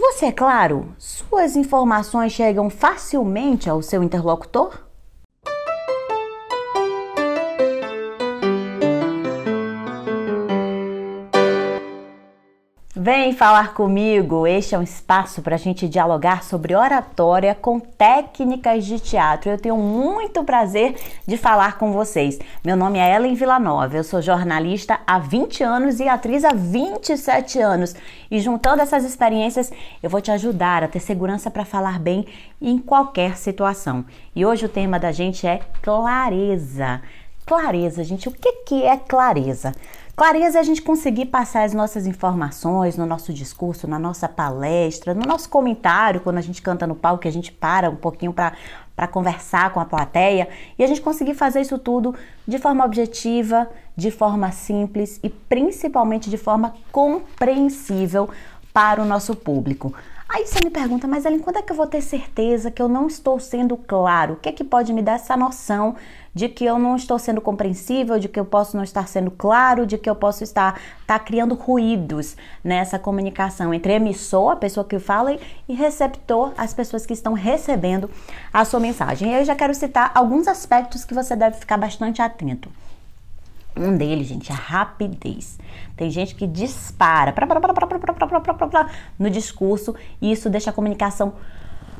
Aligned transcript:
Você 0.00 0.26
é 0.26 0.32
claro? 0.32 0.94
Suas 0.96 1.56
informações 1.56 2.30
chegam 2.30 2.70
facilmente 2.70 3.68
ao 3.68 3.82
seu 3.82 4.00
interlocutor? 4.00 4.87
Vem 13.10 13.32
falar 13.32 13.72
comigo! 13.72 14.46
Este 14.46 14.74
é 14.74 14.78
um 14.78 14.82
espaço 14.82 15.40
para 15.40 15.54
a 15.54 15.58
gente 15.58 15.88
dialogar 15.88 16.44
sobre 16.44 16.74
oratória 16.74 17.54
com 17.54 17.80
técnicas 17.80 18.84
de 18.84 19.00
teatro. 19.00 19.50
Eu 19.50 19.56
tenho 19.56 19.78
muito 19.78 20.44
prazer 20.44 20.94
de 21.26 21.38
falar 21.38 21.78
com 21.78 21.90
vocês. 21.90 22.38
Meu 22.62 22.76
nome 22.76 22.98
é 22.98 23.16
Ellen 23.16 23.32
Villanova, 23.32 23.96
eu 23.96 24.04
sou 24.04 24.20
jornalista 24.20 25.00
há 25.06 25.18
20 25.18 25.62
anos 25.62 26.00
e 26.00 26.06
atriz 26.06 26.44
há 26.44 26.52
27 26.52 27.58
anos. 27.58 27.96
E 28.30 28.38
juntando 28.40 28.82
essas 28.82 29.06
experiências, 29.06 29.72
eu 30.02 30.10
vou 30.10 30.20
te 30.20 30.30
ajudar 30.30 30.84
a 30.84 30.88
ter 30.88 31.00
segurança 31.00 31.50
para 31.50 31.64
falar 31.64 31.98
bem 31.98 32.26
em 32.60 32.76
qualquer 32.76 33.38
situação. 33.38 34.04
E 34.36 34.44
hoje 34.44 34.66
o 34.66 34.68
tema 34.68 35.00
da 35.00 35.12
gente 35.12 35.46
é 35.46 35.60
clareza. 35.80 37.00
Clareza, 37.46 38.04
gente, 38.04 38.28
o 38.28 38.32
que, 38.32 38.52
que 38.66 38.84
é 38.84 38.98
clareza? 38.98 39.72
Clareza 40.18 40.58
é 40.58 40.60
a 40.60 40.64
gente 40.64 40.82
conseguir 40.82 41.26
passar 41.26 41.62
as 41.62 41.72
nossas 41.72 42.04
informações 42.04 42.96
no 42.96 43.06
nosso 43.06 43.32
discurso, 43.32 43.86
na 43.86 44.00
nossa 44.00 44.28
palestra, 44.28 45.14
no 45.14 45.24
nosso 45.24 45.48
comentário, 45.48 46.20
quando 46.20 46.38
a 46.38 46.40
gente 46.40 46.60
canta 46.60 46.88
no 46.88 46.96
palco, 46.96 47.22
que 47.22 47.28
a 47.28 47.30
gente 47.30 47.52
para 47.52 47.88
um 47.88 47.94
pouquinho 47.94 48.32
para 48.32 49.06
conversar 49.12 49.72
com 49.72 49.78
a 49.78 49.84
plateia, 49.84 50.48
e 50.76 50.82
a 50.82 50.88
gente 50.88 51.00
conseguir 51.00 51.34
fazer 51.34 51.60
isso 51.60 51.78
tudo 51.78 52.16
de 52.48 52.58
forma 52.58 52.84
objetiva, 52.84 53.70
de 53.96 54.10
forma 54.10 54.50
simples 54.50 55.20
e 55.22 55.28
principalmente 55.28 56.28
de 56.28 56.36
forma 56.36 56.74
compreensível 56.90 58.28
para 58.72 59.00
o 59.00 59.04
nosso 59.04 59.36
público. 59.36 59.94
Aí 60.28 60.46
você 60.46 60.62
me 60.62 60.68
pergunta, 60.68 61.08
mas 61.08 61.24
Ellen, 61.24 61.38
quando 61.38 61.56
é 61.56 61.62
que 61.62 61.72
eu 61.72 61.76
vou 61.76 61.86
ter 61.86 62.02
certeza 62.02 62.70
que 62.70 62.82
eu 62.82 62.88
não 62.88 63.06
estou 63.06 63.40
sendo 63.40 63.78
claro? 63.78 64.34
O 64.34 64.36
que 64.36 64.50
é 64.50 64.52
que 64.52 64.62
pode 64.62 64.92
me 64.92 65.00
dar 65.00 65.14
essa 65.14 65.34
noção 65.38 65.96
de 66.34 66.50
que 66.50 66.66
eu 66.66 66.78
não 66.78 66.96
estou 66.96 67.18
sendo 67.18 67.40
compreensível, 67.40 68.18
de 68.18 68.28
que 68.28 68.38
eu 68.38 68.44
posso 68.44 68.76
não 68.76 68.84
estar 68.84 69.08
sendo 69.08 69.30
claro, 69.30 69.86
de 69.86 69.96
que 69.96 70.08
eu 70.08 70.14
posso 70.14 70.44
estar 70.44 70.78
tá 71.06 71.18
criando 71.18 71.54
ruídos 71.54 72.36
nessa 72.62 72.98
comunicação 72.98 73.72
entre 73.72 73.94
emissor, 73.94 74.52
a 74.52 74.56
pessoa 74.56 74.84
que 74.84 74.98
fala, 74.98 75.34
e 75.66 75.74
receptor, 75.74 76.52
as 76.58 76.74
pessoas 76.74 77.06
que 77.06 77.14
estão 77.14 77.32
recebendo 77.32 78.10
a 78.52 78.66
sua 78.66 78.80
mensagem. 78.80 79.32
E 79.32 79.34
eu 79.34 79.44
já 79.46 79.56
quero 79.56 79.74
citar 79.74 80.12
alguns 80.14 80.46
aspectos 80.46 81.06
que 81.06 81.14
você 81.14 81.34
deve 81.34 81.56
ficar 81.56 81.78
bastante 81.78 82.20
atento. 82.20 82.68
Um 83.78 83.96
deles, 83.96 84.26
gente, 84.26 84.50
é 84.50 84.54
a 84.54 84.58
rapidez. 84.58 85.58
Tem 85.96 86.10
gente 86.10 86.34
que 86.34 86.46
dispara 86.46 87.34
no 89.18 89.30
discurso 89.30 89.94
e 90.20 90.32
isso 90.32 90.50
deixa 90.50 90.70
a 90.70 90.72
comunicação 90.72 91.34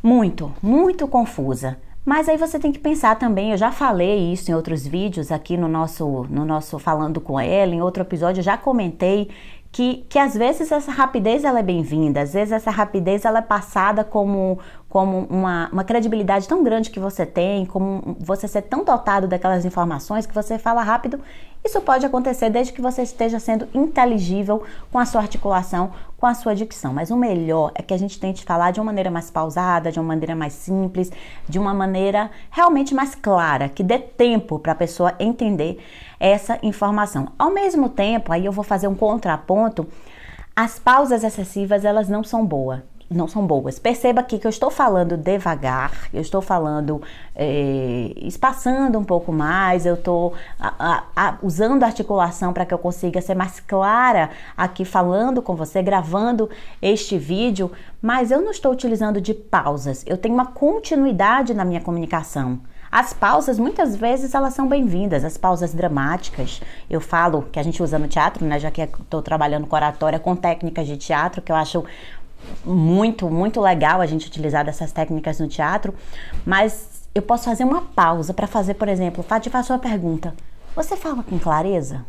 muito, 0.03 0.53
muito 0.62 1.06
confusa. 1.06 1.79
Mas 2.05 2.27
aí 2.27 2.39
você 2.39 2.59
tem 2.59 2.73
que 2.73 2.79
pensar 2.79 3.19
também, 3.19 3.51
eu 3.51 3.59
já 3.59 3.71
falei 3.71 4.33
isso 4.33 4.51
em 4.51 4.55
outros 4.55 4.87
vídeos 4.87 5.31
aqui 5.31 5.59
no 5.59 5.69
nosso, 5.69 6.27
no 6.31 6.43
nosso 6.43 6.79
Falando 6.79 7.21
com 7.21 7.39
ela, 7.39 7.75
em 7.75 7.83
outro 7.83 8.03
episódio 8.03 8.41
eu 8.41 8.45
já 8.45 8.56
comentei 8.56 9.29
que, 9.70 10.06
que 10.08 10.19
às 10.19 10.34
vezes 10.34 10.72
essa 10.72 10.91
rapidez 10.91 11.44
ela 11.44 11.61
é 11.61 11.62
bem-vinda, 11.62 12.22
às 12.22 12.33
vezes 12.33 12.52
essa 12.52 12.70
rapidez 12.70 13.24
ela 13.24 13.41
é 13.41 13.42
passada 13.42 14.02
como, 14.02 14.58
como 14.88 15.27
uma, 15.28 15.69
uma 15.70 15.84
credibilidade 15.84 16.48
tão 16.48 16.64
grande 16.64 16.91
que 16.91 16.98
você 16.98 17.27
tem, 17.27 17.66
como 17.66 18.16
você 18.19 18.48
ser 18.48 18.62
tão 18.62 18.83
dotado 18.83 19.28
daquelas 19.28 19.64
informações 19.64 20.27
que 20.27 20.34
você 20.34 20.58
fala 20.58 20.83
rápido. 20.83 21.20
Isso 21.64 21.80
pode 21.80 22.06
acontecer 22.06 22.48
desde 22.50 22.72
que 22.72 22.80
você 22.80 23.02
esteja 23.02 23.38
sendo 23.38 23.69
inteligível 23.75 24.62
com 24.91 24.98
a 24.98 25.05
sua 25.05 25.20
articulação, 25.20 25.91
com 26.16 26.25
a 26.25 26.32
sua 26.32 26.55
dicção. 26.55 26.94
Mas 26.94 27.10
o 27.10 27.16
melhor 27.16 27.72
é 27.75 27.82
que 27.82 27.92
a 27.92 27.98
gente 27.98 28.19
tente 28.19 28.44
falar 28.44 28.70
de 28.70 28.80
uma 28.80 28.86
maneira 28.86 29.10
mais 29.10 29.30
pausada, 29.30 29.91
de 29.91 29.98
uma 29.98 30.06
maneira 30.06 30.36
mais 30.36 30.53
simples, 30.53 31.10
de 31.48 31.58
uma 31.58 31.75
maneira 31.75 32.30
realmente 32.50 32.94
mais 32.94 33.14
clara, 33.14 33.69
que 33.69 33.82
dê 33.82 33.98
tempo 33.98 34.58
para 34.58 34.72
a 34.72 34.77
pessoa 34.77 35.14
entender 35.19 35.78
essa 36.19 36.59
informação. 36.62 37.29
Ao 37.39 37.51
mesmo 37.51 37.89
tempo, 37.89 38.33
aí 38.33 38.45
eu 38.45 38.53
vou 38.53 38.65
fazer 38.65 38.89
um 38.89 38.95
contraponto, 38.95 39.87
as 40.55 40.79
pausas 40.79 41.23
excessivas 41.23 41.84
elas 41.84 42.09
não 42.09 42.25
são 42.25 42.45
boas 42.45 42.81
não 43.11 43.27
são 43.27 43.47
boas. 43.47 43.79
Perceba 43.79 44.21
aqui 44.21 44.39
que 44.39 44.47
eu 44.47 44.51
estou 44.51 44.71
falando 44.71 45.17
devagar, 45.17 46.09
eu 46.12 46.21
estou 46.21 46.43
falando 46.43 47.01
é, 47.34 48.12
espaçando 48.17 48.99
um 48.99 49.05
pouco 49.05 49.33
mais, 49.33 49.87
eu 49.87 49.95
estou 49.95 50.34
a, 50.61 51.05
a, 51.17 51.39
usando 51.43 51.83
a 51.83 51.87
articulação 51.87 52.53
para 52.53 52.67
que 52.67 52.75
eu 52.75 52.79
consiga 52.79 53.21
ser 53.21 53.35
mais 53.35 53.61
clara 53.61 54.31
aqui 54.56 54.85
falando 54.85 55.41
com 55.41 55.56
você, 55.56 55.83
gravando 55.83 56.50
este 56.83 57.17
vídeo, 57.17 57.71
mas 58.03 58.31
eu 58.31 58.43
não 58.43 58.50
estou 58.50 58.73
utilizando 58.73 59.21
de 59.21 59.33
pausas, 59.33 60.05
eu 60.06 60.17
tenho 60.17 60.35
uma 60.35 60.47
continuidade 60.47 61.55
na 61.55 61.65
minha 61.65 61.81
comunicação. 61.81 62.61
As 62.91 63.12
pausas, 63.12 63.59
muitas 63.59 63.94
vezes, 63.94 64.34
elas 64.34 64.54
são 64.54 64.66
bem-vindas, 64.66 65.25
as 65.25 65.37
pausas 65.37 65.75
dramáticas. 65.75 66.60
Eu 66.88 67.00
falo 67.00 67.43
que 67.53 67.59
a 67.59 67.62
gente 67.62 67.82
usa 67.82 67.99
no 67.99 68.09
teatro, 68.09 68.44
né? 68.47 68.59
Já 68.59 68.71
que 68.71 68.81
estou 68.81 69.21
trabalhando 69.21 69.66
com 69.66 69.76
oratória, 69.76 70.19
com 70.19 70.34
técnicas 70.34 70.87
de 70.87 70.97
teatro, 70.97 71.43
que 71.43 71.53
eu 71.53 71.56
acho 71.56 71.84
muito, 72.65 73.28
muito 73.28 73.60
legal 73.60 74.00
a 74.00 74.06
gente 74.06 74.26
utilizar 74.26 74.65
dessas 74.65 74.93
técnicas 74.93 75.38
no 75.41 75.49
teatro, 75.49 75.94
mas 76.47 77.09
eu 77.15 77.22
posso 77.22 77.44
fazer 77.44 77.65
uma 77.65 77.82
pausa 77.82 78.32
para 78.32 78.47
fazer, 78.47 78.75
por 78.75 78.88
exemplo, 78.88 79.25
te 79.41 79.50
faço 79.50 79.72
uma 79.72 79.78
pergunta. 79.78 80.34
Você 80.75 80.97
fala 80.97 81.22
com 81.22 81.38
clareza? 81.38 82.05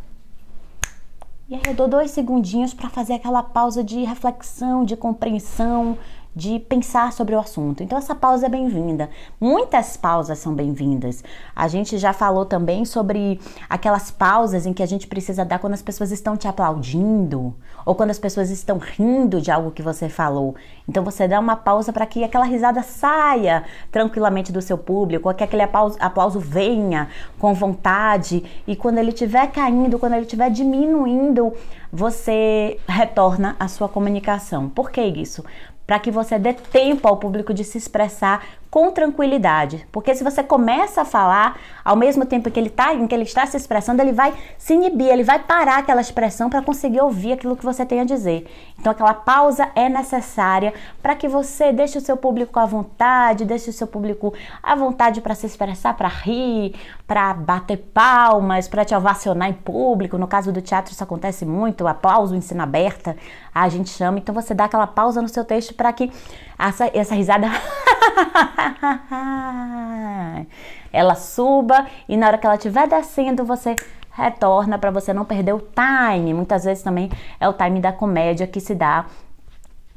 E 1.50 1.56
aí 1.56 1.62
eu 1.66 1.74
dou 1.74 1.88
dois 1.88 2.12
segundinhos 2.12 2.76
para 2.76 2.90
fazer 2.90 3.14
aquela 3.14 3.42
pausa 3.42 3.84
de 3.84 4.04
reflexão, 4.04 4.86
de 4.86 4.96
compreensão, 4.96 5.98
de 6.36 6.60
pensar 6.60 7.12
sobre 7.12 7.36
o 7.36 7.40
assunto. 7.40 7.84
Então 7.84 7.98
essa 7.98 8.16
pausa 8.16 8.46
é 8.46 8.50
bem-vinda. 8.50 9.10
Muitas 9.40 9.98
pausas 9.98 10.40
são 10.40 10.54
bem-vindas. 10.54 11.24
A 11.56 11.68
gente 11.68 11.98
já 11.98 12.14
falou 12.14 12.46
também 12.46 12.86
sobre 12.86 13.40
aquelas 13.70 14.12
pausas 14.12 14.66
em 14.66 14.74
que 14.74 14.84
a 14.84 14.86
gente 14.86 15.08
precisa 15.08 15.44
dar 15.44 15.60
quando 15.60 15.74
as 15.74 15.82
pessoas 15.82 16.12
estão 16.12 16.38
te 16.38 16.48
aplaudindo 16.48 17.54
ou 17.86 17.96
quando 17.96 18.12
as 18.12 18.20
pessoas 18.20 18.50
estão 18.50 18.78
rindo 18.78 19.42
de 19.42 19.52
algo 19.52 19.72
que 19.72 19.82
você 19.82 20.08
falou. 20.08 20.56
Então 20.88 21.04
você 21.04 21.28
dá 21.28 21.40
uma 21.40 21.56
pausa 21.56 21.92
para 21.92 22.06
que 22.06 22.24
aquela 22.24 22.46
risada 22.46 22.84
saia 22.84 23.64
tranquilamente 23.92 24.52
do 24.52 24.62
seu 24.62 24.78
público, 24.78 25.28
ou 25.28 25.36
que 25.36 25.44
aquele 25.44 25.64
aplauso, 25.64 26.40
venha 26.40 27.10
com 27.38 27.54
vontade 27.54 28.44
e 28.68 28.76
quando 28.76 28.98
ele 29.00 29.10
estiver 29.10 29.48
caindo, 29.52 29.98
quando 29.98 30.14
ele 30.14 30.24
estiver 30.24 30.50
diminuindo, 30.50 31.54
você 31.92 32.80
retorna 32.88 33.56
a 33.60 33.68
sua 33.68 33.90
comunicação. 33.90 34.70
Por 34.70 34.92
que 34.92 35.02
isso? 35.02 35.44
Para 35.90 35.98
que 35.98 36.12
você 36.12 36.38
dê 36.38 36.54
tempo 36.54 37.08
ao 37.08 37.18
público 37.18 37.52
de 37.52 37.64
se 37.64 37.76
expressar 37.76 38.46
com 38.70 38.92
tranquilidade. 38.92 39.88
Porque 39.92 40.14
se 40.14 40.24
você 40.24 40.44
começa 40.44 41.02
a 41.02 41.06
falar 41.06 41.58
ao 41.84 41.96
mesmo 41.96 42.26
tempo 42.26 42.52
que 42.52 42.60
ele 42.60 42.70
tá, 42.70 42.94
em 42.94 43.08
que 43.08 43.16
ele 43.16 43.24
está 43.24 43.46
se 43.46 43.58
expressando, 43.58 44.02
ele 44.02 44.12
vai 44.12 44.34
se 44.58 44.74
inibir, 44.74 45.08
ele 45.08 45.24
vai 45.24 45.40
parar 45.40 45.80
aquela 45.80 46.02
expressão 46.02 46.50
para 46.50 46.62
conseguir 46.62 47.02
ouvir 47.02 47.34
aquilo 47.34 47.56
que 47.56 47.66
você 47.66 47.86
tem 47.86 48.00
a 48.02 48.04
dizer. 48.04 48.46
Então 48.80 48.92
aquela 48.92 49.14
pausa 49.14 49.70
é 49.76 49.90
necessária 49.90 50.74
para 51.02 51.16
que 51.16 51.28
você 51.28 51.74
deixe 51.74 51.98
o 51.98 52.02
seu 52.02 52.16
público 52.16 52.60
à 52.60 52.66
vontade, 52.66 53.46
deixe 53.46 53.70
o 53.70 53.74
seu 53.74 53.88
público 53.88 54.34
à 54.62 54.76
vontade 54.76 55.20
para 55.20 55.34
se 55.34 55.48
expressar, 55.48 55.96
para 55.96 56.08
rir, 56.08 56.76
para 57.08 57.34
bater 57.34 57.78
palmas, 57.78 58.68
para 58.68 58.86
te 58.86 58.94
ovacionar 58.94 59.50
em 59.50 59.54
público. 59.54 60.18
No 60.18 60.28
caso 60.28 60.52
do 60.52 60.62
teatro 60.62 60.94
isso 60.94 61.04
acontece 61.04 61.46
muito, 61.46 61.88
aplauso 61.88 62.36
em 62.36 62.42
cena 62.42 62.64
aberta, 62.64 63.18
a 63.54 63.68
gente 63.68 63.90
chama. 63.90 64.20
Então 64.20 64.34
você 64.34 64.54
dá 64.54 64.66
aquela 64.66 64.88
pausa 64.88 65.22
no 65.22 65.28
seu 65.28 65.44
texto 65.44 65.74
para 65.74 65.92
que 65.92 66.12
essa, 66.60 66.92
essa 66.94 67.16
risada 67.16 67.48
ela 70.92 71.16
suba 71.16 71.88
e 72.08 72.18
na 72.18 72.28
hora 72.28 72.38
que 72.38 72.46
ela 72.46 72.56
estiver 72.56 72.88
descendo 72.88 73.46
você 73.46 73.76
retorna 74.12 74.78
para 74.78 74.92
você 74.92 75.14
não 75.14 75.24
perder 75.24 75.54
o 75.54 75.62
time. 75.62 76.34
Muitas 76.34 76.66
vezes 76.66 76.84
também 76.84 77.10
é 77.40 77.48
o 77.48 77.54
time 77.54 77.80
da 77.80 77.94
comédia 77.94 78.46
que 78.46 78.60
se 78.60 78.76
dá 78.76 79.06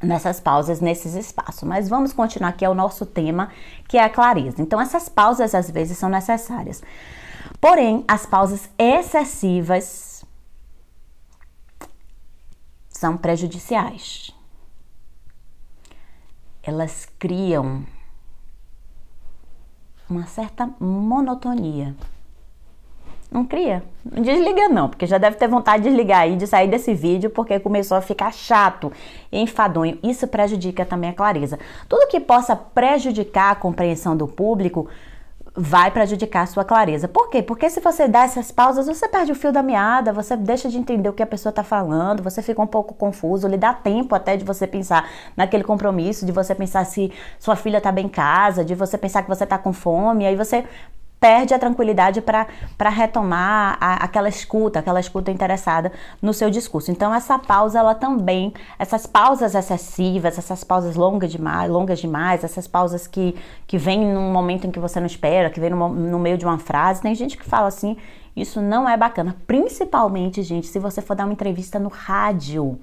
nessas 0.00 0.38
pausas, 0.38 0.80
nesses 0.80 1.14
espaços. 1.14 1.64
Mas 1.64 1.88
vamos 1.88 2.12
continuar 2.12 2.50
aqui 2.50 2.64
ao 2.64 2.74
nosso 2.74 3.04
tema, 3.04 3.50
que 3.88 3.98
é 3.98 4.04
a 4.04 4.08
clareza. 4.08 4.62
Então 4.62 4.80
essas 4.80 5.08
pausas 5.08 5.54
às 5.54 5.70
vezes 5.70 5.98
são 5.98 6.08
necessárias. 6.08 6.82
Porém, 7.60 8.04
as 8.06 8.24
pausas 8.24 8.70
excessivas 8.78 10.24
são 12.88 13.16
prejudiciais 13.16 14.31
elas 16.62 17.08
criam 17.18 17.84
uma 20.08 20.26
certa 20.26 20.70
monotonia. 20.78 21.94
Não 23.30 23.46
cria? 23.46 23.82
Não 24.04 24.22
desliga 24.22 24.68
não, 24.68 24.90
porque 24.90 25.06
já 25.06 25.16
deve 25.16 25.36
ter 25.36 25.48
vontade 25.48 25.82
de 25.82 25.88
desligar 25.88 26.20
aí, 26.20 26.36
de 26.36 26.46
sair 26.46 26.68
desse 26.68 26.92
vídeo, 26.92 27.30
porque 27.30 27.58
começou 27.58 27.96
a 27.96 28.02
ficar 28.02 28.30
chato, 28.30 28.92
enfadonho. 29.32 29.98
Isso 30.02 30.28
prejudica 30.28 30.84
também 30.84 31.08
a 31.08 31.14
clareza. 31.14 31.58
Tudo 31.88 32.08
que 32.08 32.20
possa 32.20 32.54
prejudicar 32.54 33.52
a 33.52 33.54
compreensão 33.54 34.14
do 34.14 34.28
público 34.28 34.86
vai 35.54 35.90
prejudicar 35.90 36.42
a 36.42 36.46
sua 36.46 36.64
clareza. 36.64 37.06
Por 37.06 37.28
quê? 37.28 37.42
Porque 37.42 37.68
se 37.68 37.80
você 37.80 38.08
dá 38.08 38.24
essas 38.24 38.50
pausas, 38.50 38.86
você 38.86 39.06
perde 39.06 39.32
o 39.32 39.34
fio 39.34 39.52
da 39.52 39.62
meada, 39.62 40.12
você 40.12 40.34
deixa 40.34 40.68
de 40.68 40.78
entender 40.78 41.08
o 41.08 41.12
que 41.12 41.22
a 41.22 41.26
pessoa 41.26 41.50
está 41.50 41.62
falando, 41.62 42.22
você 42.22 42.40
fica 42.40 42.62
um 42.62 42.66
pouco 42.66 42.94
confuso, 42.94 43.46
lhe 43.46 43.58
dá 43.58 43.74
tempo 43.74 44.14
até 44.14 44.36
de 44.36 44.44
você 44.44 44.66
pensar 44.66 45.08
naquele 45.36 45.62
compromisso, 45.62 46.24
de 46.24 46.32
você 46.32 46.54
pensar 46.54 46.86
se 46.86 47.12
sua 47.38 47.54
filha 47.54 47.78
está 47.78 47.92
bem 47.92 48.06
em 48.06 48.08
casa, 48.08 48.64
de 48.64 48.74
você 48.74 48.96
pensar 48.96 49.22
que 49.22 49.28
você 49.28 49.44
está 49.44 49.58
com 49.58 49.72
fome, 49.72 50.26
aí 50.26 50.36
você 50.36 50.64
perde 51.22 51.54
a 51.54 51.58
tranquilidade 51.58 52.20
para 52.20 52.90
retomar 52.90 53.78
a, 53.80 54.04
aquela 54.04 54.28
escuta, 54.28 54.80
aquela 54.80 54.98
escuta 54.98 55.30
interessada 55.30 55.92
no 56.20 56.34
seu 56.34 56.50
discurso. 56.50 56.90
Então 56.90 57.14
essa 57.14 57.38
pausa, 57.38 57.78
ela 57.78 57.94
também, 57.94 58.52
essas 58.76 59.06
pausas 59.06 59.54
excessivas, 59.54 60.36
essas 60.36 60.64
pausas 60.64 60.96
longas 60.96 61.30
demais, 61.30 61.70
longas 61.70 62.00
demais, 62.00 62.42
essas 62.42 62.66
pausas 62.66 63.06
que, 63.06 63.36
que 63.68 63.78
vêm 63.78 64.04
num 64.04 64.32
momento 64.32 64.66
em 64.66 64.72
que 64.72 64.80
você 64.80 64.98
não 64.98 65.06
espera, 65.06 65.48
que 65.48 65.60
vem 65.60 65.70
no, 65.70 65.88
no 65.88 66.18
meio 66.18 66.36
de 66.36 66.44
uma 66.44 66.58
frase, 66.58 67.02
tem 67.02 67.14
gente 67.14 67.38
que 67.38 67.44
fala 67.44 67.68
assim, 67.68 67.96
isso 68.34 68.60
não 68.60 68.88
é 68.88 68.96
bacana. 68.96 69.36
Principalmente, 69.46 70.42
gente, 70.42 70.66
se 70.66 70.80
você 70.80 71.00
for 71.00 71.14
dar 71.14 71.24
uma 71.24 71.32
entrevista 71.32 71.78
no 71.78 71.88
rádio. 71.88 72.80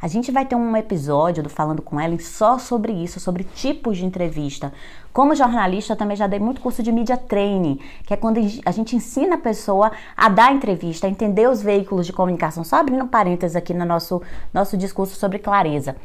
A 0.00 0.06
gente 0.06 0.30
vai 0.30 0.46
ter 0.46 0.54
um 0.54 0.76
episódio 0.76 1.42
do 1.42 1.48
Falando 1.48 1.82
com 1.82 2.00
Ellen 2.00 2.20
só 2.20 2.56
sobre 2.56 2.92
isso, 2.92 3.18
sobre 3.18 3.42
tipos 3.42 3.98
de 3.98 4.04
entrevista. 4.04 4.72
Como 5.12 5.34
jornalista, 5.34 5.96
também 5.96 6.16
já 6.16 6.28
dei 6.28 6.38
muito 6.38 6.60
curso 6.60 6.84
de 6.84 6.92
media 6.92 7.16
training, 7.16 7.80
que 8.06 8.14
é 8.14 8.16
quando 8.16 8.38
a 8.64 8.70
gente 8.70 8.94
ensina 8.94 9.34
a 9.34 9.38
pessoa 9.38 9.90
a 10.16 10.28
dar 10.28 10.54
entrevista, 10.54 11.08
a 11.08 11.10
entender 11.10 11.48
os 11.48 11.60
veículos 11.60 12.06
de 12.06 12.12
comunicação. 12.12 12.62
Só 12.62 12.76
abrindo 12.76 13.08
parênteses 13.08 13.56
aqui 13.56 13.74
no 13.74 13.84
nosso, 13.84 14.22
nosso 14.54 14.76
discurso 14.76 15.16
sobre 15.16 15.40
clareza. 15.40 15.96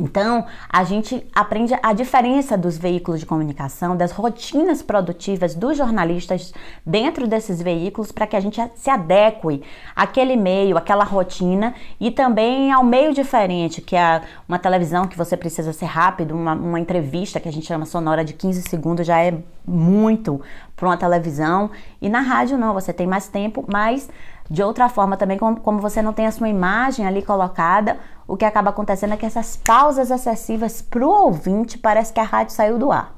Então, 0.00 0.46
a 0.68 0.84
gente 0.84 1.26
aprende 1.34 1.74
a 1.82 1.92
diferença 1.92 2.56
dos 2.56 2.78
veículos 2.78 3.18
de 3.18 3.26
comunicação, 3.26 3.96
das 3.96 4.12
rotinas 4.12 4.80
produtivas 4.80 5.56
dos 5.56 5.76
jornalistas 5.76 6.54
dentro 6.86 7.26
desses 7.26 7.60
veículos 7.60 8.12
para 8.12 8.26
que 8.26 8.36
a 8.36 8.40
gente 8.40 8.62
se 8.76 8.88
adeque 8.88 9.62
àquele 9.96 10.36
meio, 10.36 10.76
àquela 10.76 11.02
rotina 11.02 11.74
e 11.98 12.10
também 12.12 12.70
ao 12.70 12.84
meio 12.84 13.12
diferente, 13.12 13.80
que 13.80 13.96
é 13.96 14.22
uma 14.48 14.58
televisão 14.58 15.06
que 15.06 15.18
você 15.18 15.36
precisa 15.36 15.72
ser 15.72 15.86
rápido, 15.86 16.34
uma, 16.34 16.54
uma 16.54 16.78
entrevista 16.78 17.40
que 17.40 17.48
a 17.48 17.52
gente 17.52 17.66
chama 17.66 17.84
sonora 17.84 18.24
de 18.24 18.34
15 18.34 18.62
segundos 18.62 19.06
já 19.06 19.20
é 19.20 19.36
muito 19.66 20.40
para 20.76 20.88
uma 20.88 20.96
televisão. 20.96 21.70
E 22.00 22.08
na 22.08 22.20
rádio 22.20 22.56
não, 22.56 22.72
você 22.72 22.92
tem 22.92 23.06
mais 23.06 23.28
tempo, 23.28 23.64
mas 23.66 24.08
de 24.50 24.62
outra 24.62 24.88
forma 24.88 25.16
também, 25.16 25.36
como, 25.36 25.60
como 25.60 25.80
você 25.80 26.00
não 26.00 26.12
tem 26.12 26.26
a 26.26 26.32
sua 26.32 26.48
imagem 26.48 27.06
ali 27.06 27.22
colocada, 27.22 27.98
o 28.26 28.36
que 28.36 28.44
acaba 28.44 28.70
acontecendo 28.70 29.14
é 29.14 29.16
que 29.16 29.26
essas 29.26 29.56
pausas 29.56 30.10
excessivas 30.10 30.80
para 30.80 31.06
o 31.06 31.10
ouvinte 31.10 31.76
parece 31.76 32.12
que 32.12 32.20
a 32.20 32.24
rádio 32.24 32.54
saiu 32.54 32.78
do 32.78 32.90
ar. 32.90 33.14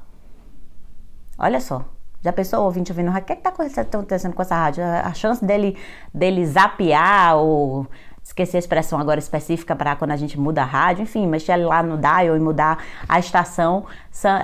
Olha 1.37 1.59
só. 1.59 1.85
Já 2.23 2.31
pensou 2.31 2.59
o 2.61 2.65
ouvinte 2.65 2.91
ouvindo, 2.91 3.09
o 3.09 3.21
que 3.21 3.33
está 3.33 3.49
acontecendo 3.49 4.33
com 4.35 4.41
essa 4.43 4.55
rádio? 4.55 4.83
A 4.83 5.11
chance 5.11 5.43
dele, 5.43 5.75
dele 6.13 6.45
zapear 6.45 7.35
ou 7.35 7.87
esqueci 8.23 8.55
a 8.55 8.59
expressão 8.59 8.99
agora 8.99 9.19
específica 9.19 9.75
para 9.75 9.95
quando 9.95 10.11
a 10.11 10.15
gente 10.15 10.39
muda 10.39 10.61
a 10.61 10.65
rádio, 10.65 11.03
enfim, 11.03 11.27
mexer 11.27 11.55
lá 11.57 11.81
no 11.81 11.97
dial 11.97 12.37
e 12.37 12.39
mudar 12.39 12.77
a 13.07 13.19
estação, 13.19 13.85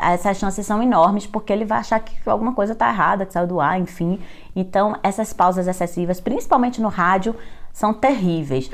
essas 0.02 0.38
chances 0.38 0.66
são 0.66 0.82
enormes 0.82 1.26
porque 1.28 1.54
ele 1.54 1.66
vai 1.66 1.80
achar 1.80 2.00
que 2.00 2.18
alguma 2.30 2.54
coisa 2.54 2.74
está 2.74 2.90
errada, 2.90 3.26
que 3.26 3.34
saiu 3.34 3.48
do 3.48 3.62
ar, 3.62 3.80
enfim. 3.80 4.20
Então, 4.56 4.98
essas 5.04 5.32
pausas 5.32 5.68
excessivas, 5.68 6.20
principalmente 6.20 6.82
no 6.82 6.90
rádio, 6.90 7.36
são 7.72 7.94
terríveis. 7.94 8.70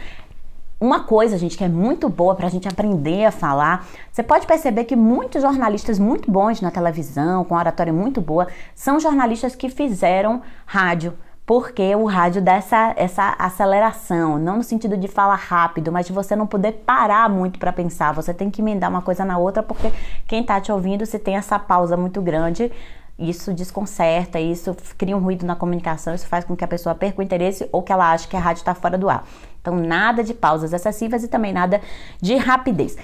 Uma 0.79 1.01
coisa, 1.01 1.37
gente, 1.37 1.57
que 1.57 1.63
é 1.63 1.69
muito 1.69 2.09
boa 2.09 2.35
para 2.35 2.47
a 2.47 2.49
gente 2.49 2.67
aprender 2.67 3.23
a 3.25 3.31
falar, 3.31 3.87
você 4.11 4.21
pode 4.21 4.45
perceber 4.45 4.83
que 4.83 4.97
muitos 4.97 5.41
jornalistas 5.41 5.97
muito 5.97 6.29
bons 6.29 6.59
na 6.59 6.71
televisão, 6.71 7.45
com 7.45 7.55
oratória 7.55 7.93
muito 7.93 8.19
boa, 8.19 8.47
são 8.75 8.99
jornalistas 8.99 9.55
que 9.55 9.69
fizeram 9.69 10.41
rádio 10.65 11.13
porque 11.45 11.93
o 11.95 12.05
rádio 12.05 12.41
dá 12.41 12.53
essa, 12.53 12.93
essa 12.95 13.35
aceleração, 13.37 14.37
não 14.39 14.57
no 14.57 14.63
sentido 14.63 14.95
de 14.95 15.07
falar 15.07 15.35
rápido, 15.35 15.91
mas 15.91 16.07
de 16.07 16.13
você 16.13 16.35
não 16.35 16.47
poder 16.47 16.83
parar 16.85 17.29
muito 17.29 17.59
para 17.59 17.73
pensar. 17.73 18.13
Você 18.13 18.33
tem 18.33 18.49
que 18.49 18.61
emendar 18.61 18.89
uma 18.89 19.01
coisa 19.01 19.25
na 19.25 19.37
outra, 19.37 19.61
porque 19.61 19.91
quem 20.25 20.41
está 20.41 20.61
te 20.61 20.71
ouvindo, 20.71 21.05
se 21.05 21.19
tem 21.19 21.35
essa 21.35 21.59
pausa 21.59 21.97
muito 21.97 22.21
grande, 22.21 22.71
isso 23.19 23.53
desconcerta, 23.53 24.39
isso 24.39 24.75
cria 24.97 25.15
um 25.15 25.19
ruído 25.19 25.45
na 25.45 25.55
comunicação, 25.55 26.15
isso 26.15 26.27
faz 26.27 26.45
com 26.45 26.55
que 26.55 26.63
a 26.63 26.67
pessoa 26.67 26.95
perca 26.95 27.19
o 27.19 27.23
interesse 27.23 27.67
ou 27.71 27.83
que 27.83 27.91
ela 27.91 28.11
ache 28.11 28.27
que 28.27 28.37
a 28.37 28.39
rádio 28.39 28.61
está 28.61 28.73
fora 28.73 28.97
do 28.97 29.09
ar. 29.09 29.25
Então, 29.61 29.75
nada 29.75 30.23
de 30.23 30.33
pausas 30.33 30.73
excessivas 30.73 31.23
e 31.23 31.27
também 31.27 31.53
nada 31.53 31.81
de 32.21 32.35
rapidez. 32.35 32.97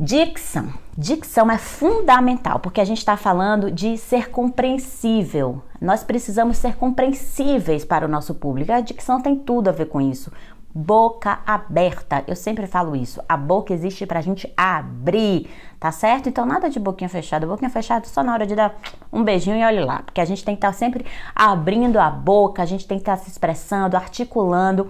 Dicção. 0.00 0.72
Dicção 0.96 1.50
é 1.50 1.58
fundamental 1.58 2.60
porque 2.60 2.80
a 2.80 2.84
gente 2.84 2.98
está 2.98 3.16
falando 3.16 3.68
de 3.68 3.98
ser 3.98 4.30
compreensível. 4.30 5.60
Nós 5.80 6.04
precisamos 6.04 6.56
ser 6.56 6.76
compreensíveis 6.76 7.84
para 7.84 8.06
o 8.06 8.08
nosso 8.08 8.32
público. 8.32 8.70
A 8.70 8.80
dicção 8.80 9.20
tem 9.20 9.34
tudo 9.34 9.66
a 9.66 9.72
ver 9.72 9.86
com 9.86 10.00
isso. 10.00 10.32
Boca 10.72 11.40
aberta. 11.44 12.22
Eu 12.28 12.36
sempre 12.36 12.68
falo 12.68 12.94
isso. 12.94 13.20
A 13.28 13.36
boca 13.36 13.74
existe 13.74 14.06
para 14.06 14.20
a 14.20 14.22
gente 14.22 14.48
abrir, 14.56 15.50
tá 15.80 15.90
certo? 15.90 16.28
Então, 16.28 16.46
nada 16.46 16.70
de 16.70 16.78
boquinha 16.78 17.08
fechada. 17.08 17.44
Boquinha 17.44 17.68
fechada 17.68 18.06
só 18.06 18.22
na 18.22 18.32
hora 18.32 18.46
de 18.46 18.54
dar 18.54 18.78
um 19.12 19.24
beijinho 19.24 19.56
e 19.56 19.64
olhe 19.64 19.80
lá. 19.80 20.04
Porque 20.04 20.20
a 20.20 20.24
gente 20.24 20.44
tem 20.44 20.54
que 20.54 20.58
estar 20.58 20.68
tá 20.68 20.78
sempre 20.78 21.04
abrindo 21.34 21.98
a 21.98 22.08
boca, 22.08 22.62
a 22.62 22.66
gente 22.66 22.86
tem 22.86 22.98
que 22.98 23.02
estar 23.02 23.16
tá 23.16 23.22
se 23.24 23.30
expressando, 23.30 23.96
articulando 23.96 24.88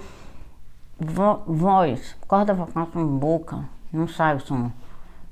voz, 1.46 2.14
corda 2.26 2.52
vocal 2.52 2.88
com 2.92 3.06
boca, 3.06 3.64
não 3.90 4.06
sai 4.06 4.36
o 4.36 4.40
som. 4.40 4.70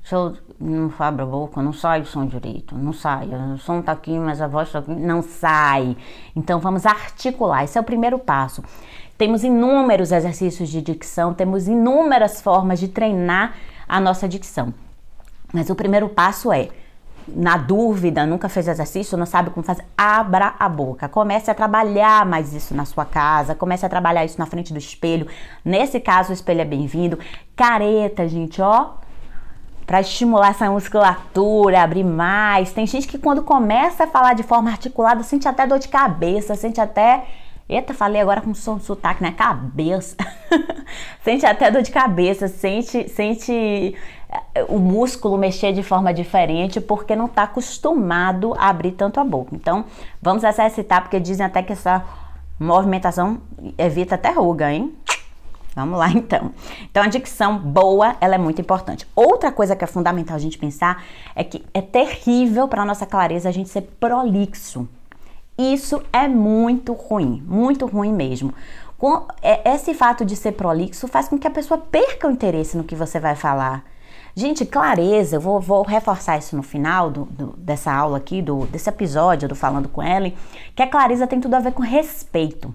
Se 0.07 0.15
eu 0.15 0.37
não 0.57 0.89
abro 0.99 1.23
a 1.23 1.27
boca, 1.27 1.61
não 1.61 1.73
sai 1.73 1.99
o 1.99 2.05
som 2.05 2.25
direito, 2.25 2.73
não 2.77 2.93
sai. 2.93 3.27
O 3.53 3.57
som 3.57 3.81
tá 3.81 3.91
aqui, 3.91 4.17
mas 4.17 4.41
a 4.41 4.47
voz 4.47 4.71
tá 4.71 4.79
aqui, 4.79 4.95
não 4.95 5.21
sai. 5.21 5.97
Então 6.33 6.61
vamos 6.61 6.85
articular, 6.85 7.65
esse 7.65 7.77
é 7.77 7.81
o 7.81 7.83
primeiro 7.83 8.17
passo. 8.17 8.63
Temos 9.17 9.43
inúmeros 9.43 10.13
exercícios 10.13 10.69
de 10.69 10.81
dicção, 10.81 11.33
temos 11.33 11.67
inúmeras 11.67 12.41
formas 12.41 12.79
de 12.79 12.87
treinar 12.87 13.55
a 13.85 13.99
nossa 13.99 14.29
dicção. 14.29 14.73
Mas 15.51 15.69
o 15.69 15.75
primeiro 15.75 16.07
passo 16.07 16.53
é 16.53 16.69
na 17.27 17.57
dúvida, 17.57 18.25
nunca 18.25 18.47
fez 18.47 18.69
exercício, 18.69 19.17
não 19.17 19.25
sabe 19.25 19.49
como 19.49 19.65
fazer, 19.65 19.83
abra 19.97 20.55
a 20.57 20.69
boca. 20.69 21.09
Comece 21.09 21.51
a 21.51 21.53
trabalhar 21.53 22.25
mais 22.25 22.53
isso 22.53 22.73
na 22.73 22.85
sua 22.85 23.03
casa, 23.03 23.53
comece 23.53 23.85
a 23.85 23.89
trabalhar 23.89 24.23
isso 24.23 24.39
na 24.39 24.45
frente 24.45 24.71
do 24.71 24.79
espelho. 24.79 25.27
Nesse 25.65 25.99
caso, 25.99 26.29
o 26.29 26.33
espelho 26.33 26.61
é 26.61 26.65
bem-vindo. 26.65 27.19
Careta, 27.57 28.25
gente, 28.25 28.61
ó, 28.61 29.05
para 29.87 30.01
estimular 30.01 30.49
essa 30.49 30.69
musculatura, 30.69 31.81
abrir 31.81 32.03
mais. 32.03 32.73
Tem 32.73 32.85
gente 32.85 33.07
que 33.07 33.17
quando 33.17 33.41
começa 33.41 34.03
a 34.03 34.07
falar 34.07 34.33
de 34.33 34.43
forma 34.43 34.69
articulada, 34.69 35.23
sente 35.23 35.47
até 35.47 35.65
dor 35.65 35.79
de 35.79 35.87
cabeça, 35.87 36.55
sente 36.55 36.81
até 36.81 37.23
Eita, 37.69 37.93
falei 37.93 38.21
agora 38.21 38.39
com 38.39 38.53
som 38.53 38.79
sotaque 38.79 39.21
na 39.21 39.33
cabeça. 39.33 40.15
sente 41.21 41.45
até 41.45 41.69
dor 41.69 41.81
de 41.81 41.91
cabeça, 41.91 42.47
sente, 42.47 43.09
sente 43.09 43.93
eh, 44.55 44.65
o 44.69 44.79
músculo 44.79 45.37
mexer 45.37 45.73
de 45.73 45.83
forma 45.83 46.13
diferente 46.13 46.79
porque 46.79 47.13
não 47.13 47.25
está 47.25 47.43
acostumado 47.43 48.53
a 48.57 48.69
abrir 48.69 48.93
tanto 48.93 49.19
a 49.19 49.23
boca. 49.23 49.53
Então, 49.53 49.83
vamos 50.21 50.45
exercitar 50.45 51.01
porque 51.01 51.19
dizem 51.19 51.45
até 51.45 51.61
que 51.61 51.73
essa 51.73 52.05
movimentação 52.57 53.41
evita 53.77 54.15
até 54.15 54.31
ruga, 54.31 54.71
hein? 54.71 54.95
Vamos 55.77 55.99
lá 55.99 56.09
então. 56.11 56.51
Então 56.89 57.03
a 57.03 57.07
dicção 57.07 57.59
boa, 57.59 58.15
ela 58.19 58.33
é 58.33 58.37
muito 58.37 58.59
importante. 58.59 59.07
Outra 59.15 59.51
coisa 59.51 59.75
que 59.75 59.83
é 59.83 59.87
fundamental 59.87 60.35
a 60.35 60.39
gente 60.39 60.57
pensar 60.57 61.03
é 61.35 61.43
que 61.43 61.63
é 61.71 61.81
terrível 61.81 62.67
para 62.67 62.83
nossa 62.83 63.05
clareza 63.05 63.47
a 63.47 63.51
gente 63.51 63.69
ser 63.69 63.83
prolixo. 63.99 64.89
Isso 65.55 66.01
é 66.11 66.27
muito 66.27 66.93
ruim, 66.93 67.43
muito 67.47 67.85
ruim 67.85 68.11
mesmo. 68.11 68.53
Com, 68.97 69.27
é, 69.41 69.71
esse 69.75 69.93
fato 69.93 70.25
de 70.25 70.35
ser 70.35 70.53
prolixo 70.53 71.07
faz 71.07 71.27
com 71.27 71.37
que 71.37 71.47
a 71.47 71.51
pessoa 71.51 71.79
perca 71.79 72.27
o 72.27 72.31
interesse 72.31 72.75
no 72.75 72.83
que 72.83 72.95
você 72.95 73.19
vai 73.19 73.35
falar. 73.35 73.83
Gente, 74.35 74.65
clareza, 74.65 75.35
eu 75.35 75.41
vou, 75.41 75.59
vou 75.59 75.83
reforçar 75.83 76.37
isso 76.37 76.55
no 76.55 76.63
final 76.63 77.09
do, 77.11 77.25
do, 77.25 77.47
dessa 77.57 77.91
aula 77.91 78.17
aqui, 78.17 78.41
do, 78.41 78.65
desse 78.67 78.89
episódio 78.89 79.47
do 79.47 79.55
Falando 79.55 79.89
com 79.89 80.03
Ellen, 80.03 80.35
que 80.75 80.81
a 80.81 80.87
clareza 80.87 81.27
tem 81.27 81.39
tudo 81.39 81.55
a 81.55 81.59
ver 81.59 81.71
com 81.71 81.83
respeito. 81.83 82.73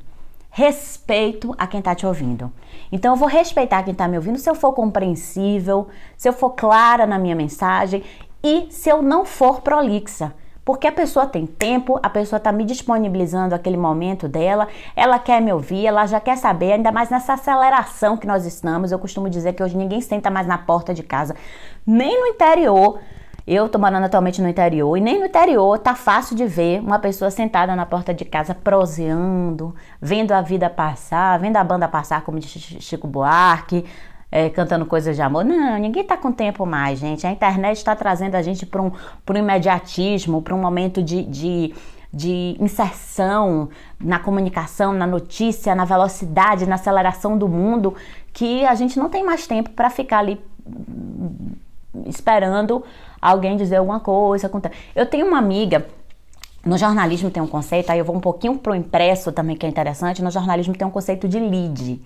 Respeito 0.50 1.54
a 1.56 1.66
quem 1.66 1.78
está 1.78 1.94
te 1.94 2.04
ouvindo. 2.04 2.52
Então, 2.93 3.15
eu 3.15 3.17
vou 3.17 3.27
respeitar 3.27 3.83
quem 3.83 3.93
está 3.93 4.07
me 4.07 4.17
ouvindo 4.17 4.39
se 4.39 4.49
eu 4.49 4.55
for 4.55 4.73
compreensível, 4.75 5.89
se 6.17 6.29
eu 6.29 6.33
for 6.33 6.51
clara 6.51 7.07
na 7.07 7.19
minha 7.19 7.35
mensagem 7.35 8.05
e 8.45 8.67
se 8.71 8.91
eu 8.91 9.01
não 9.01 9.25
for 9.25 9.63
prolixa. 9.63 10.35
Porque 10.65 10.87
a 10.87 10.93
pessoa 10.93 11.27
tem 11.27 11.45
tempo, 11.45 11.99
a 12.03 12.09
pessoa 12.09 12.37
está 12.37 12.53
me 12.53 12.65
disponibilizando 12.65 13.55
aquele 13.55 13.77
momento 13.77 14.29
dela, 14.29 14.69
ela 14.95 15.19
quer 15.19 15.41
me 15.41 15.53
ouvir, 15.53 15.87
ela 15.87 16.07
já 16.07 16.21
quer 16.21 16.37
saber, 16.37 16.73
ainda 16.73 16.93
mais 16.93 17.11
nessa 17.11 17.33
aceleração 17.33 18.17
que 18.17 18.29
nós 18.29 18.47
estamos. 18.47 18.93
Eu 18.93 18.99
costumo 18.99 19.29
dizer 19.29 19.55
que 19.55 19.63
hoje 19.63 19.77
ninguém 19.77 20.01
senta 20.01 20.31
mais 20.31 20.47
na 20.47 20.59
porta 20.59 20.95
de 20.95 21.03
casa, 21.03 21.35
nem 21.85 22.21
no 22.21 22.27
interior. 22.27 23.01
Eu 23.47 23.69
tô 23.69 23.79
morando 23.79 24.05
atualmente 24.05 24.41
no 24.41 24.49
interior 24.49 24.97
e 24.97 25.01
nem 25.01 25.19
no 25.19 25.27
interior 25.27 25.79
tá 25.79 25.95
fácil 25.95 26.37
de 26.37 26.47
ver 26.47 26.81
uma 26.81 26.99
pessoa 26.99 27.31
sentada 27.31 27.75
na 27.75 27.85
porta 27.85 28.15
de 28.15 28.25
casa 28.25 28.55
proseando, 28.55 29.75
vendo 30.01 30.33
a 30.33 30.41
vida 30.41 30.71
passar, 30.71 31.39
vendo 31.39 31.57
a 31.57 31.65
banda 31.65 31.89
passar, 31.89 32.23
como 32.23 32.39
diz 32.39 32.51
Chico 32.51 33.09
Buarque, 33.09 33.85
é, 34.31 34.49
cantando 34.49 34.87
coisas 34.87 35.17
de 35.17 35.23
amor. 35.23 35.45
Não, 35.45 35.79
ninguém 35.79 36.05
tá 36.05 36.17
com 36.17 36.31
tempo 36.31 36.65
mais, 36.65 37.01
gente. 37.01 37.27
A 37.27 37.33
internet 37.33 37.79
está 37.79 37.97
trazendo 37.97 38.37
a 38.37 38.43
gente 38.43 38.65
para 38.65 38.81
um, 38.81 38.91
um 38.91 39.37
imediatismo, 39.37 40.41
para 40.41 40.55
um 40.55 40.61
momento 40.61 41.03
de, 41.03 41.23
de 41.25 41.75
de 42.13 42.57
inserção 42.61 43.71
na 43.99 44.19
comunicação, 44.19 44.93
na 44.93 45.07
notícia, 45.07 45.75
na 45.75 45.87
velocidade, 45.87 46.67
na 46.67 46.75
aceleração 46.75 47.39
do 47.39 47.49
mundo, 47.49 47.95
que 48.35 48.67
a 48.67 48.75
gente 48.75 48.99
não 48.99 49.09
tem 49.09 49.25
mais 49.25 49.47
tempo 49.47 49.71
para 49.71 49.89
ficar 49.89 50.19
ali 50.19 50.39
esperando 52.07 52.85
alguém 53.23 53.57
dizer 53.57 53.76
alguma 53.76 54.00
coisa. 54.00 54.50
Eu 54.95 55.07
tenho 55.07 55.26
uma 55.26 55.38
amiga 55.38 55.87
no 56.64 56.79
jornalismo 56.79 57.29
tem 57.29 57.43
um 57.43 57.47
conceito, 57.47 57.91
aí 57.91 57.99
eu 57.99 58.05
vou 58.05 58.14
um 58.14 58.21
pouquinho 58.21 58.57
pro 58.57 58.75
impresso 58.75 59.33
também 59.33 59.57
que 59.57 59.67
é 59.67 59.69
interessante. 59.69 60.23
No 60.23 60.31
jornalismo 60.31 60.75
tem 60.76 60.87
um 60.87 60.91
conceito 60.91 61.29
de 61.29 61.41
lead. 61.41 62.00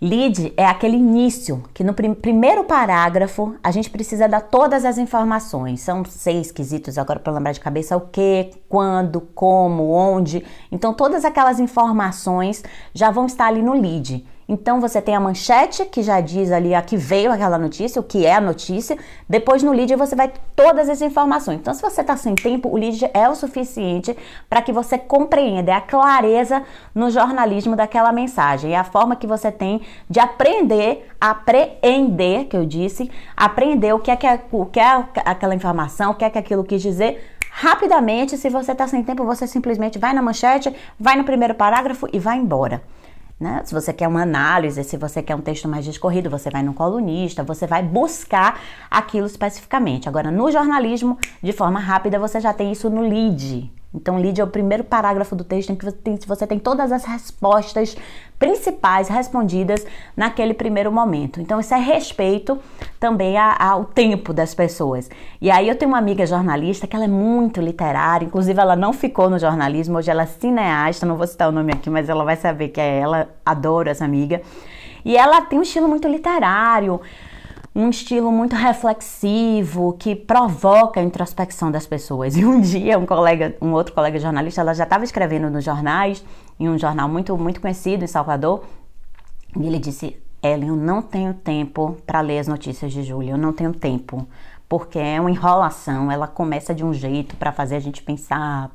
Lead 0.00 0.52
é 0.56 0.66
aquele 0.66 0.96
início 0.96 1.62
que 1.72 1.84
no 1.84 1.94
prim 1.94 2.12
primeiro 2.12 2.64
parágrafo 2.64 3.54
a 3.62 3.70
gente 3.70 3.88
precisa 3.88 4.28
dar 4.28 4.40
todas 4.42 4.84
as 4.84 4.98
informações. 4.98 5.80
São 5.80 6.04
seis 6.04 6.50
quesitos 6.50 6.98
agora 6.98 7.18
para 7.18 7.32
lembrar 7.32 7.52
de 7.52 7.60
cabeça: 7.60 7.96
o 7.96 8.00
que, 8.00 8.50
quando, 8.68 9.20
como, 9.20 9.90
onde. 9.90 10.44
Então 10.70 10.92
todas 10.92 11.24
aquelas 11.24 11.60
informações 11.60 12.62
já 12.92 13.10
vão 13.10 13.26
estar 13.26 13.46
ali 13.46 13.62
no 13.62 13.72
lead. 13.72 14.26
Então 14.48 14.80
você 14.80 15.00
tem 15.00 15.14
a 15.14 15.20
manchete 15.20 15.84
que 15.84 16.02
já 16.02 16.20
diz 16.20 16.50
ali 16.50 16.74
a 16.74 16.82
que 16.82 16.96
veio 16.96 17.32
aquela 17.32 17.58
notícia, 17.58 18.00
o 18.00 18.04
que 18.04 18.26
é 18.26 18.34
a 18.34 18.40
notícia. 18.40 18.98
Depois 19.28 19.62
no 19.62 19.72
lead 19.72 19.94
você 19.96 20.16
vai 20.16 20.28
ter 20.28 20.40
todas 20.56 20.88
as 20.88 21.00
informações. 21.00 21.60
Então 21.60 21.72
se 21.72 21.80
você 21.80 22.00
está 22.00 22.16
sem 22.16 22.34
tempo, 22.34 22.68
o 22.68 22.76
lead 22.76 23.08
é 23.14 23.28
o 23.28 23.34
suficiente 23.34 24.16
para 24.48 24.60
que 24.62 24.72
você 24.72 24.98
compreenda, 24.98 25.72
é 25.72 25.74
a 25.74 25.80
clareza 25.80 26.62
no 26.94 27.10
jornalismo 27.10 27.76
daquela 27.76 28.12
mensagem. 28.12 28.74
É 28.74 28.78
a 28.78 28.84
forma 28.84 29.16
que 29.16 29.26
você 29.26 29.50
tem 29.50 29.80
de 30.08 30.20
aprender, 30.20 31.08
apreender, 31.20 32.46
que 32.46 32.56
eu 32.56 32.66
disse, 32.66 33.10
aprender 33.36 33.92
o 33.94 33.98
que 33.98 34.10
é, 34.10 34.16
que 34.16 34.26
é, 34.26 34.40
o 34.50 34.66
que 34.66 34.80
é 34.80 35.04
aquela 35.24 35.54
informação, 35.54 36.10
o 36.10 36.14
que 36.14 36.24
é 36.24 36.30
que 36.30 36.38
aquilo 36.38 36.64
quis 36.64 36.82
dizer 36.82 37.32
rapidamente. 37.52 38.36
Se 38.36 38.48
você 38.48 38.72
está 38.72 38.88
sem 38.88 39.04
tempo, 39.04 39.24
você 39.24 39.46
simplesmente 39.46 39.98
vai 39.98 40.12
na 40.12 40.22
manchete, 40.22 40.74
vai 40.98 41.16
no 41.16 41.24
primeiro 41.24 41.54
parágrafo 41.54 42.08
e 42.12 42.18
vai 42.18 42.38
embora. 42.38 42.82
Né? 43.42 43.60
Se 43.64 43.74
você 43.74 43.92
quer 43.92 44.06
uma 44.06 44.22
análise, 44.22 44.84
se 44.84 44.96
você 44.96 45.20
quer 45.20 45.34
um 45.34 45.40
texto 45.40 45.68
mais 45.68 45.84
discorrido, 45.84 46.30
você 46.30 46.48
vai 46.48 46.62
no 46.62 46.72
colunista, 46.72 47.42
você 47.42 47.66
vai 47.66 47.82
buscar 47.82 48.60
aquilo 48.88 49.26
especificamente. 49.26 50.08
Agora, 50.08 50.30
no 50.30 50.48
jornalismo, 50.48 51.18
de 51.42 51.52
forma 51.52 51.80
rápida, 51.80 52.20
você 52.20 52.38
já 52.38 52.54
tem 52.54 52.70
isso 52.70 52.88
no 52.88 53.00
lead. 53.00 53.68
Então, 53.94 54.16
lead 54.16 54.40
é 54.40 54.44
o 54.44 54.46
primeiro 54.46 54.84
parágrafo 54.84 55.36
do 55.36 55.44
texto 55.44 55.70
em 55.70 55.76
que 55.76 55.84
você 55.84 55.96
tem, 55.96 56.18
você 56.26 56.46
tem 56.46 56.58
todas 56.58 56.90
as 56.90 57.04
respostas 57.04 57.96
principais 58.38 59.08
respondidas 59.08 59.86
naquele 60.16 60.54
primeiro 60.54 60.90
momento. 60.90 61.40
Então, 61.40 61.60
isso 61.60 61.74
é 61.74 61.78
respeito 61.78 62.58
também 62.98 63.36
ao 63.36 63.84
tempo 63.84 64.32
das 64.32 64.54
pessoas. 64.54 65.10
E 65.40 65.50
aí, 65.50 65.68
eu 65.68 65.76
tenho 65.76 65.90
uma 65.90 65.98
amiga 65.98 66.24
jornalista 66.24 66.86
que 66.86 66.96
ela 66.96 67.04
é 67.04 67.08
muito 67.08 67.60
literária, 67.60 68.24
inclusive 68.24 68.58
ela 68.58 68.74
não 68.74 68.92
ficou 68.92 69.28
no 69.28 69.38
jornalismo, 69.38 69.98
hoje 69.98 70.10
ela 70.10 70.22
é 70.22 70.26
cineasta, 70.26 71.04
não 71.04 71.16
vou 71.16 71.26
citar 71.26 71.48
o 71.48 71.52
nome 71.52 71.72
aqui, 71.72 71.90
mas 71.90 72.08
ela 72.08 72.24
vai 72.24 72.36
saber 72.36 72.68
que 72.68 72.80
é 72.80 72.98
ela, 72.98 73.28
adoro 73.44 73.90
essa 73.90 74.04
amiga. 74.04 74.40
E 75.04 75.16
ela 75.16 75.42
tem 75.42 75.58
um 75.58 75.62
estilo 75.62 75.88
muito 75.88 76.08
literário 76.08 77.00
um 77.74 77.88
estilo 77.88 78.30
muito 78.30 78.54
reflexivo 78.54 79.94
que 79.98 80.14
provoca 80.14 81.00
a 81.00 81.02
introspecção 81.02 81.70
das 81.70 81.86
pessoas. 81.86 82.36
E 82.42 82.44
um 82.44 82.60
dia 82.60 82.98
um 82.98 83.06
colega, 83.06 83.56
um 83.60 83.72
outro 83.72 83.94
colega 83.94 84.18
jornalista, 84.18 84.60
ela 84.60 84.74
já 84.74 84.84
estava 84.84 85.04
escrevendo 85.04 85.50
nos 85.50 85.64
jornais, 85.64 86.24
em 86.58 86.68
um 86.68 86.78
jornal 86.78 87.08
muito 87.08 87.36
muito 87.36 87.60
conhecido 87.60 88.04
em 88.04 88.08
Salvador, 88.08 88.64
e 89.58 89.66
ele 89.66 89.78
disse: 89.78 90.16
"Ellen, 90.42 90.68
eu 90.68 90.76
não 90.76 91.02
tenho 91.02 91.34
tempo 91.34 91.96
para 92.06 92.20
ler 92.20 92.38
as 92.38 92.48
notícias 92.48 92.92
de 92.92 93.02
Júlia, 93.02 93.32
eu 93.32 93.38
não 93.38 93.52
tenho 93.52 93.72
tempo." 93.72 94.26
porque 94.68 94.98
é 94.98 95.20
uma 95.20 95.30
enrolação, 95.30 96.10
ela 96.10 96.26
começa 96.26 96.74
de 96.74 96.82
um 96.82 96.94
jeito 96.94 97.36
para 97.36 97.52
fazer 97.52 97.76
a 97.76 97.78
gente 97.78 98.02
pensar, 98.02 98.70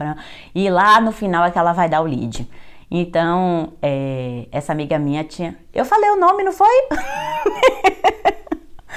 e 0.53 0.69
lá 0.69 1.01
no 1.01 1.11
final 1.11 1.43
é 1.43 1.49
que 1.49 1.57
ela 1.57 1.73
vai 1.73 1.89
dar 1.89 2.01
o 2.01 2.03
lead. 2.03 2.47
Então, 2.89 3.73
é, 3.81 4.47
essa 4.51 4.71
amiga 4.71 4.99
minha 4.99 5.23
tinha. 5.23 5.57
Eu 5.73 5.83
falei 5.85 6.09
o 6.11 6.15
nome, 6.15 6.43
não 6.43 6.51
foi? 6.51 6.67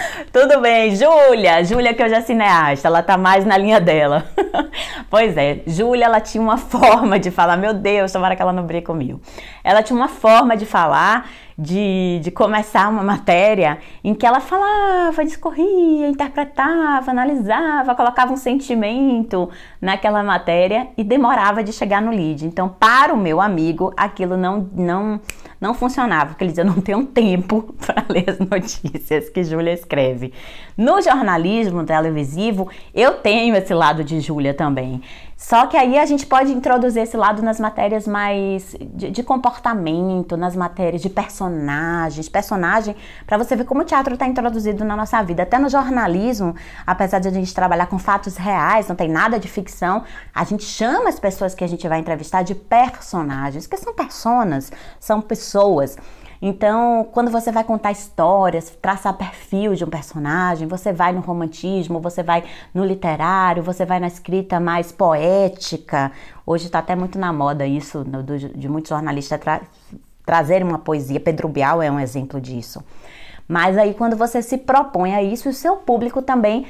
Tudo 0.32 0.60
bem, 0.60 0.94
Júlia, 0.94 1.64
Júlia 1.64 1.94
que 1.94 2.02
eu 2.02 2.08
já 2.08 2.20
cineasta, 2.20 2.88
ela 2.88 3.02
tá 3.02 3.16
mais 3.16 3.44
na 3.44 3.56
linha 3.56 3.80
dela. 3.80 4.26
pois 5.10 5.36
é, 5.36 5.60
Júlia, 5.66 6.04
ela 6.04 6.20
tinha 6.20 6.42
uma 6.42 6.56
forma 6.58 7.18
de 7.18 7.30
falar, 7.30 7.56
meu 7.56 7.74
Deus, 7.74 8.12
tomara 8.12 8.36
que 8.36 8.42
ela 8.42 8.52
não 8.52 8.66
comigo. 8.82 9.20
Ela 9.62 9.82
tinha 9.82 9.96
uma 9.96 10.08
forma 10.08 10.56
de 10.56 10.66
falar 10.66 11.30
de, 11.60 12.20
de 12.22 12.30
começar 12.30 12.88
uma 12.88 13.02
matéria 13.02 13.78
em 14.02 14.14
que 14.14 14.24
ela 14.24 14.40
falava, 14.40 15.22
discorria, 15.22 16.08
interpretava, 16.08 17.10
analisava, 17.10 17.94
colocava 17.94 18.32
um 18.32 18.36
sentimento 18.36 19.50
naquela 19.80 20.22
matéria 20.22 20.88
e 20.96 21.04
demorava 21.04 21.62
de 21.62 21.70
chegar 21.70 22.00
no 22.00 22.10
lead. 22.10 22.46
Então, 22.46 22.68
para 22.68 23.12
o 23.12 23.16
meu 23.16 23.42
amigo, 23.42 23.92
aquilo 23.94 24.38
não, 24.38 24.70
não, 24.72 25.20
não 25.60 25.74
funcionava, 25.74 26.30
porque 26.30 26.44
ele 26.44 26.52
dizia, 26.52 26.64
eu 26.64 26.68
não 26.68 26.80
tenho 26.80 27.04
tempo 27.04 27.74
para 27.84 28.06
ler 28.08 28.30
as 28.30 28.38
notícias 28.38 29.28
que 29.28 29.44
Júlia 29.44 29.74
escreve. 29.74 30.32
No 30.78 31.02
jornalismo 31.02 31.84
televisivo, 31.84 32.70
eu 32.94 33.14
tenho 33.18 33.54
esse 33.54 33.74
lado 33.74 34.02
de 34.02 34.18
Júlia 34.20 34.54
também. 34.54 35.02
Só 35.40 35.66
que 35.66 35.74
aí 35.74 35.98
a 35.98 36.04
gente 36.04 36.26
pode 36.26 36.52
introduzir 36.52 37.02
esse 37.02 37.16
lado 37.16 37.40
nas 37.40 37.58
matérias 37.58 38.06
mais 38.06 38.76
de, 38.78 39.10
de 39.10 39.22
comportamento, 39.22 40.36
nas 40.36 40.54
matérias 40.54 41.00
de 41.00 41.08
personagens, 41.08 42.28
personagem, 42.28 42.94
para 43.26 43.38
você 43.38 43.56
ver 43.56 43.64
como 43.64 43.80
o 43.80 43.84
teatro 43.84 44.12
está 44.12 44.26
introduzido 44.26 44.84
na 44.84 44.94
nossa 44.94 45.20
vida. 45.22 45.44
Até 45.44 45.58
no 45.58 45.70
jornalismo, 45.70 46.54
apesar 46.86 47.20
de 47.20 47.28
a 47.28 47.30
gente 47.30 47.54
trabalhar 47.54 47.86
com 47.86 47.98
fatos 47.98 48.36
reais, 48.36 48.86
não 48.86 48.94
tem 48.94 49.08
nada 49.08 49.40
de 49.40 49.48
ficção, 49.48 50.04
a 50.34 50.44
gente 50.44 50.62
chama 50.62 51.08
as 51.08 51.18
pessoas 51.18 51.54
que 51.54 51.64
a 51.64 51.68
gente 51.68 51.88
vai 51.88 51.98
entrevistar 52.00 52.42
de 52.42 52.54
personagens, 52.54 53.66
que 53.66 53.78
são 53.78 53.94
personas, 53.94 54.70
são 55.00 55.22
pessoas. 55.22 55.96
Então, 56.42 57.06
quando 57.12 57.30
você 57.30 57.52
vai 57.52 57.62
contar 57.64 57.92
histórias, 57.92 58.70
traçar 58.80 59.12
perfil 59.14 59.74
de 59.74 59.84
um 59.84 59.90
personagem, 59.90 60.66
você 60.66 60.90
vai 60.90 61.12
no 61.12 61.20
romantismo, 61.20 62.00
você 62.00 62.22
vai 62.22 62.44
no 62.72 62.82
literário, 62.82 63.62
você 63.62 63.84
vai 63.84 64.00
na 64.00 64.06
escrita 64.06 64.58
mais 64.58 64.90
poética. 64.90 66.10
Hoje 66.46 66.66
está 66.66 66.78
até 66.78 66.96
muito 66.96 67.18
na 67.18 67.30
moda 67.30 67.66
isso, 67.66 68.04
de 68.54 68.68
muitos 68.68 68.88
jornalistas 68.88 69.38
tra 69.38 69.60
trazerem 70.24 70.66
uma 70.66 70.78
poesia. 70.78 71.18
Pedro 71.18 71.48
Bial 71.48 71.82
é 71.82 71.90
um 71.90 71.98
exemplo 71.98 72.40
disso. 72.40 72.82
Mas 73.48 73.76
aí, 73.76 73.94
quando 73.94 74.16
você 74.16 74.40
se 74.40 74.56
propõe 74.56 75.14
a 75.14 75.22
isso, 75.22 75.48
o 75.48 75.52
seu 75.52 75.76
público 75.76 76.22
também 76.22 76.66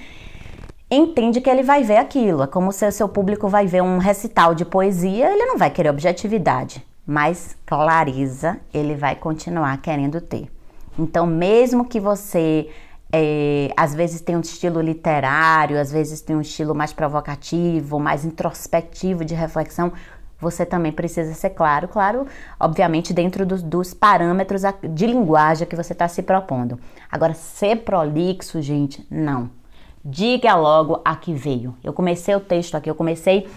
entende 0.90 1.40
que 1.40 1.50
ele 1.50 1.62
vai 1.62 1.84
ver 1.84 1.98
aquilo. 1.98 2.42
É 2.42 2.46
como 2.46 2.72
se 2.72 2.86
o 2.86 2.92
seu 2.92 3.08
público 3.08 3.48
vai 3.48 3.66
ver 3.66 3.82
um 3.82 3.98
recital 3.98 4.54
de 4.54 4.64
poesia, 4.64 5.30
ele 5.30 5.44
não 5.44 5.58
vai 5.58 5.70
querer 5.70 5.90
objetividade 5.90 6.89
mais 7.10 7.56
clareza 7.66 8.60
ele 8.72 8.94
vai 8.94 9.16
continuar 9.16 9.76
querendo 9.78 10.20
ter. 10.20 10.48
Então, 10.96 11.26
mesmo 11.26 11.84
que 11.84 11.98
você 11.98 12.70
é, 13.12 13.72
às 13.76 13.92
vezes 13.92 14.20
tem 14.20 14.36
um 14.36 14.40
estilo 14.40 14.80
literário, 14.80 15.80
às 15.80 15.90
vezes 15.90 16.20
tem 16.20 16.36
um 16.36 16.40
estilo 16.40 16.72
mais 16.72 16.92
provocativo, 16.92 17.98
mais 17.98 18.24
introspectivo 18.24 19.24
de 19.24 19.34
reflexão, 19.34 19.92
você 20.38 20.64
também 20.64 20.92
precisa 20.92 21.34
ser 21.34 21.50
claro, 21.50 21.88
claro, 21.88 22.26
obviamente 22.60 23.12
dentro 23.12 23.44
dos, 23.44 23.60
dos 23.60 23.92
parâmetros 23.92 24.62
de 24.90 25.06
linguagem 25.08 25.66
que 25.66 25.74
você 25.74 25.92
está 25.92 26.06
se 26.06 26.22
propondo. 26.22 26.78
Agora, 27.10 27.34
ser 27.34 27.78
prolixo, 27.78 28.62
gente, 28.62 29.04
não. 29.10 29.50
Diga 30.04 30.54
logo 30.54 31.00
a 31.04 31.16
que 31.16 31.34
veio. 31.34 31.74
Eu 31.82 31.92
comecei 31.92 32.36
o 32.36 32.40
texto 32.40 32.76
aqui, 32.76 32.88
eu 32.88 32.94
comecei 32.94 33.48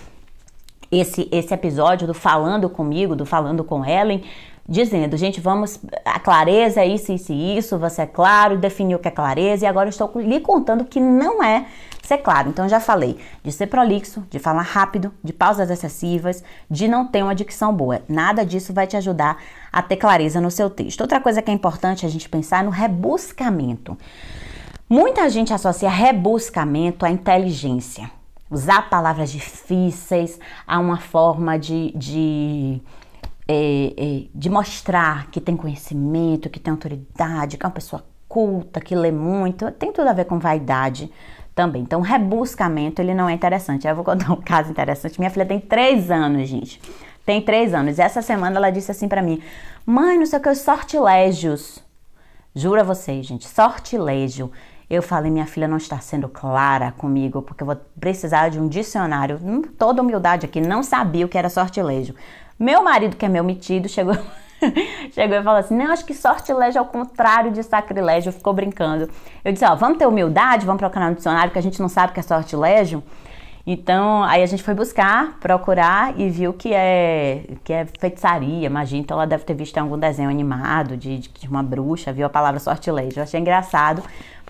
esse, 1.00 1.28
esse 1.32 1.54
episódio 1.54 2.06
do 2.06 2.14
Falando 2.14 2.70
Comigo, 2.70 3.16
do 3.16 3.26
Falando 3.26 3.64
com 3.64 3.86
Ellen, 3.86 4.24
dizendo, 4.68 5.18
gente, 5.18 5.42
vamos, 5.42 5.80
a 6.06 6.20
clareza 6.20 6.82
é 6.82 6.88
isso, 6.88 7.12
isso 7.12 7.34
e 7.34 7.58
isso, 7.58 7.78
você 7.78 8.04
é 8.04 8.06
claro, 8.06 8.58
definiu 8.58 8.98
o 8.98 9.02
que 9.02 9.08
é 9.08 9.12
clareza, 9.12 9.66
e 9.66 9.68
agora 9.68 9.90
estou 9.90 10.10
lhe 10.16 10.40
contando 10.40 10.86
que 10.86 11.00
não 11.00 11.44
é 11.44 11.66
ser 12.02 12.20
claro. 12.20 12.50
Então, 12.50 12.70
já 12.70 12.80
falei 12.80 13.18
de 13.44 13.52
ser 13.52 13.68
prolixo, 13.68 14.24
de 14.30 14.40
falar 14.40 14.62
rápido, 14.62 15.14
de 15.24 15.34
pausas 15.34 15.70
excessivas, 15.70 16.44
de 16.70 16.88
não 16.88 17.08
ter 17.08 17.24
uma 17.24 17.36
dicção 17.36 17.74
boa. 17.74 18.02
Nada 18.08 18.46
disso 18.46 18.74
vai 18.74 18.88
te 18.88 18.96
ajudar 18.96 19.38
a 19.72 19.82
ter 19.82 19.98
clareza 19.98 20.40
no 20.40 20.52
seu 20.52 20.70
texto. 20.70 21.02
Outra 21.02 21.20
coisa 21.20 21.42
que 21.42 21.52
é 21.52 21.54
importante 21.54 22.06
a 22.06 22.10
gente 22.10 22.30
pensar 22.30 22.60
é 22.60 22.64
no 22.64 22.72
rebuscamento. 22.72 23.98
Muita 24.90 25.30
gente 25.30 25.54
associa 25.54 25.90
rebuscamento 25.90 27.06
à 27.06 27.10
inteligência 27.10 28.10
usar 28.54 28.90
palavras 28.90 29.32
difíceis, 29.32 30.40
há 30.66 30.80
uma 30.80 30.98
forma 30.98 31.58
de, 31.58 31.92
de, 31.96 32.82
é, 33.48 33.94
é, 33.98 34.24
de 34.34 34.50
mostrar 34.50 35.28
que 35.32 35.42
tem 35.42 35.58
conhecimento, 35.58 36.50
que 36.50 36.60
tem 36.60 36.72
autoridade, 36.72 37.58
que 37.58 37.66
é 37.66 37.68
uma 37.68 37.74
pessoa 37.74 38.06
culta, 38.28 38.80
que 38.80 38.96
lê 38.96 39.12
muito, 39.12 39.72
tem 39.72 39.92
tudo 39.92 40.08
a 40.08 40.14
ver 40.14 40.26
com 40.26 40.40
vaidade 40.40 41.12
também. 41.56 41.82
Então, 41.82 42.02
rebuscamento, 42.02 43.02
ele 43.02 43.14
não 43.14 43.28
é 43.28 43.34
interessante. 43.34 43.88
Eu 43.88 43.96
vou 43.96 44.04
contar 44.04 44.32
um 44.32 44.42
caso 44.42 44.72
interessante. 44.72 45.20
Minha 45.20 45.32
filha 45.32 45.46
tem 45.46 45.60
três 45.60 46.12
anos, 46.12 46.48
gente. 46.48 46.80
Tem 47.26 47.42
três 47.42 47.74
anos. 47.74 47.98
E 47.98 48.02
essa 48.02 48.22
semana 48.22 48.58
ela 48.58 48.70
disse 48.70 48.92
assim 48.92 49.08
para 49.08 49.22
mim, 49.22 49.42
mãe, 49.86 50.18
não 50.18 50.26
sei 50.26 50.40
o 50.40 50.42
que, 50.42 50.54
sortilégios. 50.56 51.80
Jura 52.56 52.84
vocês, 52.84 53.26
gente, 53.26 53.48
sortilégio. 53.48 54.52
Eu 54.90 55.02
falei, 55.02 55.32
minha 55.32 55.46
filha 55.46 55.68
não 55.68 55.78
está 55.78 56.00
sendo 56.00 56.28
clara 56.28 56.92
comigo, 56.92 57.42
porque 57.42 57.64
eu 57.64 57.68
vou 57.68 57.78
precisar 58.00 58.50
de 58.50 58.60
um 58.60 58.68
dicionário. 58.68 59.40
Hum, 59.42 59.62
toda 59.62 60.02
humildade 60.02 60.46
aqui, 60.46 60.62
não 60.62 60.84
sabia 60.84 61.26
o 61.26 61.30
que 61.30 61.38
era 61.38 61.50
sortilégio. 61.50 62.16
Meu 62.60 62.84
marido, 62.84 63.16
que 63.16 63.26
é 63.26 63.30
meu 63.30 63.44
metido, 63.44 63.90
chegou, 63.90 64.16
chegou 65.12 65.38
e 65.38 65.44
falou 65.44 65.60
assim: 65.60 65.76
Não, 65.76 65.92
acho 65.92 66.06
que 66.06 66.14
sortilégio 66.14 66.80
é 66.80 66.82
o 66.82 66.86
contrário 66.86 67.52
de 67.52 67.64
sacrilégio. 67.64 68.32
Ficou 68.32 68.54
brincando. 68.54 69.10
Eu 69.44 69.52
disse: 69.52 69.66
Ó, 69.66 69.76
vamos 69.76 69.98
ter 69.98 70.08
humildade, 70.08 70.66
vamos 70.66 70.80
procurar 70.80 71.10
no 71.10 71.16
dicionário, 71.16 71.52
que 71.52 71.60
a 71.60 71.64
gente 71.64 71.82
não 71.82 71.90
sabe 71.90 72.12
o 72.12 72.14
que 72.14 72.20
é 72.20 72.24
sortilégio. 72.24 73.04
Então, 73.66 74.22
aí 74.24 74.44
a 74.44 74.46
gente 74.46 74.62
foi 74.62 74.74
buscar, 74.74 75.38
procurar 75.40 76.20
e 76.20 76.30
viu 76.30 76.52
que 76.52 76.74
é 76.74 77.46
que 77.64 77.72
é 77.72 77.86
feitiçaria, 77.98 78.70
magia. 78.70 79.00
Então, 79.00 79.16
ela 79.16 79.26
deve 79.26 79.46
ter 79.46 79.54
visto 79.54 79.78
algum 79.78 79.98
desenho 79.98 80.30
animado 80.30 80.98
de, 80.98 81.20
de 81.20 81.48
uma 81.48 81.64
bruxa, 81.64 82.12
viu 82.12 82.26
a 82.26 82.30
palavra 82.30 82.60
sortilégio. 82.60 83.20
Eu 83.20 83.24
achei 83.24 83.40
engraçado, 83.40 84.04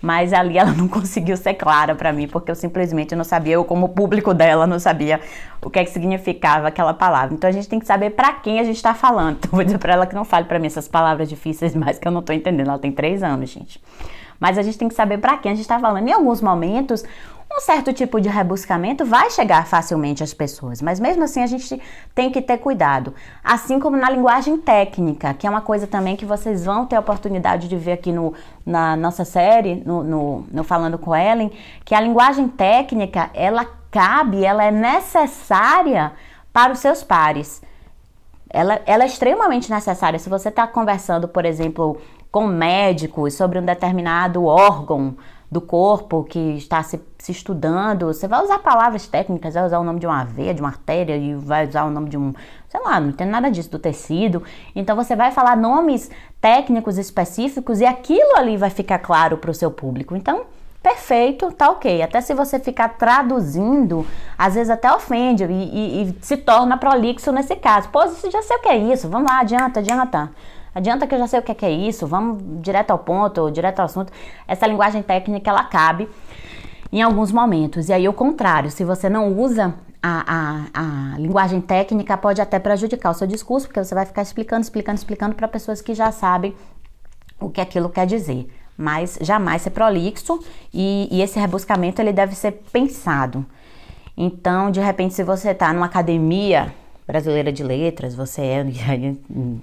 mas 0.04 0.34
ali 0.34 0.58
ela 0.58 0.72
não 0.76 0.90
conseguiu 0.90 1.38
ser 1.38 1.54
clara 1.54 1.96
para 1.96 2.12
mim, 2.12 2.28
porque 2.28 2.52
eu 2.52 2.56
simplesmente 2.56 3.16
não 3.16 3.24
sabia, 3.24 3.54
eu 3.54 3.64
como 3.64 3.88
público 3.88 4.34
dela 4.34 4.68
não 4.68 4.78
sabia 4.78 5.22
o 5.62 5.70
que 5.70 5.80
é 5.80 5.86
que 5.86 5.92
significava 5.92 6.68
aquela 6.68 6.94
palavra. 6.94 7.34
Então, 7.34 7.50
a 7.50 7.54
gente 7.54 7.70
tem 7.70 7.80
que 7.80 7.86
saber 7.86 8.10
para 8.10 8.34
quem 8.34 8.60
a 8.60 8.64
gente 8.66 8.76
está 8.76 8.94
falando. 8.94 9.38
Então, 9.44 9.52
vou 9.52 9.64
dizer 9.64 9.78
para 9.78 9.94
ela 9.94 10.06
que 10.06 10.14
não 10.14 10.26
fale 10.26 10.46
para 10.46 10.60
mim 10.60 10.68
essas 10.68 10.88
palavras 10.88 11.30
difíceis 11.30 11.74
mais 11.74 11.98
que 11.98 12.08
eu 12.08 12.12
não 12.12 12.22
tô 12.22 12.34
entendendo. 12.34 12.68
Ela 12.68 12.80
tem 12.80 12.92
três 12.92 13.24
anos, 13.24 13.50
gente. 13.50 13.82
Mas 14.40 14.58
a 14.58 14.62
gente 14.62 14.78
tem 14.78 14.88
que 14.88 14.96
saber 14.96 15.18
para 15.20 15.38
quem 15.38 15.52
a 15.52 15.56
gente 15.56 15.64
está 15.64 15.80
falando. 15.80 16.08
Em 16.08 16.12
alguns 16.12 16.42
momentos, 16.42 17.04
um 17.56 17.62
certo 17.62 17.94
tipo 17.94 18.20
de 18.20 18.30
rebuscamento 18.30 19.06
vai 19.06 19.30
chegar 19.30 19.68
facilmente 19.68 20.24
às 20.24 20.34
pessoas, 20.34 20.82
mas 20.82 21.00
mesmo 21.00 21.24
assim 21.24 21.44
a 21.44 21.46
gente 21.46 21.80
tem 22.16 22.32
que 22.32 22.42
ter 22.42 22.58
cuidado. 22.58 23.14
Assim 23.44 23.80
como 23.80 23.96
na 23.96 24.10
linguagem 24.10 24.58
técnica, 24.58 25.36
que 25.36 25.46
é 25.46 25.50
uma 25.50 25.62
coisa 25.62 25.86
também 25.86 26.16
que 26.16 26.26
vocês 26.26 26.66
vão 26.66 26.88
ter 26.88 26.96
a 26.96 27.00
oportunidade 27.00 27.68
de 27.68 27.78
ver 27.78 27.94
aqui 27.94 28.12
no, 28.12 28.34
na 28.66 28.96
nossa 28.96 29.24
série, 29.24 29.76
no, 29.86 30.04
no, 30.04 30.46
no 30.52 30.64
Falando 30.64 30.98
com 30.98 31.16
Ellen, 31.16 31.52
que 31.86 31.94
a 31.94 32.02
linguagem 32.02 32.48
técnica, 32.48 33.30
ela 33.36 33.68
cabe, 33.92 34.44
ela 34.44 34.64
é 34.64 34.72
necessária 34.72 36.12
para 36.52 36.74
os 36.74 36.80
seus 36.80 37.04
pares. 37.04 37.62
Ela, 38.50 38.82
ela 38.86 39.04
é 39.04 39.08
extremamente 39.08 39.70
necessária. 39.72 40.18
Se 40.18 40.30
você 40.30 40.50
está 40.50 40.66
conversando, 40.66 41.28
por 41.28 41.46
exemplo, 41.46 42.00
com 42.34 42.48
médicos 42.48 43.36
sobre 43.36 43.60
um 43.60 43.64
determinado 43.64 44.44
órgão, 44.44 45.16
do 45.52 45.62
corpo 45.62 46.24
que 46.24 46.40
está 46.58 46.82
se, 46.82 47.00
se, 47.20 47.32
estudando, 47.32 48.08
você 48.08 48.28
vai 48.28 48.44
usar 48.44 48.58
palavras 48.58 49.06
técnicas, 49.06 49.54
vai 49.54 49.64
usar 49.64 49.78
o 49.78 49.84
nome 49.84 50.00
de 50.00 50.08
uma 50.08 50.24
veia, 50.24 50.52
de 50.52 50.60
uma 50.60 50.70
artéria, 50.70 51.16
e 51.16 51.36
vai 51.36 51.68
usar 51.68 51.84
o 51.84 51.92
nome 51.92 52.10
de 52.10 52.18
um, 52.18 52.34
sei 52.68 52.82
lá, 52.82 53.00
não 53.00 53.12
tem 53.12 53.28
nada 53.28 53.52
disso, 53.52 53.70
do 53.70 53.78
tecido. 53.78 54.42
Então 54.76 54.96
você 54.96 55.16
vai 55.16 55.30
falar 55.30 55.56
nomes 55.56 56.10
técnicos 56.42 56.98
específicos 56.98 57.80
e 57.80 57.86
aquilo 57.86 58.36
ali 58.36 58.58
vai 58.58 58.72
ficar 58.72 58.98
claro 58.98 59.38
para 59.38 59.52
o 59.52 59.54
seu 59.54 59.70
público. 59.70 60.16
Então, 60.16 60.42
perfeito, 60.82 61.52
tá 61.52 61.70
ok. 61.70 62.02
Até 62.02 62.20
se 62.20 62.34
você 62.34 62.58
ficar 62.58 62.90
traduzindo, 62.98 64.08
às 64.36 64.56
vezes 64.56 64.72
até 64.72 64.92
ofende 64.92 65.44
e, 65.44 65.52
e, 65.52 66.02
e 66.02 66.16
se 66.20 66.36
torna 66.38 66.78
prolixo 66.78 67.32
nesse 67.32 67.56
caso. 67.56 67.90
Pô, 67.90 68.00
já 68.02 68.42
sei 68.42 68.58
o 68.58 68.60
que 68.60 68.70
é 68.70 68.78
isso, 68.78 69.08
vamos 69.08 69.32
lá, 69.32 69.42
adianta, 69.42 69.82
adianta. 69.82 70.32
Adianta 70.76 71.06
que 71.06 71.14
eu 71.14 71.20
já 71.20 71.28
sei 71.28 71.40
o 71.40 71.44
que 71.44 71.66
é, 71.66 71.70
é 71.70 71.72
isso, 71.72 72.08
vamos 72.08 72.42
direto 72.62 72.92
ao 72.92 73.00
ponto, 73.00 73.52
direto 73.52 73.80
ao 73.80 73.86
assunto. 73.86 74.12
Essa 74.48 74.66
linguagem 74.66 75.04
técnica, 75.04 75.50
ela 75.50 75.64
cabe 75.64 76.10
em 76.92 77.02
alguns 77.02 77.32
momentos. 77.32 77.90
E 77.90 77.94
aí, 77.94 78.08
o 78.08 78.14
contrário, 78.14 78.72
se 78.72 78.84
você 78.84 79.10
não 79.10 79.34
usa 79.34 79.76
a, 80.02 80.24
a, 80.28 81.14
a, 81.14 81.18
linguagem 81.18 81.62
técnica, 81.62 82.18
pode 82.18 82.42
até 82.42 82.60
prejudicar 82.60 83.12
o 83.12 83.14
seu 83.14 83.28
discurso, 83.28 83.68
porque 83.68 83.84
você 83.84 83.96
vai 83.96 84.06
ficar 84.06 84.22
explicando, 84.22 84.62
explicando, 84.62 84.98
explicando 84.98 85.36
para 85.36 85.48
pessoas 85.48 85.82
que 85.82 85.94
já 85.94 86.12
sabem 86.12 86.56
o 87.40 87.50
que 87.50 87.62
aquilo 87.62 87.90
quer 87.90 88.06
dizer. 88.06 88.52
Mas 88.76 89.18
jamais 89.22 89.62
ser 89.62 89.70
prolixo 89.70 90.40
e, 90.74 91.08
e 91.12 91.22
esse 91.22 91.40
rebuscamento 91.40 92.02
ele 92.02 92.12
deve 92.12 92.36
ser 92.36 92.64
pensado. 92.72 93.46
Então, 94.18 94.70
de 94.70 94.80
repente, 94.80 95.14
se 95.14 95.24
você 95.24 95.52
está 95.52 95.72
numa 95.72 95.86
academia 95.86 96.74
brasileira 97.06 97.52
de 97.52 97.64
letras, 97.64 98.16
você 98.16 98.42
é, 98.42 98.66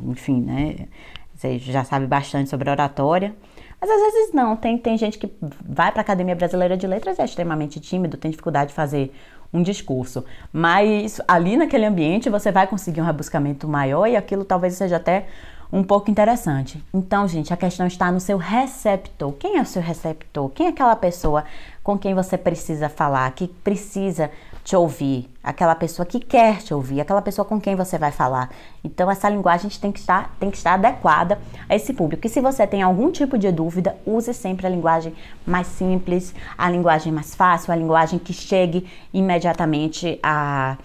enfim, 0.06 0.40
né? 0.40 0.88
Você 1.34 1.58
já 1.58 1.84
sabe 1.84 2.06
bastante 2.06 2.50
sobre 2.50 2.68
oratória. 2.68 3.34
Mas 3.80 3.88
às 3.88 4.12
vezes 4.12 4.34
não, 4.34 4.54
tem, 4.56 4.76
tem 4.76 4.98
gente 4.98 5.18
que 5.18 5.32
vai 5.64 5.90
para 5.90 6.00
a 6.00 6.02
Academia 6.02 6.36
Brasileira 6.36 6.76
de 6.76 6.86
Letras 6.86 7.18
e 7.18 7.22
é 7.22 7.24
extremamente 7.24 7.80
tímido, 7.80 8.18
tem 8.18 8.30
dificuldade 8.30 8.68
de 8.68 8.74
fazer 8.74 9.10
um 9.52 9.62
discurso. 9.62 10.22
Mas 10.52 11.18
ali 11.26 11.56
naquele 11.56 11.86
ambiente 11.86 12.28
você 12.28 12.52
vai 12.52 12.66
conseguir 12.66 13.00
um 13.00 13.04
rebuscamento 13.04 13.66
maior 13.66 14.06
e 14.06 14.16
aquilo 14.16 14.44
talvez 14.44 14.74
seja 14.74 14.96
até 14.96 15.26
um 15.72 15.82
pouco 15.82 16.10
interessante. 16.10 16.82
Então, 16.92 17.26
gente, 17.28 17.54
a 17.54 17.56
questão 17.56 17.86
está 17.86 18.10
no 18.10 18.20
seu 18.20 18.36
receptor. 18.36 19.32
Quem 19.32 19.56
é 19.56 19.62
o 19.62 19.66
seu 19.66 19.80
receptor? 19.80 20.50
Quem 20.50 20.66
é 20.66 20.70
aquela 20.70 20.96
pessoa 20.96 21.44
com 21.82 21.96
quem 21.96 22.12
você 22.12 22.36
precisa 22.36 22.88
falar, 22.88 23.30
que 23.32 23.48
precisa 23.48 24.30
te 24.70 24.76
ouvir, 24.76 25.28
aquela 25.42 25.74
pessoa 25.74 26.06
que 26.06 26.20
quer 26.20 26.58
te 26.58 26.72
ouvir, 26.72 27.00
aquela 27.00 27.20
pessoa 27.20 27.44
com 27.44 27.60
quem 27.60 27.74
você 27.74 27.98
vai 27.98 28.12
falar. 28.12 28.50
Então 28.84 29.10
essa 29.10 29.28
linguagem 29.28 29.68
tem 29.68 29.90
que 29.90 29.98
estar, 29.98 30.32
tem 30.38 30.48
que 30.48 30.56
estar 30.56 30.74
adequada 30.74 31.40
a 31.68 31.74
esse 31.74 31.92
público. 31.92 32.24
E 32.24 32.30
se 32.30 32.40
você 32.40 32.64
tem 32.68 32.80
algum 32.80 33.10
tipo 33.10 33.36
de 33.36 33.50
dúvida, 33.50 33.96
use 34.06 34.32
sempre 34.32 34.68
a 34.68 34.70
linguagem 34.70 35.12
mais 35.44 35.66
simples, 35.66 36.32
a 36.56 36.70
linguagem 36.70 37.12
mais 37.12 37.34
fácil, 37.34 37.72
a 37.72 37.76
linguagem 37.76 38.16
que 38.20 38.32
chegue 38.32 38.86
imediatamente 39.12 40.20
a 40.22 40.76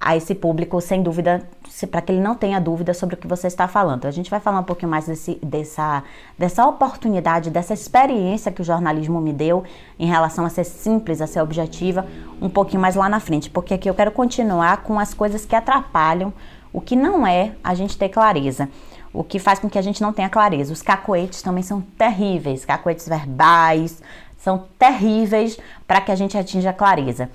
a 0.00 0.16
esse 0.16 0.34
público, 0.34 0.80
sem 0.80 1.02
dúvida, 1.02 1.46
para 1.90 2.00
que 2.00 2.10
ele 2.10 2.22
não 2.22 2.34
tenha 2.34 2.58
dúvida 2.58 2.94
sobre 2.94 3.16
o 3.16 3.18
que 3.18 3.26
você 3.26 3.48
está 3.48 3.68
falando. 3.68 4.06
A 4.06 4.10
gente 4.10 4.30
vai 4.30 4.40
falar 4.40 4.60
um 4.60 4.64
pouquinho 4.64 4.90
mais 4.90 5.06
desse, 5.06 5.38
dessa, 5.42 6.02
dessa 6.38 6.66
oportunidade, 6.66 7.50
dessa 7.50 7.74
experiência 7.74 8.50
que 8.50 8.62
o 8.62 8.64
jornalismo 8.64 9.20
me 9.20 9.30
deu 9.30 9.62
em 9.98 10.06
relação 10.06 10.46
a 10.46 10.48
ser 10.48 10.64
simples, 10.64 11.20
a 11.20 11.26
ser 11.26 11.42
objetiva, 11.42 12.06
um 12.40 12.48
pouquinho 12.48 12.80
mais 12.80 12.94
lá 12.94 13.10
na 13.10 13.20
frente, 13.20 13.50
porque 13.50 13.74
aqui 13.74 13.90
eu 13.90 13.94
quero 13.94 14.10
continuar 14.10 14.78
com 14.78 14.98
as 14.98 15.12
coisas 15.12 15.44
que 15.44 15.54
atrapalham 15.54 16.32
o 16.72 16.80
que 16.80 16.96
não 16.96 17.26
é 17.26 17.52
a 17.62 17.74
gente 17.74 17.98
ter 17.98 18.08
clareza. 18.08 18.70
O 19.12 19.22
que 19.22 19.38
faz 19.38 19.58
com 19.58 19.68
que 19.68 19.78
a 19.78 19.82
gente 19.82 20.00
não 20.00 20.12
tenha 20.12 20.30
clareza. 20.30 20.72
Os 20.72 20.82
cacoetes 20.82 21.42
também 21.42 21.64
são 21.64 21.80
terríveis, 21.80 22.64
cacoetes 22.64 23.06
verbais 23.06 24.00
são 24.38 24.64
terríveis 24.78 25.58
para 25.86 26.00
que 26.00 26.10
a 26.10 26.14
gente 26.14 26.38
atinja 26.38 26.72
clareza 26.72 27.28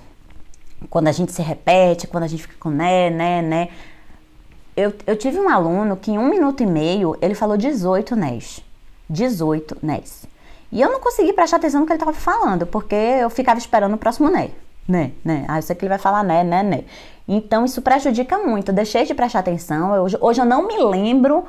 quando 0.89 1.07
a 1.07 1.11
gente 1.11 1.31
se 1.31 1.41
repete, 1.41 2.07
quando 2.07 2.23
a 2.23 2.27
gente 2.27 2.43
fica 2.43 2.55
com 2.59 2.69
né, 2.69 3.09
né, 3.09 3.41
né. 3.41 3.69
Eu, 4.75 4.93
eu 5.07 5.15
tive 5.15 5.39
um 5.39 5.49
aluno 5.49 5.95
que 5.95 6.11
em 6.11 6.17
um 6.17 6.29
minuto 6.29 6.61
e 6.61 6.65
meio 6.65 7.15
ele 7.21 7.35
falou 7.35 7.55
18 7.55 8.15
nés. 8.15 8.61
18 9.09 9.77
nés. 9.81 10.25
E 10.71 10.81
eu 10.81 10.91
não 10.91 10.99
consegui 10.99 11.31
prestar 11.31 11.57
atenção 11.57 11.81
no 11.81 11.85
que 11.85 11.93
ele 11.93 11.99
estava 12.01 12.17
falando, 12.17 12.65
porque 12.65 12.95
eu 12.95 13.29
ficava 13.29 13.57
esperando 13.57 13.93
o 13.93 13.97
próximo 13.97 14.29
né. 14.29 14.51
Né, 14.87 15.11
né. 15.23 15.45
Ah, 15.47 15.57
eu 15.57 15.61
sei 15.61 15.75
que 15.75 15.83
ele 15.83 15.89
vai 15.89 15.97
falar 15.97 16.23
né, 16.23 16.43
né, 16.43 16.61
né. 16.61 16.83
Então 17.27 17.65
isso 17.65 17.81
prejudica 17.81 18.37
muito. 18.37 18.69
Eu 18.69 18.75
deixei 18.75 19.05
de 19.05 19.13
prestar 19.13 19.39
atenção. 19.39 19.95
Eu, 19.95 20.07
hoje, 20.21 20.39
eu 20.39 20.45
não 20.45 20.67
me 20.67 20.77
lembro 20.77 21.45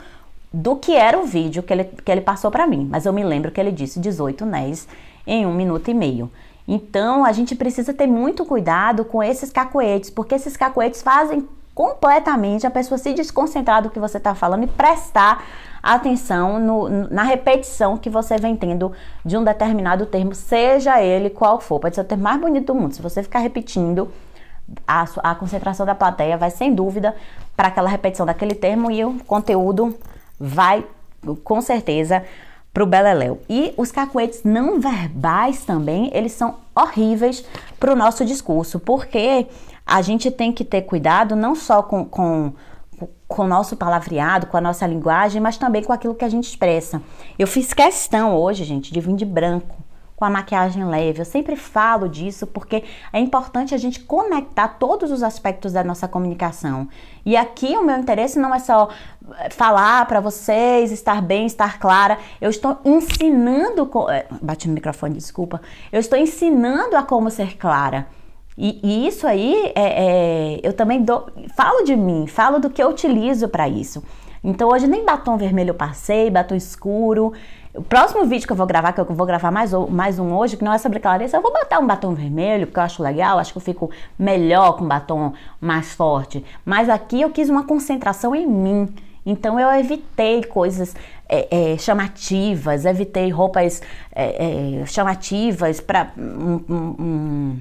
do 0.53 0.77
que 0.77 0.95
era 0.95 1.19
o 1.19 1.27
vídeo 1.27 1.63
que 1.63 1.73
ele, 1.73 1.85
que 1.85 2.11
ele 2.11 2.21
passou 2.21 2.51
para 2.51 2.67
mim, 2.67 2.87
mas 2.91 3.05
eu 3.05 3.13
me 3.13 3.23
lembro 3.23 3.51
que 3.51 3.61
ele 3.61 3.73
disse 3.73 4.01
18 4.01 4.47
nés 4.47 4.89
em 5.27 5.45
um 5.45 5.53
minuto 5.53 5.91
e 5.91 5.95
meio. 5.95 6.31
Então, 6.67 7.25
a 7.25 7.33
gente 7.33 7.55
precisa 7.55 7.95
ter 7.95 8.07
muito 8.07 8.45
cuidado 8.45 9.05
com 9.05 9.23
esses 9.23 9.51
cacoetes, 9.51 10.11
porque 10.11 10.35
esses 10.35 10.57
cacoetes 10.57 11.03
fazem 11.03 11.49
completamente 11.75 12.67
a 12.67 12.71
pessoa 12.71 12.97
se 12.97 13.13
desconcentrar 13.13 13.83
do 13.83 13.91
que 13.91 14.01
você 14.01 14.17
está 14.17 14.35
falando 14.35 14.65
e 14.65 14.67
prestar 14.67 15.45
atenção 15.83 16.59
no, 16.59 16.89
na 16.89 17.23
repetição 17.23 17.97
que 17.97 18.11
você 18.11 18.39
vem 18.39 18.57
tendo 18.57 18.93
de 19.25 19.37
um 19.37 19.45
determinado 19.45 20.07
termo, 20.07 20.35
seja 20.35 21.01
ele 21.01 21.31
qual 21.31 21.61
for. 21.61 21.79
Pode 21.79 21.95
ser 21.95 22.01
o 22.01 22.05
termo 22.05 22.25
mais 22.25 22.41
bonito 22.41 22.73
do 22.73 22.75
mundo. 22.75 22.95
Se 22.95 23.03
você 23.03 23.23
ficar 23.23 23.41
repetindo, 23.41 24.11
a, 24.89 25.05
a 25.23 25.35
concentração 25.35 25.87
da 25.87 25.95
plateia 25.95 26.37
vai 26.37 26.51
sem 26.51 26.75
dúvida 26.75 27.15
para 27.57 27.69
aquela 27.69 27.89
repetição 27.89 28.27
daquele 28.27 28.55
termo 28.55 28.91
e 28.91 29.05
o 29.05 29.19
conteúdo 29.25 29.95
vai 30.41 30.85
com 31.45 31.61
certeza 31.61 32.25
para 32.77 32.85
o 32.85 32.87
beleléu. 32.87 33.41
E 33.49 33.73
os 33.79 33.91
cacuetes 33.91 34.43
não 34.45 34.79
verbais 34.79 35.65
também, 35.65 36.11
eles 36.13 36.33
são 36.33 36.57
horríveis 36.75 37.43
para 37.81 37.91
o 37.91 37.97
nosso 37.97 38.23
discurso, 38.23 38.79
porque 38.79 39.47
a 39.87 40.03
gente 40.03 40.31
tem 40.31 40.53
que 40.53 40.63
ter 40.63 40.83
cuidado 40.83 41.35
não 41.35 41.55
só 41.55 41.83
com, 41.83 42.05
com, 42.05 42.53
com 43.27 43.43
o 43.45 43.49
nosso 43.49 43.79
palavreado, 43.79 44.49
com 44.49 44.59
a 44.59 44.61
nossa 44.61 44.87
linguagem, 44.87 45.41
mas 45.41 45.57
também 45.57 45.83
com 45.83 45.91
aquilo 45.91 46.15
que 46.15 46.25
a 46.27 46.29
gente 46.29 46.51
expressa. 46.51 47.01
Eu 47.39 47.47
fiz 47.47 47.73
questão 47.73 48.37
hoje, 48.37 48.63
gente, 48.63 48.93
de 48.93 49.01
vir 49.01 49.17
de 49.17 49.25
branco 49.25 49.86
com 50.17 50.25
a 50.25 50.31
maquiagem 50.31 50.85
leve. 50.85 51.21
Eu 51.21 51.25
sempre 51.27 51.55
falo 51.55 52.09
disso 52.09 52.47
porque 52.47 52.83
é 53.13 53.21
importante 53.21 53.75
a 53.75 53.79
gente 53.79 54.01
conectar 54.01 54.67
todos 54.67 55.11
os 55.13 55.23
aspectos 55.23 55.75
da 55.75 55.85
nossa 55.85 56.09
comunicação. 56.09 56.89
E 57.25 57.37
aqui 57.37 57.77
o 57.77 57.85
meu 57.85 57.99
interesse 57.99 58.39
não 58.39 58.55
é 58.55 58.59
só 58.59 58.89
eh, 59.39 59.51
falar 59.51 60.07
para 60.07 60.19
vocês, 60.19 60.91
estar 60.91 61.21
bem, 61.21 61.45
estar 61.45 61.79
clara. 61.79 62.19
Eu 62.41 62.49
estou 62.49 62.79
ensinando. 62.83 63.91
Eh, 64.11 64.27
bati 64.41 64.67
no 64.67 64.75
microfone, 64.75 65.15
desculpa. 65.15 65.61
Eu 65.93 66.01
estou 66.01 66.19
ensinando 66.19 66.97
a 66.97 67.03
como 67.03 67.31
ser 67.31 67.59
clara. 67.59 68.07
E, 68.57 68.81
e 68.83 69.07
isso 69.07 69.27
aí, 69.27 69.71
é, 69.75 70.55
é, 70.55 70.61
eu 70.63 70.73
também 70.73 71.03
dou, 71.03 71.29
falo 71.55 71.85
de 71.85 71.95
mim, 71.95 72.27
falo 72.27 72.59
do 72.59 72.71
que 72.71 72.83
eu 72.83 72.89
utilizo 72.89 73.49
para 73.49 73.69
isso. 73.69 74.03
Então 74.43 74.69
hoje 74.69 74.87
nem 74.87 75.05
batom 75.05 75.37
vermelho 75.37 75.71
eu 75.71 75.75
passei, 75.75 76.31
batom 76.31 76.55
escuro. 76.55 77.33
O 77.77 77.83
próximo 77.83 78.25
vídeo 78.25 78.47
que 78.47 78.53
eu 78.53 78.57
vou 78.57 78.67
gravar, 78.67 78.93
que 78.93 79.01
eu 79.01 79.05
vou 79.05 79.27
gravar 79.27 79.51
mais, 79.51 79.71
mais 79.91 80.19
um 80.19 80.35
hoje, 80.35 80.57
que 80.57 80.65
não 80.65 80.73
é 80.73 80.79
sobre 80.79 80.99
clareza, 80.99 81.37
eu 81.37 81.43
vou 81.43 81.53
botar 81.53 81.79
um 81.79 81.87
batom 81.87 82.15
vermelho, 82.15 82.67
porque 82.67 82.79
eu 82.79 82.85
acho 82.85 83.03
legal, 83.03 83.39
acho 83.39 83.53
que 83.53 83.59
eu 83.59 83.63
fico 83.63 83.91
melhor 84.19 84.79
com 84.79 84.89
batom 84.89 85.35
mais 85.61 85.93
forte. 85.93 86.43
Mas 86.65 86.89
aqui 86.89 87.21
eu 87.21 87.31
quis 87.31 87.51
uma 87.51 87.65
concentração 87.65 88.35
em 88.35 88.47
mim. 88.47 88.89
Então 89.27 89.61
eu 89.61 89.71
evitei 89.73 90.43
coisas 90.45 90.95
é, 91.29 91.73
é, 91.73 91.79
chamativas, 91.79 92.87
evitei 92.87 93.29
roupas 93.29 93.83
é, 94.15 94.81
é 94.83 94.87
chamativas 94.87 95.81
para 95.81 96.13
um, 96.17 96.61
um, 96.69 96.97
um 96.99 97.59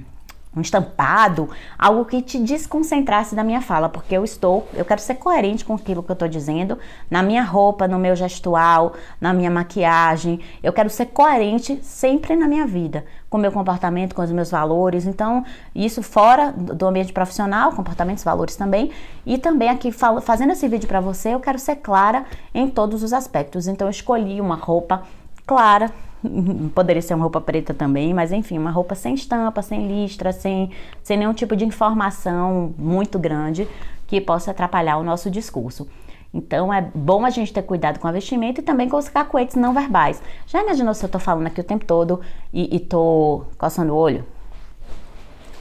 estampado, 0.62 1.50
algo 1.78 2.06
que 2.06 2.22
te 2.22 2.40
desconcentrasse 2.40 3.36
da 3.36 3.44
minha 3.44 3.62
fala, 3.62 3.90
porque 3.90 4.16
eu 4.16 4.24
estou, 4.24 4.68
eu 4.74 4.86
quero 4.86 5.02
ser 5.02 5.16
coerente 5.16 5.66
com 5.66 5.74
aquilo 5.74 6.02
que 6.02 6.12
eu 6.12 6.14
estou 6.14 6.28
dizendo, 6.28 6.78
na 7.10 7.22
minha 7.22 7.44
roupa, 7.44 7.88
no 7.88 8.00
meu 8.00 8.16
gestual, 8.16 8.94
na 9.20 9.34
minha 9.34 9.52
maquiagem, 9.52 10.40
eu 10.64 10.72
quero 10.72 10.90
ser 10.90 11.08
coerente 11.08 11.80
sempre 11.84 12.36
na 12.36 12.48
minha 12.48 12.66
vida, 12.66 13.06
com 13.30 13.38
o 13.38 13.42
meu 13.42 13.52
comportamento, 13.52 14.16
com 14.16 14.22
os 14.22 14.32
meus 14.32 14.50
valores, 14.50 15.06
então 15.06 15.44
isso 15.74 16.02
fora 16.02 16.52
do 16.52 16.86
ambiente 16.86 17.12
profissional, 17.12 17.72
comportamentos, 17.74 18.24
valores 18.24 18.56
também, 18.56 18.92
e 19.26 19.38
também 19.38 19.70
aqui 19.70 19.92
fazendo 19.92 20.52
esse 20.52 20.68
vídeo 20.68 20.88
para 20.88 21.02
você, 21.02 21.30
eu 21.30 21.40
quero 21.40 21.60
ser 21.60 21.78
clara 21.78 22.26
em 22.54 22.70
todos 22.70 23.04
os 23.04 23.12
aspectos, 23.12 23.68
então 23.68 23.88
eu 23.88 23.92
escolhi 23.92 24.40
uma 24.40 24.56
roupa 24.56 25.04
clara, 25.46 25.92
poderia 26.74 27.02
ser 27.02 27.14
uma 27.14 27.24
roupa 27.24 27.42
preta 27.42 27.74
também, 27.74 28.14
mas 28.14 28.32
enfim, 28.32 28.58
uma 28.58 28.72
roupa 28.72 28.96
sem 28.96 29.14
estampa, 29.14 29.62
sem 29.62 29.88
listra, 29.88 30.32
sem, 30.32 30.72
sem 31.04 31.18
nenhum 31.18 31.34
tipo 31.34 31.56
de 31.56 31.66
informação 31.66 32.74
muito 32.78 33.18
grande 33.20 33.68
que 34.08 34.22
possa 34.22 34.52
atrapalhar 34.52 34.98
o 34.98 35.04
nosso 35.04 35.30
discurso. 35.30 35.88
Então 36.34 36.74
é 36.74 36.82
bom 36.94 37.26
a 37.26 37.30
gente 37.30 37.54
ter 37.54 37.62
cuidado 37.62 37.98
com 37.98 38.08
a 38.08 38.12
vestimenta 38.12 38.60
e 38.60 38.64
também 38.64 38.90
com 38.90 38.98
os 38.98 39.08
cacoetes 39.08 39.56
não 39.56 39.74
verbais. 39.74 40.22
Já 40.46 40.62
imaginou 40.62 40.94
se 40.94 41.06
eu 41.06 41.10
tô 41.10 41.18
falando 41.18 41.48
aqui 41.48 41.62
o 41.62 41.64
tempo 41.64 41.86
todo 41.86 42.20
e, 42.52 42.76
e 42.76 42.80
tô 42.80 43.46
coçando 43.58 43.94
o 43.94 43.96
olho? 43.96 44.26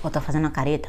Ou 0.03 0.11
tô 0.11 0.21
fazendo 0.21 0.43
uma 0.43 0.51
careta? 0.51 0.89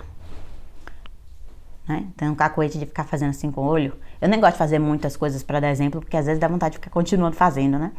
Né? 1.88 2.08
Tem 2.18 2.28
um 2.28 2.36
cacoete 2.36 2.80
de 2.80 2.86
ficar 2.88 3.04
fazendo 3.04 3.30
assim 3.30 3.52
com 3.52 3.62
o 3.62 3.66
olho. 3.66 3.94
Eu 4.20 4.28
nem 4.28 4.40
gosto 4.40 4.54
de 4.54 4.58
fazer 4.58 4.80
muitas 4.80 5.16
coisas 5.16 5.44
para 5.44 5.60
dar 5.60 5.70
exemplo, 5.70 6.02
porque 6.02 6.18
às 6.18 6.26
vezes 6.26 6.40
dá 6.40 6.48
vontade 6.48 6.74
de 6.74 6.78
ficar 6.80 6.90
continuando 6.90 7.36
fazendo, 7.36 7.78
né? 7.78 7.92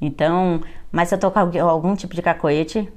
Então, 0.00 0.60
mas 0.92 1.08
se 1.08 1.14
eu 1.14 1.18
com 1.30 1.38
algum 1.68 1.94
tipo 1.94 2.14
de 2.14 2.22
cacoete, 2.22 2.90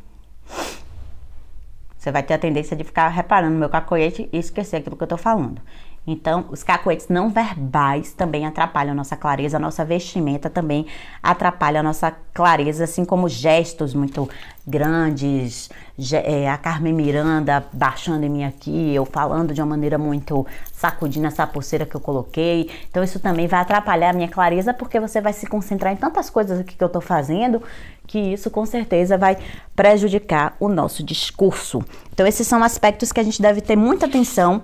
você 1.98 2.12
vai 2.12 2.24
ter 2.24 2.34
a 2.34 2.38
tendência 2.38 2.76
de 2.76 2.84
ficar 2.84 3.08
reparando 3.10 3.54
no 3.54 3.60
meu 3.60 3.70
cacoete 3.70 4.30
e 4.32 4.38
esquecer 4.38 4.78
aquilo 4.78 4.98
que 4.98 5.04
eu 5.04 5.08
tô 5.08 5.18
falando. 5.18 5.62
Então, 6.06 6.46
os 6.50 6.64
cacoetes 6.64 7.08
não 7.10 7.30
verbais 7.30 8.12
também 8.12 8.46
atrapalham 8.46 8.94
a 8.94 8.96
nossa 8.96 9.16
clareza, 9.16 9.58
a 9.58 9.60
nossa 9.60 9.86
vestimenta 9.86 10.50
também 10.50 10.88
atrapalha 11.22 11.80
a 11.80 11.84
nossa 11.84 12.12
clareza, 12.34 12.86
assim 12.86 13.06
como 13.06 13.30
gestos 13.30 13.94
muito 13.94 14.28
grandes, 14.66 15.70
é, 16.12 16.50
a 16.50 16.58
Carmen 16.58 16.94
Miranda 16.94 17.64
baixando 17.72 18.26
em 18.26 18.30
mim 18.30 18.44
aqui, 18.44 18.96
eu 18.96 19.06
falando 19.06 19.54
de 19.54 19.62
uma 19.62 19.68
maneira 19.68 19.98
muito 19.98 20.46
sacudindo 20.72 21.28
essa 21.28 21.46
pulseira 21.46 21.86
que 21.86 21.96
eu 21.96 22.02
coloquei. 22.02 22.70
Então, 22.90 23.04
isso 23.04 23.20
também 23.20 23.46
vai 23.46 23.60
atrapalhar 23.60 24.10
a 24.10 24.14
minha 24.14 24.28
clareza, 24.28 24.74
porque 24.74 25.00
você 25.00 25.22
vai 25.22 25.34
se 25.34 25.46
concentrar 25.46 25.94
em 25.94 25.98
tantas 25.98 26.32
coisas 26.32 26.60
aqui 26.60 26.76
que 26.76 26.84
eu 26.84 26.90
tô 26.90 27.00
fazendo, 27.00 27.62
que 28.08 28.18
isso 28.18 28.50
com 28.50 28.66
certeza 28.66 29.20
vai 29.20 29.38
prejudicar 29.76 30.56
o 30.60 30.68
nosso 30.68 31.04
discurso. 31.04 31.84
Então, 32.12 32.26
esses 32.26 32.48
são 32.48 32.64
aspectos 32.64 33.12
que 33.12 33.20
a 33.20 33.24
gente 33.24 33.40
deve 33.40 33.62
ter 33.62 33.76
muita 33.76 34.08
atenção 34.08 34.64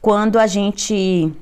quando 0.00 0.38
a 0.38 0.46
gente 0.46 1.32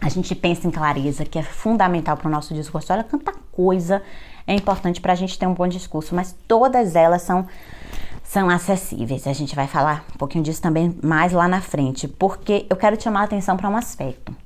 a 0.00 0.08
gente 0.08 0.34
pensa 0.34 0.66
em 0.66 0.70
clareza, 0.70 1.24
que 1.24 1.38
é 1.38 1.42
fundamental 1.42 2.16
para 2.16 2.28
o 2.28 2.30
nosso 2.30 2.54
discurso. 2.54 2.92
Olha 2.92 3.02
quanta 3.02 3.32
coisa 3.50 4.02
é 4.46 4.54
importante 4.54 5.00
para 5.00 5.12
a 5.12 5.16
gente 5.16 5.38
ter 5.38 5.46
um 5.46 5.54
bom 5.54 5.66
discurso, 5.66 6.14
mas 6.14 6.34
todas 6.46 6.94
elas 6.94 7.22
são 7.22 7.46
são 8.22 8.50
acessíveis. 8.50 9.26
A 9.26 9.32
gente 9.32 9.56
vai 9.56 9.66
falar 9.66 10.04
um 10.14 10.18
pouquinho 10.18 10.44
disso 10.44 10.60
também 10.60 10.94
mais 11.02 11.32
lá 11.32 11.48
na 11.48 11.62
frente, 11.62 12.06
porque 12.06 12.66
eu 12.68 12.76
quero 12.76 13.00
chamar 13.00 13.22
a 13.22 13.24
atenção 13.24 13.56
para 13.56 13.70
um 13.70 13.76
aspecto. 13.76 14.36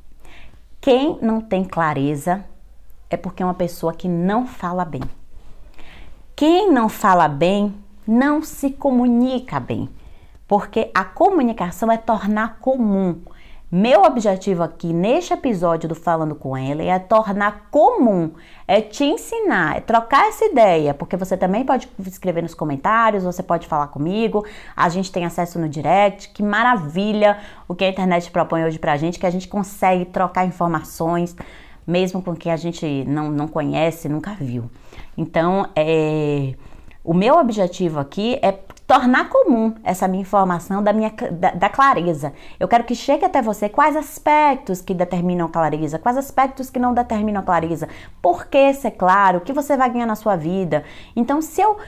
Quem 0.81 1.19
não 1.21 1.41
tem 1.41 1.65
clareza 1.65 2.45
é 3.11 3.17
porque 3.17 3.43
é 3.43 3.47
uma 3.47 3.55
pessoa 3.55 3.93
que 3.93 4.09
não 4.09 4.47
fala 4.47 4.85
bem. 4.85 5.03
Quem 6.35 6.73
não 6.73 6.89
fala 6.89 7.29
bem 7.29 7.75
não 8.07 8.43
se 8.43 8.71
comunica 8.71 9.61
bem 9.61 9.89
porque 10.53 10.91
a 10.95 11.03
comunicação 11.03 11.91
é 11.91 11.97
tornar 11.97 12.59
comum. 12.61 13.23
Meu 13.71 14.03
objetivo 14.03 14.63
aqui 14.63 14.93
neste 14.93 15.33
episódio 15.33 15.89
do 15.89 15.95
Falando 15.95 16.35
com 16.35 16.55
ela 16.55 16.83
é 16.83 16.99
tornar 16.99 17.69
comum, 17.71 18.33
é 18.69 18.83
te 18.83 19.03
ensinar, 19.03 19.79
é 19.79 19.81
trocar 19.81 20.29
essa 20.29 20.45
ideia, 20.45 20.93
porque 20.93 21.17
você 21.17 21.39
também 21.39 21.65
pode 21.65 21.89
escrever 22.07 22.43
nos 22.43 22.53
comentários, 22.53 23.25
você 23.25 23.43
pode 23.43 23.67
falar 23.67 23.87
comigo, 23.87 24.45
a 24.77 24.91
gente 24.91 25.11
tem 25.11 25.25
acesso 25.25 25.59
no 25.59 25.71
direct, 25.71 26.29
que 26.35 26.43
maravilha 26.43 27.39
o 27.67 27.75
que 27.75 27.85
a 27.85 27.89
internet 27.89 28.31
propõe 28.31 28.63
hoje 28.63 28.79
pra 28.79 28.99
gente, 28.99 29.19
que 29.19 29.27
a 29.27 29.31
gente 29.31 29.49
consegue 29.49 30.05
trocar 30.05 30.45
informações, 30.45 31.35
mesmo 31.87 32.21
com 32.21 32.37
quem 32.37 32.53
a 32.53 32.59
gente 32.59 33.07
não, 33.07 33.31
não 33.31 33.49
conhece, 33.49 34.07
nunca 34.07 34.35
viu. 34.35 34.71
Então, 35.17 35.67
é, 35.75 36.53
o 37.03 37.15
meu 37.15 37.39
objetivo 37.39 37.99
aqui 37.99 38.39
é 38.43 38.53
tornar 38.93 39.31
comum 39.31 39.73
essa 39.83 40.07
minha 40.07 40.21
informação 40.21 40.83
da 40.83 40.93
minha 40.93 41.11
da, 41.31 41.53
da, 41.53 41.69
clareza. 41.71 42.35
Eu 42.61 42.69
quero 42.69 42.85
que 42.85 42.95
chegue 42.95 43.25
até 43.25 43.41
você 43.41 43.67
quais 43.67 43.97
aspectos 43.97 44.83
que 44.83 44.93
determinam 44.93 45.49
clareza, 45.49 45.99
quais 45.99 46.19
aspectos 46.19 46.69
que 46.69 46.79
não 46.79 46.93
determinam 46.93 47.43
clareza, 47.43 47.89
por 48.21 48.49
que 48.49 48.75
ser 48.75 48.91
claro, 48.91 49.39
o 49.39 49.41
que 49.41 49.55
você 49.55 49.79
vai 49.79 49.89
ganhar 49.89 50.05
na 50.05 50.15
sua 50.15 50.37
vida. 50.37 50.85
Então, 51.17 51.41
se 51.41 51.63
eu 51.63 51.79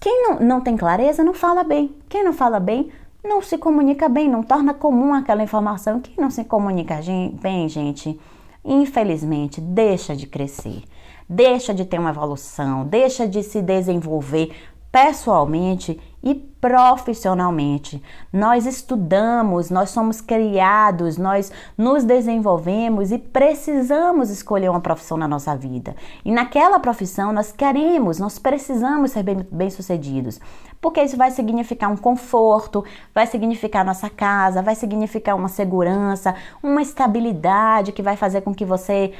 quem 0.00 0.22
não, 0.22 0.40
não 0.40 0.60
tem 0.62 0.74
clareza 0.74 1.22
não 1.22 1.34
fala 1.34 1.62
bem. 1.62 1.94
Quem 2.08 2.24
não 2.24 2.32
fala 2.32 2.58
bem 2.58 2.90
não 3.22 3.42
se 3.42 3.58
comunica 3.58 4.08
bem, 4.08 4.26
não 4.26 4.42
torna 4.42 4.72
comum 4.72 5.12
aquela 5.12 5.42
informação. 5.42 6.00
Quem 6.00 6.14
não 6.16 6.30
se 6.30 6.44
comunica 6.44 6.98
bem, 7.42 7.68
gente, 7.68 8.18
infelizmente 8.64 9.60
deixa 9.60 10.16
de 10.16 10.26
crescer 10.26 10.82
deixa 11.26 11.72
de 11.72 11.86
ter 11.86 11.98
uma 11.98 12.10
evolução, 12.10 12.84
deixa 12.84 13.26
de 13.26 13.42
se 13.42 13.62
desenvolver 13.62 14.52
pessoalmente 14.94 15.98
e 16.24 16.34
profissionalmente. 16.34 18.02
Nós 18.32 18.64
estudamos, 18.64 19.68
nós 19.68 19.90
somos 19.90 20.22
criados, 20.22 21.18
nós 21.18 21.52
nos 21.76 22.02
desenvolvemos 22.02 23.12
e 23.12 23.18
precisamos 23.18 24.30
escolher 24.30 24.70
uma 24.70 24.80
profissão 24.80 25.18
na 25.18 25.28
nossa 25.28 25.54
vida. 25.54 25.94
E 26.24 26.32
naquela 26.32 26.80
profissão 26.80 27.30
nós 27.30 27.52
queremos, 27.52 28.18
nós 28.18 28.38
precisamos 28.38 29.10
ser 29.10 29.22
bem-sucedidos. 29.22 30.40
porque 30.80 31.02
isso 31.02 31.16
vai 31.16 31.30
significar 31.30 31.90
um 31.90 31.96
conforto, 31.96 32.84
vai 33.14 33.26
significar 33.26 33.84
nossa 33.86 34.10
casa, 34.10 34.60
vai 34.60 34.74
significar 34.74 35.34
uma 35.34 35.48
segurança, 35.48 36.34
uma 36.62 36.82
estabilidade 36.82 37.90
que 37.90 38.02
vai 38.02 38.16
fazer 38.16 38.42
com 38.42 38.54
que 38.54 38.66
você 38.66 39.12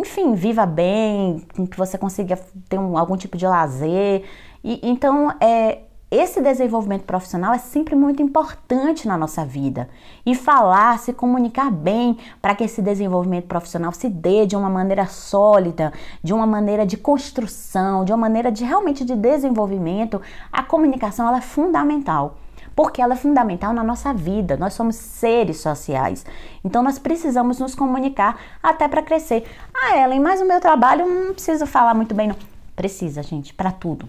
enfim, 0.00 0.34
viva 0.34 0.66
bem, 0.66 1.46
que 1.70 1.76
você 1.76 1.96
consiga 1.96 2.36
ter 2.68 2.78
um, 2.78 2.98
algum 2.98 3.16
tipo 3.16 3.36
de 3.36 3.46
lazer. 3.46 4.24
E, 4.64 4.80
então, 4.82 5.30
é, 5.40 5.82
esse 6.10 6.40
desenvolvimento 6.40 7.04
profissional 7.04 7.52
é 7.52 7.58
sempre 7.58 7.94
muito 7.94 8.22
importante 8.22 9.06
na 9.06 9.18
nossa 9.18 9.44
vida. 9.44 9.90
E 10.24 10.34
falar, 10.34 10.98
se 10.98 11.12
comunicar 11.12 11.70
bem 11.70 12.16
para 12.40 12.54
que 12.54 12.64
esse 12.64 12.80
desenvolvimento 12.80 13.46
profissional 13.46 13.92
se 13.92 14.08
dê 14.08 14.46
de 14.46 14.56
uma 14.56 14.70
maneira 14.70 15.04
sólida, 15.06 15.92
de 16.22 16.32
uma 16.32 16.46
maneira 16.46 16.86
de 16.86 16.96
construção, 16.96 18.06
de 18.06 18.12
uma 18.12 18.18
maneira 18.18 18.50
de 18.50 18.64
realmente 18.64 19.04
de 19.04 19.14
desenvolvimento, 19.14 20.20
a 20.50 20.62
comunicação 20.62 21.28
ela 21.28 21.38
é 21.38 21.42
fundamental 21.42 22.36
porque 22.74 23.02
ela 23.02 23.14
é 23.14 23.16
fundamental 23.16 23.72
na 23.72 23.82
nossa 23.82 24.14
vida. 24.14 24.56
Nós 24.56 24.72
somos 24.72 24.94
seres 24.94 25.60
sociais. 25.60 26.24
Então 26.64 26.80
nós 26.80 26.96
precisamos 26.96 27.58
nos 27.58 27.74
comunicar 27.74 28.38
até 28.62 28.86
para 28.86 29.02
crescer. 29.02 29.44
Ah, 29.74 29.98
Ellen, 29.98 30.20
mas 30.20 30.40
o 30.40 30.46
meu 30.46 30.60
trabalho 30.60 31.04
não 31.04 31.34
preciso 31.34 31.66
falar 31.66 31.92
muito 31.92 32.14
bem, 32.14 32.28
não. 32.28 32.36
Precisa, 32.76 33.20
gente, 33.20 33.52
para 33.52 33.72
tudo. 33.72 34.08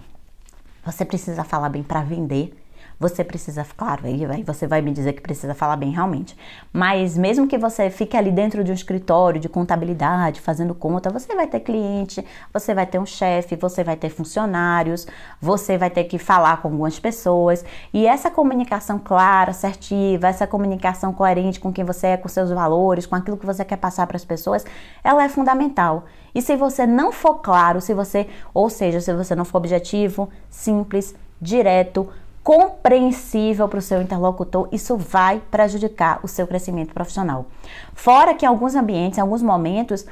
Você 0.84 1.04
precisa 1.04 1.44
falar 1.44 1.68
bem 1.68 1.82
para 1.82 2.02
vender. 2.02 2.59
Você 3.00 3.24
precisa, 3.24 3.66
claro, 3.78 4.02
aí, 4.04 4.44
você 4.44 4.66
vai 4.66 4.82
me 4.82 4.92
dizer 4.92 5.14
que 5.14 5.22
precisa 5.22 5.54
falar 5.54 5.76
bem 5.76 5.90
realmente. 5.90 6.36
Mas 6.70 7.16
mesmo 7.16 7.46
que 7.46 7.56
você 7.56 7.88
fique 7.88 8.14
ali 8.14 8.30
dentro 8.30 8.62
de 8.62 8.70
um 8.70 8.74
escritório 8.74 9.40
de 9.40 9.48
contabilidade, 9.48 10.38
fazendo 10.38 10.74
conta, 10.74 11.08
você 11.08 11.34
vai 11.34 11.46
ter 11.46 11.60
cliente, 11.60 12.22
você 12.52 12.74
vai 12.74 12.84
ter 12.84 12.98
um 12.98 13.06
chefe, 13.06 13.56
você 13.56 13.82
vai 13.82 13.96
ter 13.96 14.10
funcionários, 14.10 15.06
você 15.40 15.78
vai 15.78 15.88
ter 15.88 16.04
que 16.04 16.18
falar 16.18 16.60
com 16.60 16.68
algumas 16.68 17.00
pessoas. 17.00 17.64
E 17.90 18.06
essa 18.06 18.30
comunicação 18.30 18.98
clara, 18.98 19.52
assertiva, 19.52 20.28
essa 20.28 20.46
comunicação 20.46 21.10
coerente 21.10 21.58
com 21.58 21.72
quem 21.72 21.86
você 21.86 22.08
é, 22.08 22.16
com 22.18 22.28
seus 22.28 22.50
valores, 22.50 23.06
com 23.06 23.16
aquilo 23.16 23.38
que 23.38 23.46
você 23.46 23.64
quer 23.64 23.76
passar 23.76 24.06
para 24.06 24.18
as 24.18 24.26
pessoas, 24.26 24.62
ela 25.02 25.24
é 25.24 25.28
fundamental. 25.30 26.04
E 26.34 26.42
se 26.42 26.54
você 26.54 26.86
não 26.86 27.12
for 27.12 27.36
claro, 27.36 27.80
se 27.80 27.94
você, 27.94 28.28
ou 28.52 28.68
seja, 28.68 29.00
se 29.00 29.10
você 29.14 29.34
não 29.34 29.46
for 29.46 29.56
objetivo, 29.56 30.28
simples, 30.50 31.14
direto, 31.40 32.06
compreensível 32.42 33.68
para 33.68 33.78
o 33.78 33.82
seu 33.82 34.00
interlocutor, 34.00 34.68
isso 34.72 34.96
vai 34.96 35.40
prejudicar 35.50 36.20
o 36.22 36.28
seu 36.28 36.46
crescimento 36.46 36.94
profissional. 36.94 37.46
Fora 37.92 38.34
que 38.34 38.44
em 38.44 38.48
alguns 38.48 38.74
ambientes, 38.74 39.18
em 39.18 39.20
alguns 39.20 39.42
momentos, 39.42 40.06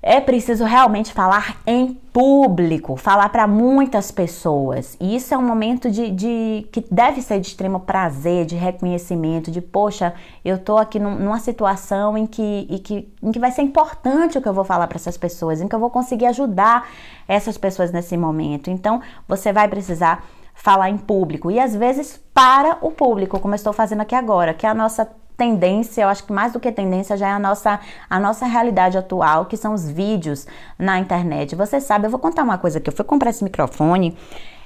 é 0.00 0.20
preciso 0.20 0.64
realmente 0.64 1.12
falar 1.12 1.56
em 1.66 1.94
público, 2.12 2.96
falar 2.96 3.28
para 3.30 3.48
muitas 3.48 4.12
pessoas. 4.12 4.96
E 5.00 5.16
isso 5.16 5.34
é 5.34 5.38
um 5.38 5.42
momento 5.42 5.90
de, 5.90 6.10
de, 6.10 6.66
que 6.70 6.84
deve 6.88 7.20
ser 7.20 7.40
de 7.40 7.48
extremo 7.48 7.80
prazer, 7.80 8.46
de 8.46 8.54
reconhecimento, 8.54 9.50
de 9.50 9.60
poxa, 9.60 10.14
eu 10.44 10.56
tô 10.56 10.78
aqui 10.78 11.00
num, 11.00 11.16
numa 11.16 11.40
situação 11.40 12.16
em 12.16 12.26
que, 12.26 12.80
que, 12.84 13.12
em 13.20 13.32
que 13.32 13.38
vai 13.40 13.50
ser 13.50 13.62
importante 13.62 14.38
o 14.38 14.40
que 14.40 14.48
eu 14.48 14.54
vou 14.54 14.64
falar 14.64 14.86
para 14.86 14.96
essas 14.96 15.16
pessoas, 15.16 15.60
em 15.60 15.66
que 15.66 15.74
eu 15.74 15.80
vou 15.80 15.90
conseguir 15.90 16.26
ajudar 16.26 16.88
essas 17.26 17.58
pessoas 17.58 17.90
nesse 17.90 18.16
momento. 18.16 18.70
Então, 18.70 19.02
você 19.26 19.52
vai 19.52 19.66
precisar 19.66 20.24
falar 20.58 20.90
em 20.90 20.98
público 20.98 21.50
e 21.50 21.60
às 21.60 21.74
vezes 21.74 22.20
para 22.34 22.78
o 22.80 22.90
público, 22.90 23.38
como 23.38 23.54
eu 23.54 23.56
estou 23.56 23.72
fazendo 23.72 24.00
aqui 24.00 24.14
agora, 24.14 24.52
que 24.52 24.66
é 24.66 24.68
a 24.68 24.74
nossa 24.74 25.08
tendência, 25.36 26.02
eu 26.02 26.08
acho 26.08 26.24
que 26.24 26.32
mais 26.32 26.52
do 26.52 26.58
que 26.58 26.70
tendência 26.72 27.16
já 27.16 27.28
é 27.28 27.30
a 27.30 27.38
nossa, 27.38 27.78
a 28.10 28.18
nossa 28.18 28.44
realidade 28.44 28.98
atual, 28.98 29.46
que 29.46 29.56
são 29.56 29.72
os 29.72 29.88
vídeos 29.88 30.48
na 30.76 30.98
internet. 30.98 31.54
Você 31.54 31.80
sabe, 31.80 32.06
eu 32.06 32.10
vou 32.10 32.18
contar 32.18 32.42
uma 32.42 32.58
coisa 32.58 32.78
aqui. 32.78 32.90
Eu 32.90 32.92
fui 32.92 33.04
comprar 33.04 33.30
esse 33.30 33.44
microfone, 33.44 34.18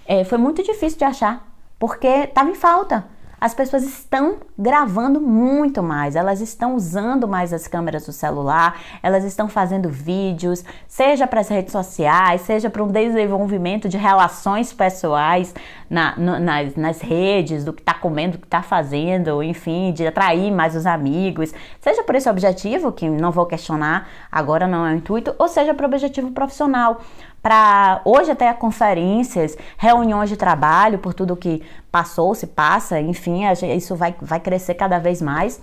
é, 0.06 0.24
foi 0.24 0.38
muito 0.38 0.62
difícil 0.62 0.98
de 0.98 1.04
achar, 1.04 1.46
porque 1.78 2.06
estava 2.06 2.48
em 2.48 2.54
falta 2.54 3.04
as 3.42 3.52
pessoas 3.52 3.82
estão 3.82 4.36
gravando 4.56 5.20
muito 5.20 5.82
mais, 5.82 6.14
elas 6.14 6.40
estão 6.40 6.76
usando 6.76 7.26
mais 7.26 7.52
as 7.52 7.66
câmeras 7.66 8.06
do 8.06 8.12
celular, 8.12 8.80
elas 9.02 9.24
estão 9.24 9.48
fazendo 9.48 9.88
vídeos, 9.88 10.64
seja 10.86 11.26
para 11.26 11.40
as 11.40 11.48
redes 11.48 11.72
sociais, 11.72 12.42
seja 12.42 12.70
para 12.70 12.84
um 12.84 12.86
desenvolvimento 12.86 13.88
de 13.88 13.96
relações 13.96 14.72
pessoais 14.72 15.52
na, 15.90 16.14
no, 16.16 16.38
nas, 16.38 16.76
nas 16.76 17.00
redes, 17.00 17.64
do 17.64 17.72
que 17.72 17.82
está 17.82 17.94
comendo, 17.94 18.38
do 18.38 18.38
que 18.38 18.46
está 18.46 18.62
fazendo, 18.62 19.42
enfim, 19.42 19.92
de 19.92 20.06
atrair 20.06 20.52
mais 20.52 20.76
os 20.76 20.86
amigos, 20.86 21.52
seja 21.80 22.04
por 22.04 22.14
esse 22.14 22.30
objetivo, 22.30 22.92
que 22.92 23.10
não 23.10 23.32
vou 23.32 23.46
questionar, 23.46 24.08
agora 24.30 24.68
não 24.68 24.86
é 24.86 24.92
o 24.92 24.96
intuito, 24.96 25.34
ou 25.36 25.48
seja 25.48 25.74
para 25.74 25.82
o 25.82 25.88
objetivo 25.88 26.30
profissional 26.30 27.00
para 27.42 28.00
hoje 28.04 28.30
até 28.30 28.52
conferências, 28.54 29.58
reuniões 29.76 30.30
de 30.30 30.36
trabalho, 30.36 30.98
por 30.98 31.12
tudo 31.12 31.36
que 31.36 31.62
passou, 31.90 32.34
se 32.34 32.46
passa, 32.46 33.00
enfim, 33.00 33.42
isso 33.74 33.96
vai, 33.96 34.14
vai 34.20 34.38
crescer 34.38 34.74
cada 34.74 34.98
vez 34.98 35.20
mais. 35.20 35.60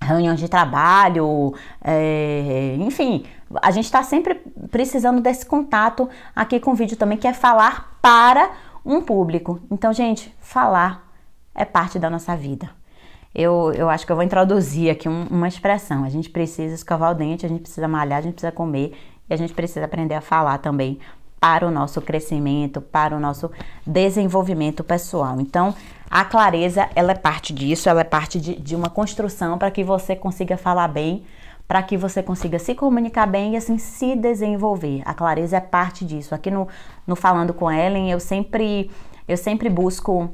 Reuniões 0.00 0.38
de 0.38 0.48
trabalho, 0.48 1.52
é, 1.84 2.76
enfim, 2.78 3.26
a 3.60 3.70
gente 3.70 3.84
está 3.84 4.02
sempre 4.02 4.36
precisando 4.70 5.20
desse 5.20 5.44
contato 5.44 6.08
aqui 6.34 6.58
com 6.58 6.70
o 6.70 6.74
vídeo 6.74 6.96
também, 6.96 7.18
que 7.18 7.26
é 7.26 7.32
falar 7.32 7.98
para 8.00 8.50
um 8.84 9.02
público. 9.02 9.60
Então, 9.70 9.92
gente, 9.92 10.34
falar 10.40 11.06
é 11.54 11.64
parte 11.64 11.98
da 11.98 12.08
nossa 12.08 12.36
vida. 12.36 12.70
Eu, 13.34 13.72
eu 13.74 13.90
acho 13.90 14.06
que 14.06 14.12
eu 14.12 14.16
vou 14.16 14.24
introduzir 14.24 14.90
aqui 14.90 15.08
um, 15.08 15.26
uma 15.26 15.48
expressão. 15.48 16.04
A 16.04 16.08
gente 16.08 16.30
precisa 16.30 16.74
escovar 16.74 17.10
o 17.10 17.14
dente, 17.14 17.44
a 17.44 17.48
gente 17.48 17.60
precisa 17.60 17.86
malhar, 17.86 18.18
a 18.18 18.22
gente 18.22 18.34
precisa 18.34 18.52
comer 18.52 18.96
e 19.28 19.34
a 19.34 19.36
gente 19.36 19.54
precisa 19.54 19.84
aprender 19.84 20.14
a 20.14 20.20
falar 20.20 20.58
também 20.58 20.98
para 21.40 21.66
o 21.66 21.70
nosso 21.70 22.00
crescimento, 22.00 22.80
para 22.80 23.16
o 23.16 23.20
nosso 23.20 23.50
desenvolvimento 23.86 24.82
pessoal. 24.82 25.40
Então, 25.40 25.74
a 26.10 26.24
clareza, 26.24 26.88
ela 26.94 27.12
é 27.12 27.14
parte 27.14 27.52
disso, 27.52 27.88
ela 27.88 28.00
é 28.00 28.04
parte 28.04 28.40
de, 28.40 28.56
de 28.56 28.74
uma 28.74 28.90
construção 28.90 29.58
para 29.58 29.70
que 29.70 29.84
você 29.84 30.16
consiga 30.16 30.56
falar 30.56 30.88
bem, 30.88 31.24
para 31.66 31.82
que 31.82 31.96
você 31.96 32.22
consiga 32.22 32.58
se 32.58 32.74
comunicar 32.74 33.26
bem 33.26 33.54
e 33.54 33.56
assim 33.56 33.78
se 33.78 34.16
desenvolver. 34.16 35.02
A 35.04 35.14
clareza 35.14 35.58
é 35.58 35.60
parte 35.60 36.04
disso. 36.04 36.34
Aqui 36.34 36.50
no, 36.50 36.66
no 37.06 37.14
Falando 37.14 37.52
com 37.52 37.70
Ellen, 37.70 38.10
eu 38.10 38.18
sempre, 38.18 38.90
eu 39.28 39.36
sempre 39.36 39.68
busco 39.68 40.30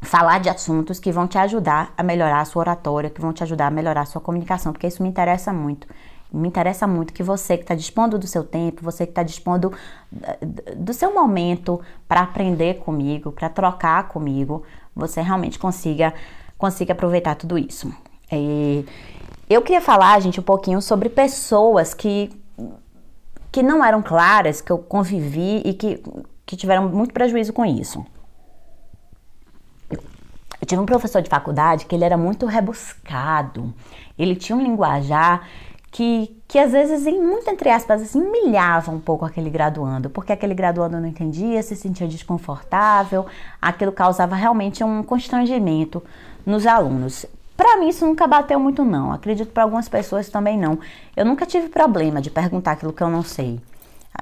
falar 0.00 0.38
de 0.38 0.48
assuntos 0.48 0.98
que 0.98 1.12
vão 1.12 1.26
te 1.26 1.38
ajudar 1.38 1.92
a 1.96 2.02
melhorar 2.02 2.40
a 2.40 2.44
sua 2.44 2.60
oratória, 2.60 3.10
que 3.10 3.20
vão 3.20 3.32
te 3.32 3.42
ajudar 3.42 3.68
a 3.68 3.70
melhorar 3.70 4.02
a 4.02 4.06
sua 4.06 4.20
comunicação, 4.20 4.72
porque 4.72 4.86
isso 4.86 5.02
me 5.02 5.08
interessa 5.08 5.52
muito. 5.52 5.86
Me 6.30 6.46
interessa 6.46 6.86
muito 6.86 7.12
que 7.12 7.22
você 7.22 7.56
que 7.56 7.62
está 7.62 7.74
dispondo 7.74 8.18
do 8.18 8.26
seu 8.26 8.44
tempo, 8.44 8.84
você 8.84 9.06
que 9.06 9.12
está 9.12 9.22
dispondo 9.22 9.72
eh, 10.22 10.74
do 10.76 10.92
seu 10.92 11.14
momento 11.14 11.80
para 12.06 12.20
aprender 12.20 12.80
comigo, 12.80 13.32
para 13.32 13.48
trocar 13.48 14.08
comigo, 14.08 14.62
você 14.94 15.22
realmente 15.22 15.58
consiga, 15.58 16.12
consiga 16.58 16.92
aproveitar 16.92 17.34
tudo 17.34 17.56
isso. 17.56 17.90
E 18.30 18.84
eu 19.48 19.62
queria 19.62 19.80
falar, 19.80 20.20
gente, 20.20 20.38
um 20.38 20.42
pouquinho 20.42 20.82
sobre 20.82 21.08
pessoas 21.08 21.94
que, 21.94 22.30
que 23.50 23.62
não 23.62 23.82
eram 23.82 24.02
claras, 24.02 24.60
que 24.60 24.70
eu 24.70 24.76
convivi 24.76 25.62
e 25.64 25.72
que, 25.72 26.02
que 26.44 26.56
tiveram 26.56 26.90
muito 26.90 27.14
prejuízo 27.14 27.54
com 27.54 27.64
isso. 27.64 28.04
Eu 30.60 30.66
tive 30.66 30.80
um 30.82 30.86
professor 30.86 31.22
de 31.22 31.30
faculdade 31.30 31.86
que 31.86 31.94
ele 31.94 32.04
era 32.04 32.18
muito 32.18 32.44
rebuscado. 32.44 33.72
Ele 34.18 34.36
tinha 34.36 34.56
um 34.56 34.60
linguajar 34.60 35.48
que, 35.98 36.40
que 36.46 36.60
às 36.60 36.70
vezes, 36.70 37.08
em, 37.08 37.20
muito 37.20 37.50
entre 37.50 37.68
aspas, 37.70 38.00
assim, 38.00 38.20
humilhava 38.20 38.92
um 38.92 39.00
pouco 39.00 39.24
aquele 39.24 39.50
graduando, 39.50 40.08
porque 40.08 40.32
aquele 40.32 40.54
graduando 40.54 41.00
não 41.00 41.08
entendia, 41.08 41.60
se 41.60 41.74
sentia 41.74 42.06
desconfortável, 42.06 43.26
aquilo 43.60 43.90
causava 43.90 44.36
realmente 44.36 44.84
um 44.84 45.02
constrangimento 45.02 46.00
nos 46.46 46.68
alunos. 46.68 47.26
Para 47.56 47.78
mim 47.78 47.88
isso 47.88 48.06
nunca 48.06 48.28
bateu 48.28 48.60
muito 48.60 48.84
não, 48.84 49.12
acredito 49.12 49.50
para 49.50 49.64
algumas 49.64 49.88
pessoas 49.88 50.28
também 50.28 50.56
não. 50.56 50.78
Eu 51.16 51.26
nunca 51.26 51.44
tive 51.44 51.68
problema 51.68 52.22
de 52.22 52.30
perguntar 52.30 52.72
aquilo 52.72 52.92
que 52.92 53.02
eu 53.02 53.10
não 53.10 53.24
sei. 53.24 53.58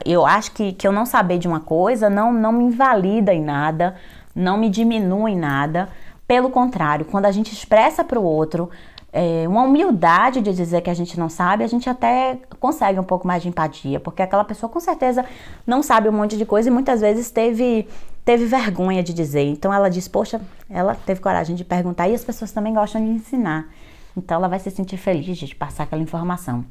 Eu 0.03 0.25
acho 0.25 0.53
que, 0.53 0.73
que 0.73 0.89
eu 0.89 0.93
não 0.93 1.05
saber 1.05 1.37
de 1.37 1.47
uma 1.47 1.61
coisa 1.61 2.09
não, 2.09 2.33
não 2.33 2.53
me 2.53 2.65
invalida 2.65 3.35
em 3.35 3.43
nada, 3.43 3.97
não 4.35 4.57
me 4.57 4.71
diminui 4.71 5.33
em 5.33 5.39
nada. 5.39 5.91
Pelo 6.27 6.49
contrário, 6.49 7.05
quando 7.05 7.27
a 7.27 7.31
gente 7.31 7.53
expressa 7.53 8.03
para 8.03 8.19
o 8.19 8.25
outro 8.25 8.71
é, 9.13 9.49
uma 9.49 9.63
humildade 9.63 10.41
de 10.41 10.53
dizer 10.53 10.81
que 10.83 10.91
a 10.91 10.95
gente 10.95 11.19
não 11.19 11.29
sabe, 11.29 11.65
a 11.65 11.67
gente 11.67 11.89
até 11.89 12.39
consegue 12.61 12.99
um 13.01 13.05
pouco 13.05 13.27
mais 13.27 13.43
de 13.43 13.49
empatia, 13.49 13.99
porque 13.99 14.23
aquela 14.23 14.45
pessoa 14.45 14.69
com 14.71 14.81
certeza 14.81 15.25
não 15.67 15.83
sabe 15.83 16.09
um 16.09 16.13
monte 16.13 16.37
de 16.37 16.45
coisa 16.45 16.69
e 16.69 16.73
muitas 16.73 17.01
vezes 17.01 17.31
teve, 17.31 17.89
teve 18.25 18.45
vergonha 18.45 19.03
de 19.03 19.15
dizer. 19.15 19.45
Então 19.45 19.73
ela 19.73 19.89
diz, 19.89 20.07
poxa, 20.07 20.41
ela 20.69 20.95
teve 20.95 21.21
coragem 21.21 21.57
de 21.57 21.65
perguntar 21.65 22.09
e 22.09 22.15
as 22.15 22.25
pessoas 22.25 22.53
também 22.53 22.75
gostam 22.75 23.03
de 23.03 23.11
ensinar. 23.11 23.69
Então 24.17 24.37
ela 24.37 24.49
vai 24.49 24.59
se 24.59 24.71
sentir 24.71 24.97
feliz 24.97 25.37
de 25.37 25.55
passar 25.55 25.85
aquela 25.85 26.03
informação. 26.03 26.65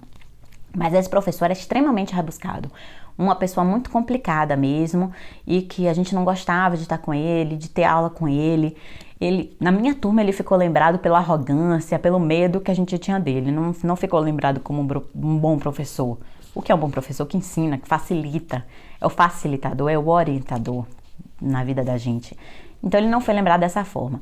Mas 0.75 0.93
esse 0.93 1.09
professor 1.09 1.49
é 1.49 1.53
extremamente 1.53 2.13
rebuscado, 2.13 2.69
uma 3.17 3.35
pessoa 3.35 3.63
muito 3.63 3.89
complicada 3.89 4.55
mesmo 4.57 5.11
e 5.47 5.61
que 5.61 5.87
a 5.87 5.93
gente 5.93 6.13
não 6.13 6.25
gostava 6.25 6.75
de 6.75 6.83
estar 6.83 6.97
com 6.97 7.13
ele, 7.13 7.55
de 7.55 7.69
ter 7.69 7.85
aula 7.85 8.09
com 8.09 8.27
ele. 8.27 8.75
Ele, 9.19 9.55
na 9.59 9.71
minha 9.71 9.95
turma, 9.95 10.21
ele 10.21 10.33
ficou 10.33 10.57
lembrado 10.57 10.99
pela 10.99 11.19
arrogância, 11.19 11.97
pelo 11.97 12.19
medo 12.19 12.59
que 12.59 12.69
a 12.69 12.73
gente 12.73 12.97
tinha 12.97 13.17
dele. 13.17 13.51
Não, 13.51 13.73
não 13.83 13.95
ficou 13.95 14.19
lembrado 14.19 14.59
como 14.59 14.81
um 14.81 15.37
bom 15.37 15.57
professor. 15.57 16.17
O 16.53 16.61
que 16.61 16.71
é 16.71 16.75
um 16.75 16.77
bom 16.77 16.89
professor? 16.89 17.25
Que 17.25 17.37
ensina, 17.37 17.77
que 17.77 17.87
facilita. 17.87 18.65
É 18.99 19.05
o 19.05 19.09
facilitador, 19.09 19.89
é 19.89 19.97
o 19.97 20.09
orientador 20.09 20.85
na 21.41 21.63
vida 21.63 21.83
da 21.83 21.97
gente. 21.97 22.37
Então 22.83 22.99
ele 22.99 23.09
não 23.09 23.21
foi 23.21 23.33
lembrado 23.33 23.61
dessa 23.61 23.85
forma. 23.85 24.19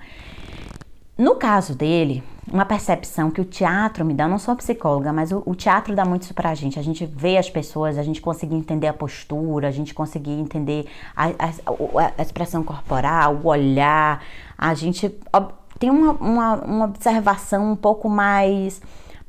No 1.23 1.35
caso 1.35 1.73
dele, 1.73 2.21
uma 2.51 2.65
percepção 2.65 3.31
que 3.31 3.39
o 3.39 3.45
teatro 3.45 4.03
me 4.03 4.13
dá, 4.13 4.25
eu 4.25 4.29
não 4.29 4.37
sou 4.37 4.53
psicóloga, 4.57 5.13
mas 5.13 5.31
o, 5.31 5.41
o, 5.45 5.55
teatro 5.55 5.95
dá 5.95 6.03
muito 6.03 6.23
isso 6.23 6.33
pra 6.33 6.53
gente. 6.53 6.77
A 6.77 6.81
gente 6.81 7.05
vê 7.05 7.37
as 7.37 7.49
pessoas, 7.49 7.97
a 7.97 8.03
gente 8.03 8.19
conseguir 8.19 8.55
entender 8.55 8.87
a 8.87 8.93
postura, 8.93 9.69
a 9.69 9.71
gente 9.71 9.93
conseguir 9.93 10.33
entender 10.33 10.85
a, 11.15 11.27
a, 11.27 12.13
a 12.17 12.21
expressão 12.21 12.61
corporal, 12.61 13.39
o 13.41 13.47
olhar. 13.47 14.21
A 14.57 14.73
gente 14.73 15.15
tem 15.79 15.89
uma, 15.89 16.11
uma, 16.11 16.55
uma 16.55 16.85
observação 16.87 17.71
um 17.71 17.75
pouco 17.77 18.09
mais. 18.09 18.81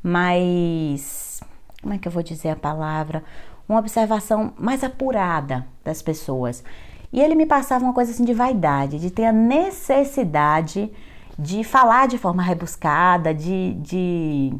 mais. 0.02 1.40
Como 1.80 1.94
é 1.94 1.98
que 1.98 2.08
eu 2.08 2.12
vou 2.12 2.24
dizer 2.24 2.48
a 2.48 2.56
palavra? 2.56 3.22
Uma 3.68 3.78
observação 3.78 4.52
mais 4.58 4.82
apurada 4.82 5.64
das 5.84 6.02
pessoas. 6.02 6.64
E 7.12 7.20
ele 7.20 7.36
me 7.36 7.46
passava 7.46 7.84
uma 7.84 7.94
coisa 7.94 8.10
assim 8.10 8.24
de 8.24 8.34
vaidade, 8.34 8.98
de 8.98 9.12
ter 9.12 9.26
a 9.26 9.32
necessidade 9.32 10.90
de 11.38 11.64
falar 11.64 12.06
de 12.06 12.18
forma 12.18 12.42
rebuscada, 12.42 13.34
de, 13.34 13.74
de, 13.74 14.54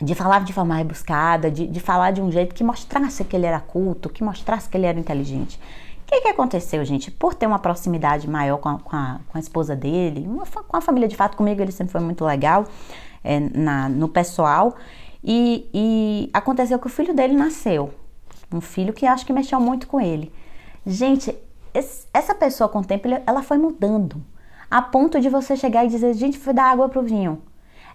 de 0.00 0.14
falar 0.14 0.44
de 0.44 0.52
forma 0.52 0.74
rebuscada, 0.74 1.50
de, 1.50 1.66
de 1.66 1.80
falar 1.80 2.10
de 2.10 2.22
um 2.22 2.30
jeito 2.30 2.54
que 2.54 2.64
mostrasse 2.64 3.24
que 3.24 3.36
ele 3.36 3.46
era 3.46 3.60
culto, 3.60 4.08
que 4.08 4.24
mostrasse 4.24 4.68
que 4.68 4.76
ele 4.76 4.86
era 4.86 4.98
inteligente. 4.98 5.58
O 6.02 6.14
que, 6.14 6.20
que 6.22 6.28
aconteceu, 6.28 6.84
gente? 6.84 7.10
Por 7.10 7.34
ter 7.34 7.46
uma 7.46 7.58
proximidade 7.58 8.28
maior 8.28 8.58
com 8.58 8.68
a, 8.68 8.78
com 8.78 8.96
a, 8.96 9.20
com 9.28 9.38
a 9.38 9.40
esposa 9.40 9.74
dele, 9.74 10.26
uma, 10.26 10.44
com 10.46 10.76
a 10.76 10.80
família 10.80 11.08
de 11.08 11.16
fato, 11.16 11.36
comigo 11.36 11.60
ele 11.62 11.72
sempre 11.72 11.92
foi 11.92 12.00
muito 12.00 12.24
legal 12.24 12.64
é, 13.24 13.40
na, 13.40 13.88
no 13.88 14.08
pessoal, 14.08 14.76
e, 15.24 15.68
e 15.72 16.30
aconteceu 16.32 16.78
que 16.78 16.86
o 16.86 16.90
filho 16.90 17.14
dele 17.14 17.34
nasceu. 17.34 17.94
Um 18.52 18.60
filho 18.60 18.92
que 18.92 19.06
acho 19.06 19.24
que 19.24 19.32
mexeu 19.32 19.58
muito 19.60 19.86
com 19.86 20.00
ele. 20.00 20.32
Gente, 20.84 21.34
essa 22.12 22.34
pessoa 22.34 22.68
com 22.68 22.80
o 22.80 22.84
tempo, 22.84 23.08
ela 23.26 23.42
foi 23.42 23.56
mudando 23.56 24.22
a 24.72 24.80
ponto 24.80 25.20
de 25.20 25.28
você 25.28 25.54
chegar 25.54 25.84
e 25.84 25.88
dizer: 25.88 26.14
gente, 26.14 26.38
foi 26.38 26.54
dar 26.54 26.70
água 26.70 26.88
pro 26.88 27.02
vinho. 27.02 27.42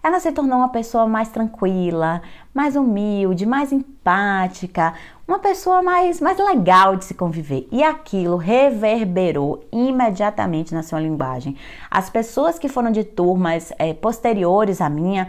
Ela 0.03 0.19
se 0.19 0.31
tornou 0.31 0.59
uma 0.59 0.69
pessoa 0.69 1.07
mais 1.07 1.27
tranquila, 1.29 2.21
mais 2.53 2.75
humilde, 2.75 3.47
mais 3.47 3.71
empática, 3.71 4.93
uma 5.27 5.39
pessoa 5.39 5.81
mais, 5.81 6.21
mais 6.21 6.37
legal 6.37 6.95
de 6.95 7.03
se 7.03 7.15
conviver. 7.15 7.67
E 7.71 7.83
aquilo 7.83 8.37
reverberou 8.37 9.65
imediatamente 9.71 10.71
na 10.71 10.83
sua 10.83 10.99
linguagem. 10.99 11.57
As 11.89 12.11
pessoas 12.11 12.59
que 12.59 12.69
foram 12.69 12.91
de 12.91 13.03
turmas 13.03 13.73
é, 13.79 13.91
posteriores 13.95 14.79
à 14.79 14.87
minha 14.87 15.27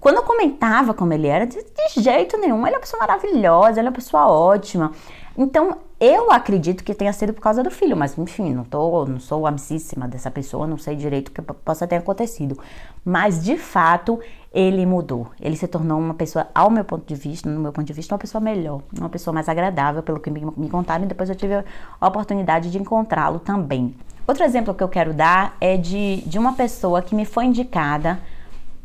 quando 0.00 0.16
eu 0.16 0.22
comentava 0.22 0.94
como 0.94 1.12
ele 1.12 1.26
era, 1.26 1.46
de, 1.46 1.56
de 1.62 2.00
jeito 2.00 2.38
nenhum, 2.38 2.66
ele 2.66 2.74
é 2.74 2.78
uma 2.78 2.80
pessoa 2.80 3.00
maravilhosa, 3.00 3.78
ele 3.78 3.88
é 3.88 3.90
uma 3.90 3.94
pessoa 3.94 4.26
ótima. 4.26 4.92
Então, 5.36 5.78
eu 5.98 6.30
acredito 6.30 6.84
que 6.84 6.94
tenha 6.94 7.12
sido 7.12 7.32
por 7.32 7.40
causa 7.40 7.62
do 7.62 7.70
filho, 7.70 7.96
mas 7.96 8.18
enfim, 8.18 8.52
não, 8.52 8.64
tô, 8.64 9.06
não 9.06 9.20
sou 9.20 9.46
amicíssima 9.46 10.06
dessa 10.06 10.30
pessoa, 10.30 10.66
não 10.66 10.76
sei 10.76 10.96
direito 10.96 11.28
o 11.28 11.32
que 11.32 11.40
possa 11.40 11.86
ter 11.86 11.96
acontecido. 11.96 12.58
Mas, 13.04 13.42
de 13.42 13.56
fato, 13.56 14.20
ele 14.52 14.84
mudou. 14.84 15.28
Ele 15.40 15.56
se 15.56 15.66
tornou 15.66 15.98
uma 15.98 16.14
pessoa, 16.14 16.48
ao 16.54 16.70
meu 16.70 16.84
ponto 16.84 17.06
de 17.06 17.14
vista, 17.14 17.48
no 17.48 17.60
meu 17.60 17.72
ponto 17.72 17.86
de 17.86 17.92
vista, 17.92 18.14
uma 18.14 18.18
pessoa 18.18 18.40
melhor, 18.40 18.82
uma 18.98 19.08
pessoa 19.08 19.32
mais 19.32 19.48
agradável, 19.48 20.02
pelo 20.02 20.20
que 20.20 20.30
me, 20.30 20.40
me 20.56 20.68
contaram, 20.68 21.04
e 21.04 21.08
depois 21.08 21.28
eu 21.28 21.36
tive 21.36 21.64
a 22.00 22.06
oportunidade 22.06 22.70
de 22.70 22.78
encontrá-lo 22.78 23.38
também. 23.38 23.94
Outro 24.26 24.44
exemplo 24.44 24.72
que 24.74 24.82
eu 24.82 24.88
quero 24.88 25.12
dar 25.12 25.56
é 25.60 25.76
de, 25.76 26.22
de 26.26 26.38
uma 26.38 26.52
pessoa 26.52 27.02
que 27.02 27.14
me 27.14 27.24
foi 27.24 27.46
indicada 27.46 28.20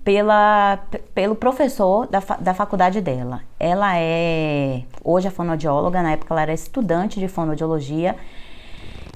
pela, 0.08 0.80
pelo 1.14 1.36
professor 1.36 2.08
da, 2.08 2.22
da 2.40 2.54
faculdade 2.54 3.02
dela. 3.02 3.42
Ela 3.60 3.98
é 3.98 4.84
hoje 5.04 5.28
é 5.28 5.30
fonoaudióloga, 5.30 6.02
na 6.02 6.14
época 6.14 6.34
ela 6.34 6.44
era 6.44 6.54
estudante 6.54 7.20
de 7.20 7.28
fonoaudiologia. 7.28 8.16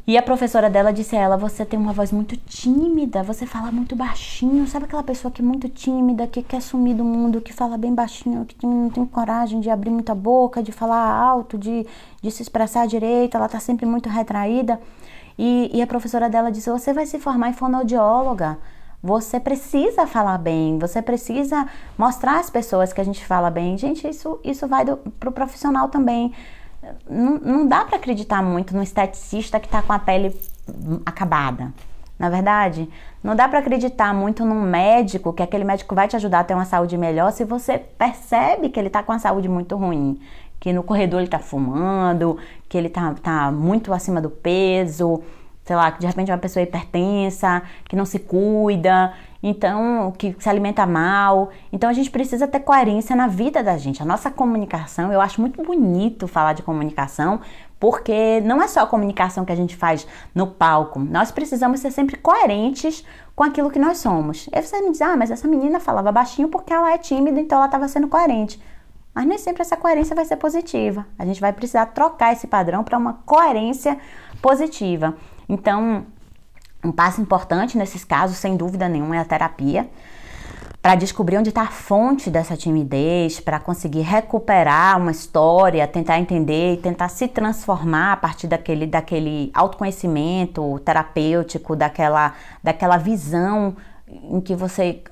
E 0.05 0.17
a 0.17 0.21
professora 0.21 0.69
dela 0.69 0.91
disse 0.91 1.15
a 1.15 1.19
ela: 1.21 1.37
Você 1.37 1.63
tem 1.63 1.79
uma 1.79 1.93
voz 1.93 2.11
muito 2.11 2.35
tímida, 2.35 3.23
você 3.23 3.45
fala 3.45 3.71
muito 3.71 3.95
baixinho. 3.95 4.67
Sabe 4.67 4.83
aquela 4.83 5.01
pessoa 5.01 5.31
que 5.31 5.41
é 5.41 5.45
muito 5.45 5.69
tímida, 5.69 6.27
que 6.27 6.43
quer 6.43 6.61
sumir 6.61 6.93
do 6.93 7.05
mundo, 7.05 7.39
que 7.39 7.53
fala 7.53 7.77
bem 7.77 7.95
baixinho, 7.95 8.43
que 8.43 8.67
não 8.67 8.89
tem 8.89 9.05
coragem 9.05 9.61
de 9.61 9.69
abrir 9.69 9.91
muita 9.91 10.13
boca, 10.13 10.61
de 10.61 10.73
falar 10.73 11.09
alto, 11.09 11.57
de, 11.57 11.87
de 12.21 12.31
se 12.31 12.41
expressar 12.41 12.85
direito, 12.85 13.37
ela 13.37 13.47
tá 13.47 13.61
sempre 13.61 13.85
muito 13.85 14.09
retraída. 14.09 14.77
E, 15.39 15.71
e 15.73 15.81
a 15.81 15.87
professora 15.87 16.29
dela 16.29 16.51
disse: 16.51 16.69
Você 16.69 16.91
vai 16.91 17.05
se 17.05 17.17
formar 17.17 17.47
em 17.47 17.53
fonoaudióloga. 17.53 18.57
Você 19.03 19.39
precisa 19.39 20.05
falar 20.05 20.37
bem, 20.37 20.77
você 20.77 21.01
precisa 21.01 21.67
mostrar 21.97 22.39
às 22.39 22.49
pessoas 22.49 22.93
que 22.93 23.01
a 23.01 23.03
gente 23.03 23.25
fala 23.25 23.49
bem. 23.49 23.77
Gente, 23.77 24.07
isso, 24.07 24.39
isso 24.43 24.67
vai 24.67 24.85
do, 24.85 24.97
pro 24.97 25.31
profissional 25.31 25.89
também. 25.89 26.31
Não, 27.09 27.37
não 27.39 27.67
dá 27.67 27.83
para 27.83 27.97
acreditar 27.97 28.43
muito 28.43 28.75
no 28.75 28.83
esteticista 28.83 29.59
que 29.59 29.65
está 29.65 29.81
com 29.81 29.93
a 29.93 29.99
pele 29.99 30.35
acabada. 31.05 31.73
Na 32.17 32.29
verdade, 32.29 32.87
não 33.23 33.35
dá 33.35 33.47
para 33.47 33.57
acreditar 33.57 34.13
muito 34.13 34.45
num 34.45 34.61
médico 34.61 35.33
que 35.33 35.41
aquele 35.41 35.63
médico 35.63 35.95
vai 35.95 36.07
te 36.07 36.15
ajudar 36.15 36.41
a 36.41 36.43
ter 36.43 36.53
uma 36.53 36.65
saúde 36.65 36.95
melhor 36.95 37.31
se 37.31 37.43
você 37.43 37.79
percebe 37.79 38.69
que 38.69 38.79
ele 38.79 38.87
está 38.87 39.01
com 39.01 39.11
a 39.11 39.17
saúde 39.17 39.49
muito 39.49 39.75
ruim, 39.75 40.19
que 40.59 40.71
no 40.71 40.83
corredor 40.83 41.19
ele 41.19 41.27
está 41.27 41.39
fumando, 41.39 42.37
que 42.69 42.77
ele 42.77 42.89
está 42.89 43.15
tá 43.15 43.51
muito 43.51 43.91
acima 43.91 44.21
do 44.21 44.29
peso, 44.29 45.23
sei 45.71 45.77
lá, 45.77 45.89
que 45.89 45.99
de 46.01 46.05
repente 46.05 46.29
é 46.29 46.33
uma 46.33 46.39
pessoa 46.39 46.61
hipertensa, 46.61 47.63
que 47.85 47.95
não 47.95 48.03
se 48.03 48.19
cuida, 48.19 49.13
então, 49.41 50.11
que 50.17 50.35
se 50.37 50.49
alimenta 50.49 50.85
mal. 50.85 51.49
Então, 51.71 51.89
a 51.89 51.93
gente 51.93 52.11
precisa 52.11 52.45
ter 52.45 52.59
coerência 52.59 53.15
na 53.15 53.25
vida 53.25 53.63
da 53.63 53.77
gente. 53.77 54.01
A 54.01 54.05
nossa 54.05 54.29
comunicação, 54.29 55.13
eu 55.13 55.21
acho 55.21 55.39
muito 55.39 55.63
bonito 55.63 56.27
falar 56.27 56.51
de 56.51 56.61
comunicação, 56.61 57.39
porque 57.79 58.41
não 58.41 58.61
é 58.61 58.67
só 58.67 58.81
a 58.81 58.85
comunicação 58.85 59.45
que 59.45 59.53
a 59.53 59.55
gente 59.55 59.77
faz 59.77 60.05
no 60.35 60.45
palco. 60.45 60.99
Nós 60.99 61.31
precisamos 61.31 61.79
ser 61.79 61.91
sempre 61.91 62.17
coerentes 62.17 63.05
com 63.33 63.45
aquilo 63.45 63.71
que 63.71 63.79
nós 63.79 63.99
somos. 63.99 64.49
Aí 64.51 64.61
você 64.61 64.81
me 64.81 64.91
diz, 64.91 65.01
ah, 65.01 65.15
mas 65.15 65.31
essa 65.31 65.47
menina 65.47 65.79
falava 65.79 66.11
baixinho 66.11 66.49
porque 66.49 66.73
ela 66.73 66.91
é 66.91 66.97
tímida, 66.97 67.39
então 67.39 67.57
ela 67.57 67.67
estava 67.67 67.87
sendo 67.87 68.09
coerente. 68.09 68.61
Mas 69.15 69.25
nem 69.25 69.37
sempre 69.37 69.61
essa 69.61 69.77
coerência 69.77 70.13
vai 70.15 70.25
ser 70.25 70.35
positiva. 70.35 71.05
A 71.17 71.25
gente 71.25 71.39
vai 71.39 71.53
precisar 71.53 71.85
trocar 71.87 72.33
esse 72.33 72.47
padrão 72.47 72.83
para 72.83 72.97
uma 72.97 73.13
coerência 73.25 73.97
positiva. 74.41 75.15
Então, 75.51 76.05
um 76.81 76.93
passo 76.93 77.19
importante 77.19 77.77
nesses 77.77 78.05
casos, 78.05 78.37
sem 78.37 78.55
dúvida 78.55 78.87
nenhuma, 78.87 79.17
é 79.17 79.19
a 79.19 79.25
terapia 79.25 79.89
para 80.81 80.95
descobrir 80.95 81.37
onde 81.37 81.49
está 81.49 81.63
a 81.63 81.67
fonte 81.67 82.31
dessa 82.31 82.55
timidez, 82.55 83.39
para 83.39 83.59
conseguir 83.59 84.01
recuperar 84.01 84.97
uma 84.97 85.11
história, 85.11 85.85
tentar 85.87 86.17
entender 86.19 86.73
e 86.73 86.77
tentar 86.77 87.09
se 87.09 87.27
transformar 87.27 88.13
a 88.13 88.17
partir 88.17 88.47
daquele, 88.47 88.87
daquele 88.87 89.51
autoconhecimento 89.53 90.79
terapêutico, 90.79 91.75
daquela, 91.75 92.33
daquela 92.63 92.97
visão 92.97 93.75
em 94.07 94.39
que 94.41 94.55
você 94.55 95.03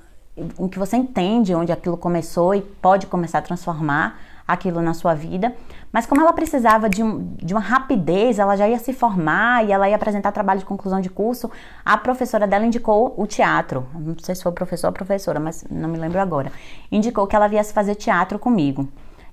em 0.59 0.69
que 0.69 0.79
você 0.79 0.95
entende 0.95 1.53
onde 1.53 1.69
aquilo 1.69 1.97
começou 1.97 2.55
e 2.55 2.61
pode 2.61 3.07
começar 3.07 3.39
a 3.39 3.41
transformar 3.41 4.17
aquilo 4.47 4.81
na 4.81 4.93
sua 4.93 5.13
vida. 5.13 5.53
Mas 5.91 6.05
como 6.05 6.21
ela 6.21 6.33
precisava 6.33 6.89
de, 6.89 7.03
um, 7.03 7.33
de 7.35 7.53
uma 7.53 7.59
rapidez, 7.59 8.37
ela 8.37 8.55
já 8.55 8.67
ia 8.67 8.77
se 8.77 8.93
formar 8.93 9.65
e 9.65 9.71
ela 9.71 9.89
ia 9.89 9.95
apresentar 9.95 10.31
trabalho 10.31 10.59
de 10.59 10.65
conclusão 10.65 11.01
de 11.01 11.09
curso, 11.09 11.49
a 11.83 11.97
professora 11.97 12.45
dela 12.45 12.65
indicou 12.65 13.13
o 13.17 13.25
teatro. 13.25 13.87
Não 13.93 14.15
sei 14.19 14.35
se 14.35 14.43
foi 14.43 14.51
o 14.51 14.55
professor 14.55 14.87
ou 14.87 14.93
professora, 14.93 15.39
mas 15.39 15.65
não 15.69 15.89
me 15.89 15.97
lembro 15.97 16.19
agora. 16.19 16.51
Indicou 16.91 17.25
que 17.25 17.35
ela 17.35 17.47
viesse 17.47 17.73
fazer 17.73 17.95
teatro 17.95 18.37
comigo 18.37 18.87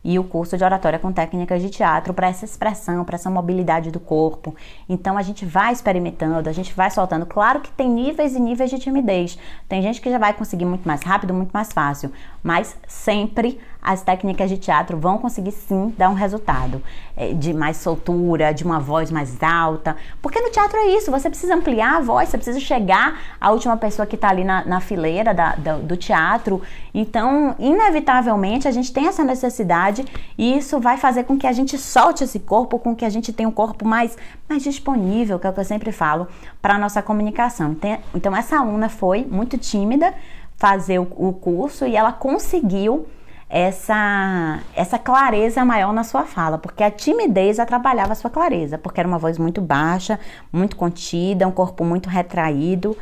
e 0.06 0.20
o 0.20 0.24
curso 0.24 0.56
de 0.56 0.62
oratória 0.62 1.00
com 1.00 1.10
técnicas 1.10 1.60
de 1.60 1.68
teatro 1.68 2.14
para 2.14 2.28
essa 2.28 2.44
expressão, 2.44 3.04
para 3.04 3.16
essa 3.16 3.28
mobilidade 3.28 3.90
do 3.90 3.98
corpo. 3.98 4.54
Então 4.88 5.18
a 5.18 5.22
gente 5.22 5.44
vai 5.44 5.72
experimentando, 5.72 6.48
a 6.48 6.52
gente 6.52 6.72
vai 6.72 6.88
soltando. 6.92 7.26
Claro 7.26 7.60
que 7.60 7.72
tem 7.72 7.90
níveis 7.90 8.36
e 8.36 8.40
níveis 8.40 8.70
de 8.70 8.78
timidez. 8.78 9.36
Tem 9.68 9.82
gente 9.82 10.00
que 10.00 10.08
já 10.08 10.16
vai 10.16 10.32
conseguir 10.32 10.64
muito 10.64 10.86
mais 10.86 11.02
rápido, 11.02 11.34
muito 11.34 11.50
mais 11.50 11.72
fácil, 11.72 12.12
mas 12.40 12.76
sempre 12.86 13.58
as 13.86 14.02
técnicas 14.02 14.50
de 14.50 14.58
teatro 14.58 14.98
vão 14.98 15.16
conseguir 15.16 15.52
sim 15.52 15.94
dar 15.96 16.10
um 16.10 16.14
resultado 16.14 16.82
é, 17.16 17.32
de 17.32 17.54
mais 17.54 17.76
soltura, 17.76 18.52
de 18.52 18.64
uma 18.64 18.80
voz 18.80 19.12
mais 19.12 19.40
alta. 19.40 19.96
Porque 20.20 20.40
no 20.40 20.50
teatro 20.50 20.76
é 20.76 20.88
isso, 20.96 21.08
você 21.08 21.30
precisa 21.30 21.54
ampliar 21.54 21.98
a 21.98 22.00
voz, 22.00 22.28
você 22.28 22.36
precisa 22.36 22.58
chegar 22.58 23.20
à 23.40 23.52
última 23.52 23.76
pessoa 23.76 24.04
que 24.04 24.16
está 24.16 24.28
ali 24.28 24.42
na, 24.42 24.64
na 24.64 24.80
fileira 24.80 25.32
da, 25.32 25.54
da, 25.54 25.76
do 25.76 25.96
teatro. 25.96 26.60
Então, 26.92 27.54
inevitavelmente, 27.60 28.66
a 28.66 28.72
gente 28.72 28.92
tem 28.92 29.06
essa 29.06 29.22
necessidade 29.22 30.04
e 30.36 30.58
isso 30.58 30.80
vai 30.80 30.96
fazer 30.96 31.22
com 31.22 31.38
que 31.38 31.46
a 31.46 31.52
gente 31.52 31.78
solte 31.78 32.24
esse 32.24 32.40
corpo, 32.40 32.80
com 32.80 32.92
que 32.92 33.04
a 33.04 33.08
gente 33.08 33.32
tenha 33.32 33.48
um 33.48 33.52
corpo 33.52 33.86
mais, 33.86 34.18
mais 34.48 34.64
disponível, 34.64 35.38
que 35.38 35.46
é 35.46 35.50
o 35.50 35.52
que 35.52 35.60
eu 35.60 35.64
sempre 35.64 35.92
falo, 35.92 36.26
para 36.60 36.74
a 36.74 36.78
nossa 36.78 37.00
comunicação. 37.00 37.70
Então, 37.70 37.98
então, 38.12 38.36
essa 38.36 38.58
aluna 38.58 38.88
foi 38.88 39.24
muito 39.24 39.56
tímida 39.56 40.12
fazer 40.56 40.98
o, 40.98 41.06
o 41.16 41.32
curso 41.32 41.86
e 41.86 41.94
ela 41.94 42.10
conseguiu 42.10 43.06
essa, 43.48 44.60
essa 44.74 44.98
clareza 44.98 45.64
maior 45.64 45.92
na 45.92 46.02
sua 46.02 46.24
fala, 46.24 46.58
porque 46.58 46.82
a 46.82 46.90
timidez 46.90 47.58
atrapalhava 47.58 48.12
a 48.12 48.16
sua 48.16 48.30
clareza, 48.30 48.76
porque 48.76 49.00
era 49.00 49.08
uma 49.08 49.18
voz 49.18 49.38
muito 49.38 49.60
baixa, 49.60 50.18
muito 50.52 50.76
contida, 50.76 51.46
um 51.46 51.52
corpo 51.52 51.84
muito 51.84 52.08
retraído 52.08 52.96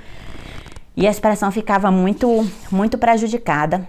e 0.97 1.07
a 1.07 1.11
expressão 1.11 1.51
ficava 1.51 1.91
muito, 1.91 2.47
muito 2.71 2.99
prejudicada 2.99 3.89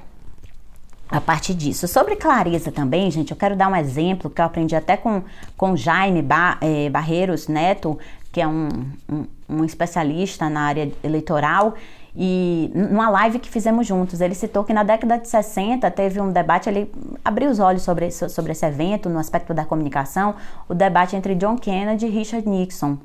a 1.09 1.21
partir 1.21 1.53
disso. 1.53 1.87
Sobre 1.87 2.15
clareza 2.15 2.71
também, 2.71 3.11
gente, 3.11 3.31
eu 3.31 3.37
quero 3.37 3.55
dar 3.55 3.67
um 3.67 3.75
exemplo 3.75 4.29
que 4.29 4.41
eu 4.41 4.45
aprendi 4.45 4.75
até 4.75 4.97
com, 4.97 5.23
com 5.55 5.75
Jaime 5.75 6.21
ba, 6.21 6.57
eh, 6.61 6.89
Barreiros 6.89 7.47
Neto, 7.47 7.99
que 8.31 8.41
é 8.41 8.47
um, 8.47 8.69
um, 9.09 9.25
um 9.47 9.63
especialista 9.63 10.49
na 10.49 10.61
área 10.61 10.91
eleitoral, 11.03 11.75
e 12.17 12.71
numa 12.73 13.09
live 13.09 13.39
que 13.39 13.49
fizemos 13.49 13.85
juntos, 13.85 14.21
ele 14.21 14.33
citou 14.33 14.63
que 14.63 14.73
na 14.73 14.83
década 14.83 15.17
de 15.17 15.27
60 15.27 15.89
teve 15.91 16.21
um 16.21 16.31
debate, 16.31 16.69
ele 16.69 16.89
abriu 17.23 17.49
os 17.49 17.59
olhos 17.59 17.81
sobre, 17.81 18.09
sobre 18.11 18.53
esse 18.53 18.65
evento, 18.65 19.09
no 19.09 19.19
aspecto 19.19 19.53
da 19.53 19.65
comunicação, 19.65 20.35
o 20.69 20.73
debate 20.73 21.15
entre 21.15 21.35
John 21.35 21.57
Kennedy 21.57 22.05
e 22.05 22.09
Richard 22.09 22.47
Nixon. 22.47 22.97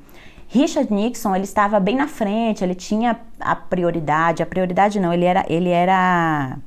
Richard 0.47 0.93
Nixon, 0.93 1.35
ele 1.35 1.43
estava 1.43 1.79
bem 1.79 1.95
na 1.95 2.07
frente, 2.07 2.63
ele 2.63 2.75
tinha 2.75 3.19
a 3.39 3.55
prioridade, 3.55 4.43
a 4.43 4.45
prioridade 4.45 4.99
não, 4.99 5.13
ele 5.13 5.25
era, 5.25 5.45
ele 5.47 5.69
era 5.69 6.57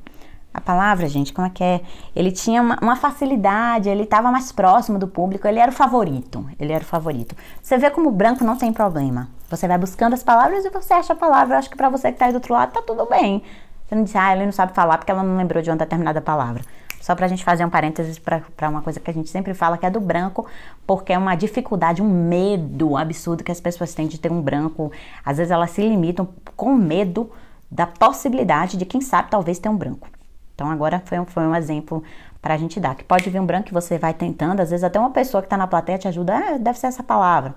a 0.53 0.61
palavra, 0.61 1.07
gente, 1.09 1.33
como 1.33 1.47
é 1.47 1.49
que 1.49 1.63
é? 1.63 1.81
Ele 2.15 2.31
tinha 2.31 2.61
uma, 2.61 2.77
uma 2.81 2.95
facilidade, 2.95 3.89
ele 3.89 4.03
estava 4.03 4.31
mais 4.31 4.51
próximo 4.51 4.97
do 4.97 5.07
público, 5.07 5.47
ele 5.47 5.59
era 5.59 5.69
o 5.69 5.73
favorito, 5.73 6.45
ele 6.59 6.71
era 6.71 6.83
o 6.83 6.87
favorito. 6.87 7.35
Você 7.61 7.77
vê 7.77 7.89
como 7.89 8.09
o 8.09 8.11
branco 8.11 8.43
não 8.43 8.55
tem 8.55 8.71
problema. 8.71 9.29
Você 9.55 9.67
vai 9.67 9.77
buscando 9.77 10.13
as 10.13 10.23
palavras 10.23 10.65
e 10.65 10.69
você 10.69 10.93
acha 10.93 11.13
a 11.13 11.15
palavra. 11.15 11.55
Eu 11.55 11.59
acho 11.59 11.69
que 11.69 11.77
para 11.77 11.89
você 11.89 12.09
que 12.09 12.15
está 12.15 12.25
aí 12.25 12.31
do 12.31 12.35
outro 12.35 12.53
lado, 12.53 12.73
tá 12.73 12.81
tudo 12.81 13.05
bem. 13.05 13.41
Você 13.85 13.95
não 13.95 14.03
diz, 14.03 14.15
ah, 14.15 14.35
ele 14.35 14.45
não 14.45 14.51
sabe 14.51 14.73
falar 14.73 14.97
porque 14.97 15.11
ela 15.11 15.23
não 15.23 15.37
lembrou 15.37 15.61
de 15.63 15.69
uma 15.69 15.77
determinada 15.77 16.19
palavra. 16.19 16.61
Só 16.99 17.15
para 17.15 17.25
a 17.25 17.29
gente 17.29 17.43
fazer 17.43 17.63
um 17.63 17.69
parênteses 17.69 18.17
para 18.17 18.67
uma 18.67 18.81
coisa 18.81 18.99
que 18.99 19.09
a 19.09 19.13
gente 19.13 19.29
sempre 19.29 19.53
fala, 19.53 19.77
que 19.77 19.85
é 19.85 19.89
do 19.91 19.99
branco, 19.99 20.45
porque 20.87 21.13
é 21.13 21.17
uma 21.17 21.35
dificuldade, 21.35 22.01
um 22.01 22.09
medo 22.09 22.97
absurdo 22.97 23.43
que 23.43 23.51
as 23.51 23.61
pessoas 23.61 23.93
têm 23.93 24.07
de 24.07 24.19
ter 24.19 24.31
um 24.31 24.41
branco. 24.41 24.91
Às 25.23 25.37
vezes 25.37 25.51
elas 25.51 25.69
se 25.69 25.81
limitam 25.81 26.27
com 26.55 26.73
medo 26.73 27.31
da 27.69 27.85
possibilidade 27.85 28.75
de, 28.75 28.85
quem 28.85 29.01
sabe, 29.01 29.29
talvez 29.29 29.59
ter 29.59 29.69
um 29.69 29.77
branco. 29.77 30.07
Então 30.55 30.69
agora 30.69 31.01
foi 31.05 31.19
um, 31.19 31.25
foi 31.25 31.43
um 31.43 31.55
exemplo 31.55 32.03
para 32.41 32.55
a 32.55 32.57
gente 32.57 32.79
dar. 32.79 32.95
Que 32.95 33.03
pode 33.03 33.29
vir 33.29 33.39
um 33.39 33.45
branco 33.45 33.67
que 33.67 33.73
você 33.73 33.97
vai 33.99 34.13
tentando, 34.13 34.61
às 34.61 34.71
vezes 34.71 34.83
até 34.83 34.99
uma 34.99 35.11
pessoa 35.11 35.41
que 35.41 35.45
está 35.45 35.57
na 35.57 35.67
plateia 35.67 35.97
te 35.97 36.07
ajuda, 36.07 36.35
ah, 36.35 36.57
deve 36.57 36.79
ser 36.79 36.87
essa 36.87 37.03
palavra. 37.03 37.53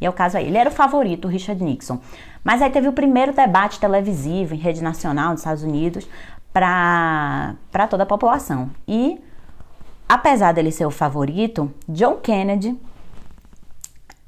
E 0.00 0.06
é 0.06 0.10
o 0.10 0.12
caso 0.12 0.36
aí. 0.36 0.46
Ele 0.46 0.58
era 0.58 0.68
o 0.70 0.72
favorito, 0.72 1.26
o 1.26 1.30
Richard 1.30 1.62
Nixon. 1.62 1.98
Mas 2.44 2.62
aí 2.62 2.70
teve 2.70 2.88
o 2.88 2.92
primeiro 2.92 3.32
debate 3.32 3.80
televisivo 3.80 4.54
em 4.54 4.58
rede 4.58 4.82
nacional 4.82 5.30
nos 5.30 5.40
Estados 5.40 5.62
Unidos 5.62 6.08
para 6.52 7.56
toda 7.90 8.02
a 8.02 8.06
população. 8.06 8.70
E 8.86 9.20
apesar 10.08 10.52
dele 10.52 10.70
ser 10.70 10.86
o 10.86 10.90
favorito, 10.90 11.72
John 11.88 12.16
Kennedy 12.16 12.78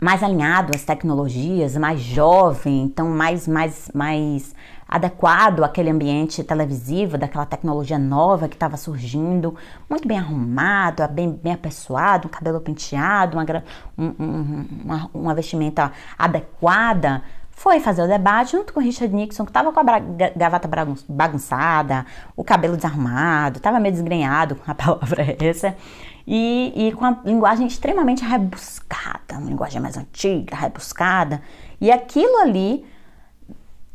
mais 0.00 0.22
alinhado 0.22 0.72
às 0.74 0.84
tecnologias, 0.84 1.76
mais 1.76 2.00
jovem, 2.00 2.82
então 2.82 3.08
mais, 3.08 3.48
mais, 3.48 3.90
mais 3.92 4.54
adequado 4.88 5.62
àquele 5.62 5.90
ambiente 5.90 6.42
televisivo, 6.42 7.18
daquela 7.18 7.44
tecnologia 7.44 7.98
nova 7.98 8.48
que 8.48 8.56
estava 8.56 8.76
surgindo, 8.76 9.54
muito 9.88 10.08
bem 10.08 10.18
arrumado, 10.18 11.06
bem, 11.08 11.30
bem 11.30 11.52
apessoado, 11.52 12.26
um 12.26 12.30
cabelo 12.30 12.60
penteado, 12.60 13.36
uma, 13.36 13.64
um, 13.98 14.66
uma, 14.84 15.10
uma 15.12 15.34
vestimenta 15.34 15.92
adequada, 16.16 17.22
foi 17.50 17.80
fazer 17.80 18.02
o 18.02 18.06
debate 18.06 18.52
junto 18.52 18.72
com 18.72 18.78
o 18.78 18.82
Richard 18.82 19.12
Nixon, 19.12 19.44
que 19.44 19.50
estava 19.50 19.72
com 19.72 19.80
a 19.80 19.98
gravata 20.34 20.68
bagunçada, 21.08 22.06
o 22.36 22.44
cabelo 22.44 22.76
desarrumado, 22.76 23.58
estava 23.58 23.80
meio 23.80 23.92
desgrenhado, 23.92 24.56
a 24.64 24.72
palavra 24.76 25.36
essa, 25.44 25.76
e, 26.24 26.72
e 26.76 26.92
com 26.92 27.04
a 27.04 27.18
linguagem 27.24 27.66
extremamente 27.66 28.24
rebuscada, 28.24 29.38
uma 29.38 29.50
linguagem 29.50 29.82
mais 29.82 29.96
antiga, 29.96 30.54
rebuscada. 30.54 31.42
E 31.80 31.90
aquilo 31.90 32.38
ali, 32.42 32.86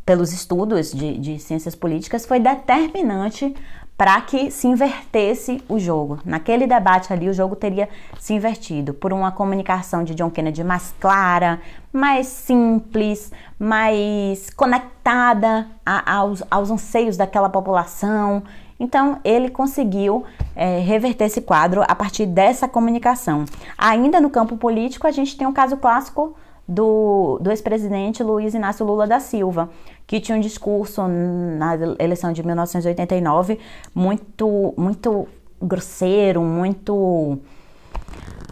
pelos 0.05 0.33
estudos 0.33 0.91
de, 0.91 1.17
de 1.17 1.39
ciências 1.39 1.75
políticas, 1.75 2.25
foi 2.25 2.39
determinante 2.39 3.55
para 3.97 4.19
que 4.21 4.49
se 4.49 4.67
invertesse 4.67 5.63
o 5.69 5.77
jogo. 5.77 6.19
Naquele 6.25 6.65
debate 6.65 7.13
ali, 7.13 7.29
o 7.29 7.33
jogo 7.33 7.55
teria 7.55 7.87
se 8.19 8.33
invertido 8.33 8.93
por 8.93 9.13
uma 9.13 9.31
comunicação 9.31 10.03
de 10.03 10.15
John 10.15 10.31
Kennedy 10.31 10.63
mais 10.63 10.93
clara, 10.99 11.61
mais 11.91 12.27
simples, 12.27 13.31
mais 13.59 14.49
conectada 14.49 15.67
a, 15.85 16.15
aos, 16.15 16.43
aos 16.49 16.71
anseios 16.71 17.15
daquela 17.15 17.49
população 17.49 18.43
então, 18.83 19.19
ele 19.23 19.49
conseguiu 19.49 20.25
é, 20.53 20.79
reverter 20.79 21.25
esse 21.25 21.39
quadro 21.41 21.83
a 21.87 21.95
partir 21.95 22.25
dessa 22.25 22.67
comunicação. 22.67 23.45
Ainda 23.77 24.19
no 24.19 24.29
campo 24.29 24.57
político, 24.57 25.07
a 25.07 25.11
gente 25.11 25.37
tem 25.37 25.47
um 25.47 25.53
caso 25.53 25.77
clássico 25.77 26.35
do, 26.67 27.39
do 27.41 27.49
ex-presidente 27.49 28.21
Luiz 28.21 28.53
Inácio 28.53 28.85
Lula 28.85 29.07
da 29.07 29.19
Silva, 29.21 29.69
que 30.05 30.19
tinha 30.19 30.37
um 30.37 30.41
discurso 30.41 31.01
na 31.07 31.75
eleição 31.99 32.31
de 32.33 32.45
1989 32.45 33.59
muito, 33.93 34.73
muito 34.77 35.27
grosseiro, 35.61 36.41
muito, 36.41 37.39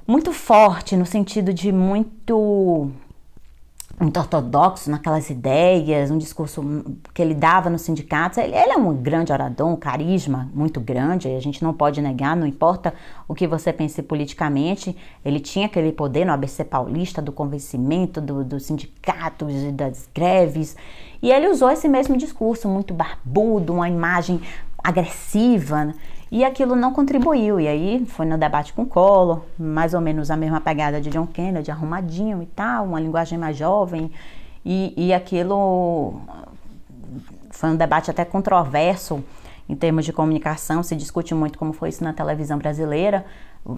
muito 0.08 0.32
forte, 0.32 0.96
no 0.96 1.06
sentido 1.06 1.54
de 1.54 1.72
muito 1.72 2.92
muito 4.02 4.18
ortodoxo 4.18 4.90
naquelas 4.90 5.30
ideias, 5.30 6.10
um 6.10 6.18
discurso 6.18 6.84
que 7.14 7.22
ele 7.22 7.36
dava 7.36 7.70
nos 7.70 7.84
sindicatos. 7.84 8.40
Ele, 8.40 8.56
ele, 8.56 8.72
é 8.72 8.78
um 8.78 8.96
grande 8.96 9.32
orador, 9.32 9.68
um 9.68 9.76
carisma 9.76 10.50
muito 10.56 10.80
grande, 10.80 11.28
a 11.28 11.40
gente 11.40 11.64
não 11.64 11.72
pode 11.72 12.02
negar, 12.02 12.36
não 12.36 12.48
importa 12.48 12.96
o 13.28 13.36
que 13.36 13.46
você 13.46 13.72
pense 13.72 14.02
politicamente, 14.02 14.98
ele 15.24 15.40
tinha 15.40 15.68
aquele 15.68 15.92
poder 15.92 16.26
no 16.26 16.34
ABC 16.34 16.64
paulista 16.64 17.22
do 17.22 17.32
convencimento 17.32 18.20
do, 18.20 18.44
dos 18.44 18.64
sindicatos 18.64 19.54
e 19.54 19.72
das 19.72 20.10
greves, 20.14 20.76
e 21.22 21.32
ele 21.32 21.48
usou 21.48 21.70
esse 21.70 21.88
mesmo 21.88 22.18
discurso, 22.18 22.68
muito 22.68 22.94
barbudo, 22.94 23.74
uma 23.74 23.88
imagem 23.88 24.42
agressiva, 24.84 25.94
e 26.32 26.44
aquilo 26.46 26.76
não 26.76 26.94
contribuiu. 26.94 27.60
E 27.60 27.68
aí 27.68 28.06
foi 28.08 28.26
no 28.26 28.38
debate 28.38 28.74
com 28.74 28.86
Collor, 28.86 29.42
mais 29.60 29.94
ou 29.94 30.02
menos 30.02 30.32
a 30.32 30.38
mesma 30.38 30.62
pegada 30.62 31.00
de 31.02 31.10
John 31.10 31.28
Kennedy, 31.28 31.70
arrumadinho 31.70 32.42
e 32.42 32.46
tal, 32.46 32.86
uma 32.86 33.00
linguagem 33.00 33.38
mais 33.38 33.58
jovem. 33.58 34.10
E, 34.66 34.94
e 34.96 35.14
aquilo 35.14 36.22
foi 37.50 37.70
um 37.70 37.76
debate 37.76 38.10
até 38.10 38.24
controverso 38.24 39.24
em 39.68 39.76
termos 39.76 40.06
de 40.06 40.14
comunicação. 40.14 40.82
Se 40.82 40.96
discute 40.96 41.36
muito 41.36 41.60
como 41.60 41.74
foi 41.74 41.90
isso 41.90 42.04
na 42.04 42.14
televisão 42.14 42.58
brasileira, 42.58 43.26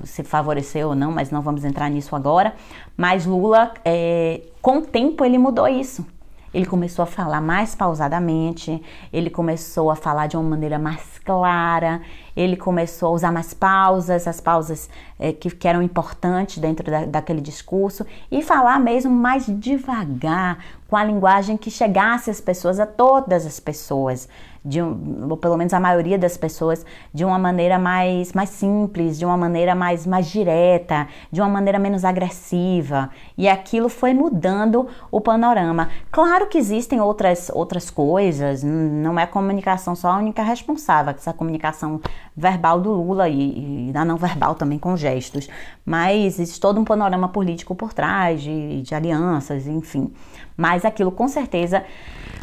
se 0.04 0.24
favoreceu 0.24 0.90
ou 0.90 0.96
não, 0.96 1.12
mas 1.12 1.32
não 1.32 1.42
vamos 1.42 1.66
entrar 1.66 1.90
nisso 1.90 2.16
agora. 2.16 2.54
Mas 2.96 3.26
Lula, 3.26 3.74
é, 3.84 4.42
com 4.62 4.78
o 4.78 4.82
tempo, 4.82 5.26
ele 5.26 5.38
mudou 5.38 5.68
isso. 5.68 6.06
Ele 6.54 6.66
começou 6.66 7.04
a 7.04 7.06
falar 7.06 7.42
mais 7.42 7.74
pausadamente, 7.74 8.82
ele 9.12 9.30
começou 9.30 9.90
a 9.90 9.96
falar 9.96 10.28
de 10.28 10.38
uma 10.38 10.50
maneira 10.50 10.78
mais 10.78 11.20
clara, 11.26 12.02
ele 12.36 12.56
começou 12.56 13.10
a 13.10 13.12
usar 13.12 13.32
mais 13.32 13.54
pausas, 13.54 14.28
as 14.28 14.40
pausas 14.40 14.90
é, 15.20 15.34
que, 15.34 15.50
que, 15.50 15.68
eram 15.68 15.82
importantes 15.82 16.58
dentro 16.58 16.90
da, 16.92 17.06
daquele 17.06 17.42
discurso, 17.42 18.06
e 18.32 18.42
falar 18.44 18.80
mesmo 18.80 19.12
mais 19.12 19.46
devagar, 19.48 20.60
com 20.88 20.96
a 20.96 21.04
linguagem 21.04 21.58
que 21.58 21.72
chegasse 21.72 22.30
às 22.30 22.40
pessoas, 22.40 22.80
a 22.80 22.86
todas 22.86 23.46
as 23.46 23.60
pessoas 23.60 24.28
de 24.64 24.82
um, 24.82 25.28
ou 25.30 25.38
pelo 25.38 25.58
menos 25.58 25.74
a 25.74 25.80
maioria 25.80 26.18
das 26.18 26.38
pessoas, 26.38 26.86
de 27.14 27.26
uma 27.26 27.38
maneira 27.38 27.78
mais, 27.78 28.32
mais 28.34 28.50
simples, 28.50 29.20
de 29.20 29.26
uma 29.26 29.36
maneira 29.36 29.76
mais, 29.76 30.08
mais 30.08 30.28
direta, 30.28 31.08
de 31.32 31.42
uma 31.42 31.50
maneira 31.50 31.78
menos 31.78 32.06
agressiva. 32.06 33.10
E 33.38 33.50
aquilo 33.50 33.90
foi 33.90 34.14
mudando 34.14 34.88
o 35.12 35.20
panorama. 35.20 35.90
Claro 36.12 36.48
que 36.48 36.58
existem 36.58 37.02
outras, 37.02 37.52
outras 37.54 37.90
coisas, 37.90 38.64
não 38.64 39.20
é 39.20 39.24
a 39.24 39.28
comunicação 39.28 39.96
só 39.96 40.12
a 40.12 40.18
única 40.18 40.44
responsável, 40.44 41.14
essa 41.14 41.34
comunicação 41.34 42.00
verbal 42.36 42.80
do 42.80 42.92
Lula 42.92 43.28
e, 43.30 43.90
e 43.90 43.94
não 44.06 44.18
verbal 44.18 44.56
também 44.56 44.80
com 44.80 44.96
gestos, 44.98 45.50
mas 45.86 46.24
existe 46.26 46.60
todo 46.60 46.80
um 46.80 46.84
panorama 46.84 47.30
político 47.30 47.76
por 47.76 47.94
trás, 47.94 48.42
de, 48.42 48.82
de 48.82 48.96
alianças, 48.96 49.68
enfim. 49.68 50.12
Mas 50.56 50.86
aquilo 50.86 51.12
com 51.12 51.28
certeza 51.28 51.84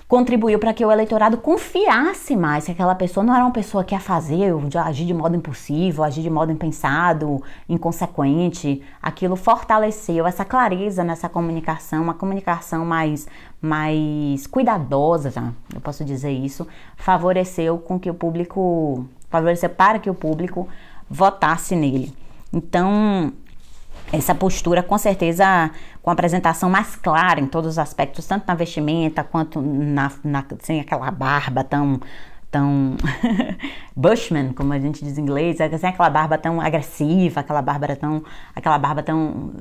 contribuiu 0.07 0.59
para 0.59 0.75
que 0.75 0.85
o 0.85 0.91
eleitorado 0.91 1.37
confiasse 1.39 2.37
mais 2.37 2.65
que 2.65 2.73
aquela 2.73 2.95
pessoa 2.95 3.25
não 3.25 3.35
era 3.35 3.45
uma 3.45 3.53
pessoa 3.53 3.85
que 3.85 3.95
ia 3.95 4.01
fazer, 4.01 4.53
agir 4.85 5.07
de 5.07 5.15
modo 5.15 5.37
impulsivo, 5.37 6.03
agir 6.03 6.23
de 6.23 6.31
modo 6.31 6.51
impensado, 6.51 7.43
inconsequente. 7.69 8.83
Aquilo 9.01 9.37
fortaleceu 9.37 10.27
essa 10.27 10.45
clareza 10.45 11.05
nessa 11.05 11.29
comunicação, 11.29 12.03
uma 12.03 12.15
comunicação 12.15 12.85
mais, 12.85 13.29
mais 13.61 14.47
cuidadosa, 14.47 15.55
eu 15.75 15.81
posso 15.81 16.05
dizer 16.05 16.33
isso, 16.33 16.67
favoreceu 16.97 17.79
com 17.79 17.99
que 17.99 18.11
o 18.11 18.15
público, 18.15 19.07
favoreceu 19.29 19.71
para 19.71 19.99
que 19.99 20.11
o 20.11 20.15
público 20.15 20.69
votasse 21.09 21.75
nele. 21.77 22.13
Então, 22.53 23.33
essa 24.13 24.35
postura, 24.35 24.83
com 24.83 24.99
certeza, 24.99 25.71
com 26.03 26.11
apresentação 26.11 26.69
mais 26.69 26.97
clara 26.97 27.41
em 27.41 27.47
todos 27.47 27.71
os 27.71 27.79
aspectos, 27.79 28.27
tanto 28.27 28.45
na 28.47 28.55
vestimenta 28.55 29.23
quanto 29.23 29.61
na, 29.61 30.11
na 30.25 30.45
sem 30.61 30.81
aquela 30.81 31.11
barba 31.11 31.63
tão 31.63 32.01
tão 32.51 32.97
Bushman, 33.95 34.53
como 34.53 34.73
a 34.73 34.79
gente 34.79 35.05
diz 35.05 35.17
em 35.17 35.23
inglês, 35.23 35.59
sem 35.59 35.89
aquela 35.89 36.11
barba 36.11 36.37
tão 36.37 36.61
agressiva, 36.61 37.41
aquela 37.41 37.63
barba 37.63 37.95
tão 37.95 38.25
aquela 38.55 38.79
barba 38.79 39.03
tão 39.03 39.53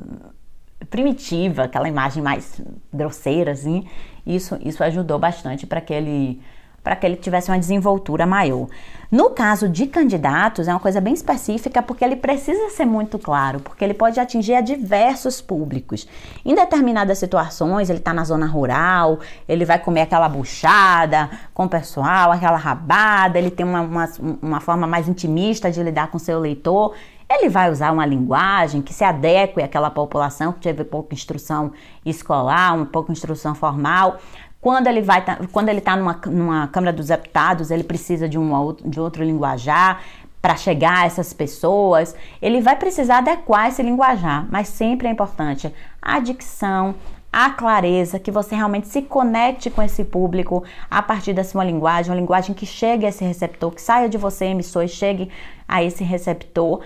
primitiva, 0.89 1.63
aquela 1.63 1.87
imagem 1.87 2.23
mais 2.23 2.59
grosseira 2.91 3.51
assim. 3.51 3.87
Isso 4.25 4.57
isso 4.61 4.83
ajudou 4.83 5.19
bastante 5.19 5.67
para 5.67 5.81
que 5.81 5.93
ele 5.93 6.41
para 6.83 6.95
que 6.95 7.05
ele 7.05 7.15
tivesse 7.15 7.51
uma 7.51 7.59
desenvoltura 7.59 8.25
maior. 8.25 8.67
No 9.11 9.31
caso 9.31 9.67
de 9.67 9.87
candidatos, 9.87 10.67
é 10.67 10.71
uma 10.71 10.79
coisa 10.79 11.01
bem 11.01 11.15
específica 11.15 11.81
porque 11.81 12.05
ele 12.05 12.15
precisa 12.15 12.69
ser 12.69 12.85
muito 12.85 13.17
claro, 13.17 13.59
porque 13.59 13.83
ele 13.83 13.95
pode 13.95 14.19
atingir 14.19 14.53
a 14.53 14.61
diversos 14.61 15.41
públicos. 15.41 16.07
Em 16.45 16.53
determinadas 16.53 17.17
situações, 17.17 17.89
ele 17.89 17.97
está 17.97 18.13
na 18.13 18.23
zona 18.23 18.45
rural, 18.45 19.19
ele 19.47 19.65
vai 19.65 19.79
comer 19.79 20.01
aquela 20.01 20.29
buchada 20.29 21.27
com 21.55 21.65
o 21.65 21.69
pessoal, 21.69 22.31
aquela 22.31 22.57
rabada, 22.57 23.39
ele 23.39 23.49
tem 23.49 23.65
uma, 23.65 23.81
uma, 23.81 24.09
uma 24.41 24.59
forma 24.59 24.85
mais 24.85 25.09
intimista 25.09 25.71
de 25.71 25.81
lidar 25.81 26.11
com 26.11 26.19
seu 26.19 26.39
leitor. 26.39 26.93
Ele 27.27 27.47
vai 27.47 27.71
usar 27.71 27.91
uma 27.91 28.07
linguagem 28.07 28.81
que 28.81 28.91
se 28.91 29.03
adeque 29.03 29.61
àquela 29.61 29.91
população 29.91 30.51
que 30.51 30.61
teve 30.61 30.83
pouca 30.83 31.13
instrução 31.13 31.71
escolar, 32.03 32.75
uma 32.75 32.87
pouca 32.87 33.11
instrução 33.11 33.53
formal. 33.53 34.17
Quando 34.61 34.87
ele 34.87 35.01
vai, 35.01 35.23
tá, 35.23 35.39
quando 35.51 35.69
ele 35.69 35.79
está 35.79 35.95
numa, 35.95 36.19
numa 36.25 36.67
Câmara 36.67 36.91
dos 36.91 37.07
Deputados, 37.07 37.71
ele 37.71 37.83
precisa 37.83 38.27
de, 38.27 38.37
um, 38.37 38.75
de 38.85 38.99
outro 38.99 39.23
linguajar 39.23 40.01
para 40.41 40.55
chegar 40.55 41.03
a 41.03 41.05
essas 41.05 41.33
pessoas. 41.33 42.15
Ele 42.41 42.61
vai 42.61 42.75
precisar 42.75 43.19
adequar 43.19 43.69
esse 43.69 43.81
linguajar, 43.81 44.47
mas 44.49 44.67
sempre 44.67 45.07
é 45.07 45.11
importante 45.11 45.73
a 46.01 46.19
dicção, 46.19 46.95
a 47.31 47.51
clareza, 47.51 48.19
que 48.19 48.31
você 48.31 48.55
realmente 48.55 48.87
se 48.87 49.03
conecte 49.03 49.69
com 49.69 49.81
esse 49.81 50.03
público 50.03 50.63
a 50.89 51.01
partir 51.01 51.33
da 51.33 51.43
sua 51.43 51.63
linguagem, 51.63 52.11
uma 52.11 52.19
linguagem 52.19 52.55
que 52.55 52.65
chegue 52.65 53.05
a 53.05 53.09
esse 53.09 53.23
receptor, 53.23 53.71
que 53.71 53.81
saia 53.81 54.09
de 54.09 54.17
você, 54.17 54.45
emissor, 54.45 54.83
e 54.83 54.87
chegue 54.87 55.29
a 55.67 55.83
esse 55.83 56.03
receptor 56.03 56.81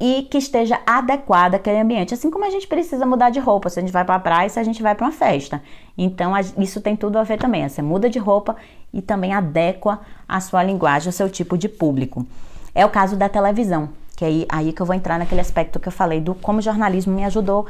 e 0.00 0.22
que 0.22 0.38
esteja 0.38 0.80
adequada 0.86 1.58
àquele 1.58 1.78
ambiente. 1.78 2.14
Assim 2.14 2.30
como 2.30 2.46
a 2.46 2.50
gente 2.50 2.66
precisa 2.66 3.04
mudar 3.04 3.28
de 3.28 3.38
roupa, 3.38 3.68
se 3.68 3.78
a 3.78 3.82
gente 3.82 3.92
vai 3.92 4.04
para 4.04 4.14
a 4.14 4.20
praia, 4.20 4.48
se 4.48 4.58
a 4.58 4.64
gente 4.64 4.82
vai 4.82 4.94
para 4.94 5.06
uma 5.06 5.12
festa. 5.12 5.62
Então, 5.96 6.32
isso 6.58 6.80
tem 6.80 6.96
tudo 6.96 7.18
a 7.18 7.22
ver 7.22 7.38
também. 7.38 7.68
Você 7.68 7.82
muda 7.82 8.08
de 8.08 8.18
roupa 8.18 8.56
e 8.94 9.02
também 9.02 9.34
adequa 9.34 10.00
a 10.26 10.40
sua 10.40 10.62
linguagem, 10.62 11.08
ao 11.08 11.12
seu 11.12 11.28
tipo 11.28 11.58
de 11.58 11.68
público. 11.68 12.26
É 12.74 12.86
o 12.86 12.88
caso 12.88 13.14
da 13.14 13.28
televisão, 13.28 13.90
que 14.16 14.24
é 14.24 14.28
aí, 14.28 14.46
aí 14.48 14.72
que 14.72 14.80
eu 14.80 14.86
vou 14.86 14.94
entrar 14.94 15.18
naquele 15.18 15.42
aspecto 15.42 15.78
que 15.78 15.88
eu 15.88 15.92
falei 15.92 16.20
do 16.20 16.34
como 16.34 16.60
o 16.60 16.62
jornalismo 16.62 17.14
me 17.14 17.24
ajudou 17.24 17.66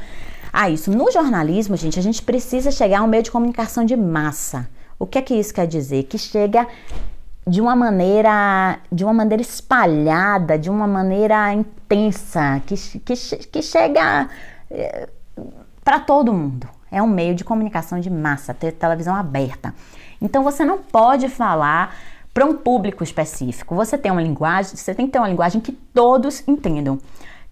a 0.53 0.71
isso. 0.71 0.91
No 0.91 1.11
jornalismo, 1.11 1.77
gente, 1.77 1.99
a 1.99 2.03
gente 2.03 2.23
precisa 2.23 2.71
chegar 2.71 3.01
a 3.01 3.03
um 3.03 3.09
meio 3.09 3.25
de 3.25 3.31
comunicação 3.31 3.85
de 3.85 3.97
massa. 3.97 4.69
O 4.99 5.07
que 5.07 5.19
é 5.19 5.23
que 5.23 5.35
isso 5.35 5.53
quer 5.53 5.67
dizer? 5.67 6.05
Que 6.05 6.19
chega 6.19 6.69
de 7.47 7.61
uma 7.61 7.75
maneira 7.75 8.79
de 8.91 9.05
uma 9.05 9.13
maneira 9.13 9.43
espalhada, 9.43 10.59
de 10.59 10.71
uma 10.71 10.87
maneira 10.87 11.53
intensa, 11.53 12.63
que, 12.67 12.77
que, 13.01 13.15
que 13.15 13.63
chega 13.63 14.29
eh, 14.71 15.09
para 15.85 16.01
todo 16.01 16.33
mundo. 16.33 16.69
É 16.91 17.03
um 17.03 17.07
meio 17.07 17.35
de 17.35 17.45
comunicação 17.45 18.01
de 18.01 18.11
massa, 18.11 18.53
ter 18.53 18.73
televisão 18.73 19.15
aberta. 19.15 19.75
Então 20.21 20.43
você 20.43 20.65
não 20.65 20.79
pode 20.79 21.29
falar 21.29 21.95
para 22.35 22.45
um 22.45 22.57
público 22.57 23.03
específico. 23.03 23.75
Você 23.75 23.97
tem 23.97 24.11
uma 24.11 24.23
linguagem, 24.23 24.77
você 24.77 24.95
tem 24.95 25.07
que 25.07 25.13
ter 25.13 25.19
uma 25.19 25.29
linguagem 25.29 25.61
que 25.61 25.73
todos 25.73 26.47
entendam. 26.47 26.99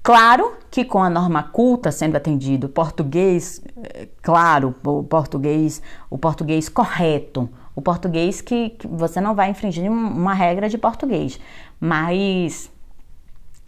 Claro 0.02 0.56
que 0.70 0.84
com 0.84 1.02
a 1.02 1.10
norma 1.10 1.42
culta 1.42 1.90
sendo 1.90 2.16
atendido, 2.16 2.68
português, 2.68 3.60
eh, 3.76 4.08
claro, 4.22 4.74
o 4.84 5.02
português, 5.02 5.82
o 6.08 6.16
português 6.16 6.68
correto, 6.68 7.48
o 7.78 7.80
português 7.80 8.40
que, 8.40 8.70
que 8.70 8.88
você 8.88 9.20
não 9.20 9.36
vai 9.36 9.50
infringir 9.50 9.88
uma 9.88 10.34
regra 10.34 10.68
de 10.68 10.76
português, 10.76 11.38
mas 11.78 12.68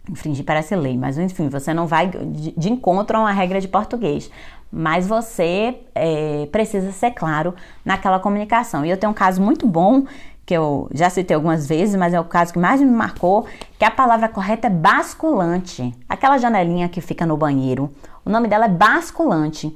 infringir 0.09 0.43
parece 0.43 0.75
lei, 0.75 0.97
mas 0.97 1.17
enfim, 1.17 1.47
você 1.47 1.73
não 1.73 1.87
vai 1.87 2.07
de, 2.07 2.51
de 2.51 2.69
encontro 2.69 3.15
a 3.15 3.21
uma 3.21 3.31
regra 3.31 3.61
de 3.61 3.69
português, 3.69 4.29
mas 4.69 5.07
você 5.07 5.79
é, 5.95 6.45
precisa 6.51 6.91
ser 6.91 7.11
claro 7.11 7.55
naquela 7.85 8.19
comunicação. 8.19 8.85
E 8.85 8.89
eu 8.89 8.97
tenho 8.97 9.11
um 9.11 9.15
caso 9.15 9.41
muito 9.41 9.65
bom 9.65 10.03
que 10.45 10.53
eu 10.53 10.89
já 10.93 11.09
citei 11.09 11.33
algumas 11.33 11.65
vezes, 11.69 11.95
mas 11.95 12.13
é 12.13 12.19
o 12.19 12.25
caso 12.25 12.51
que 12.51 12.59
mais 12.59 12.81
me 12.81 12.91
marcou, 12.91 13.45
que 13.79 13.85
a 13.85 13.91
palavra 13.91 14.27
correta 14.27 14.67
é 14.67 14.69
basculante. 14.69 15.95
Aquela 16.09 16.37
janelinha 16.37 16.89
que 16.89 16.99
fica 16.99 17.25
no 17.25 17.37
banheiro, 17.37 17.89
o 18.25 18.29
nome 18.29 18.49
dela 18.49 18.65
é 18.65 18.69
basculante. 18.69 19.73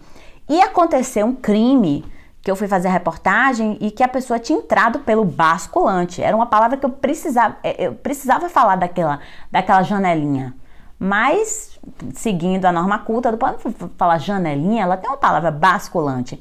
E 0.50 0.60
aconteceu 0.62 1.26
um 1.26 1.34
crime 1.34 2.04
que 2.46 2.52
eu 2.52 2.56
fui 2.56 2.68
fazer 2.68 2.90
a 2.90 2.92
reportagem 2.92 3.76
e 3.82 3.90
que 3.90 4.04
a 4.04 4.08
pessoa 4.08 4.38
tinha 4.38 4.60
entrado 4.60 5.00
pelo 5.00 5.26
basculante. 5.26 6.22
Era 6.22 6.36
uma 6.38 6.46
palavra 6.46 6.78
que 6.78 6.86
eu 6.86 6.92
precisava, 6.92 7.58
é, 7.64 7.88
eu 7.88 7.96
precisava 7.96 8.48
falar 8.50 8.76
daquela, 8.76 9.20
daquela 9.52 9.82
janelinha. 9.82 10.54
Mas, 11.00 11.80
seguindo 12.14 12.66
a 12.66 12.72
norma 12.72 13.00
culta, 13.00 13.32
do 13.32 13.38
pode 13.40 13.58
falar 13.98 14.20
janelinha, 14.20 14.84
ela 14.84 14.96
tem 14.96 15.10
uma 15.10 15.18
palavra 15.18 15.50
basculante. 15.50 16.40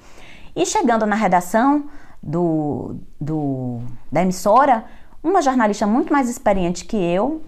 E 0.54 0.66
chegando 0.66 1.06
na 1.06 1.16
redação, 1.16 1.88
do, 2.22 2.96
do, 3.18 3.80
da 4.12 4.20
emissora, 4.20 4.84
uma 5.22 5.40
jornalista 5.40 5.86
muito 5.86 6.12
mais 6.12 6.28
experiente 6.28 6.84
que 6.84 6.98
eu, 6.98 7.42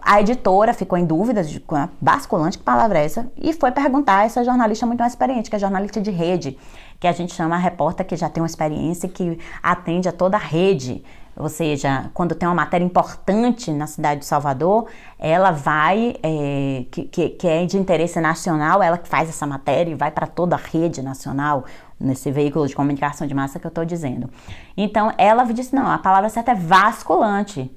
a 0.00 0.22
editora 0.22 0.72
ficou 0.72 0.96
em 0.96 1.04
dúvida 1.04 1.44
de 1.44 1.62
basculante, 2.00 2.56
que 2.56 2.64
palavra 2.64 2.98
é 2.98 3.04
essa, 3.04 3.30
e 3.36 3.52
foi 3.52 3.70
perguntar 3.72 4.20
a 4.20 4.24
essa 4.24 4.42
jornalista 4.42 4.86
muito 4.86 5.00
mais 5.00 5.12
experiente, 5.12 5.50
que 5.50 5.56
é 5.56 5.58
jornalista 5.58 6.00
de 6.00 6.10
rede, 6.10 6.58
que 7.00 7.06
a 7.06 7.12
gente 7.12 7.34
chama 7.34 7.56
a 7.56 7.58
repórter 7.58 8.06
que 8.06 8.14
já 8.14 8.28
tem 8.28 8.42
uma 8.42 8.46
experiência 8.46 9.08
que 9.08 9.38
atende 9.62 10.06
a 10.06 10.12
toda 10.12 10.36
a 10.36 10.40
rede. 10.40 11.02
Ou 11.34 11.48
seja, 11.48 12.10
quando 12.12 12.34
tem 12.34 12.46
uma 12.46 12.54
matéria 12.54 12.84
importante 12.84 13.72
na 13.72 13.86
cidade 13.86 14.20
de 14.20 14.26
Salvador, 14.26 14.86
ela 15.18 15.50
vai, 15.50 16.16
é, 16.22 16.84
que, 16.90 17.30
que, 17.30 17.48
é 17.48 17.64
de 17.64 17.78
interesse 17.78 18.20
nacional, 18.20 18.82
ela 18.82 18.98
que 18.98 19.08
faz 19.08 19.30
essa 19.30 19.46
matéria 19.46 19.92
e 19.92 19.94
vai 19.94 20.10
para 20.10 20.26
toda 20.26 20.54
a 20.54 20.58
rede 20.58 21.00
nacional 21.00 21.64
nesse 21.98 22.30
veículo 22.30 22.66
de 22.66 22.76
comunicação 22.76 23.26
de 23.26 23.34
massa 23.34 23.58
que 23.58 23.66
eu 23.66 23.70
estou 23.70 23.84
dizendo. 23.86 24.28
Então 24.76 25.10
ela 25.16 25.44
disse: 25.44 25.74
não, 25.74 25.90
a 25.90 25.96
palavra 25.96 26.28
certa 26.28 26.50
é 26.52 26.54
vasculante. 26.54 27.74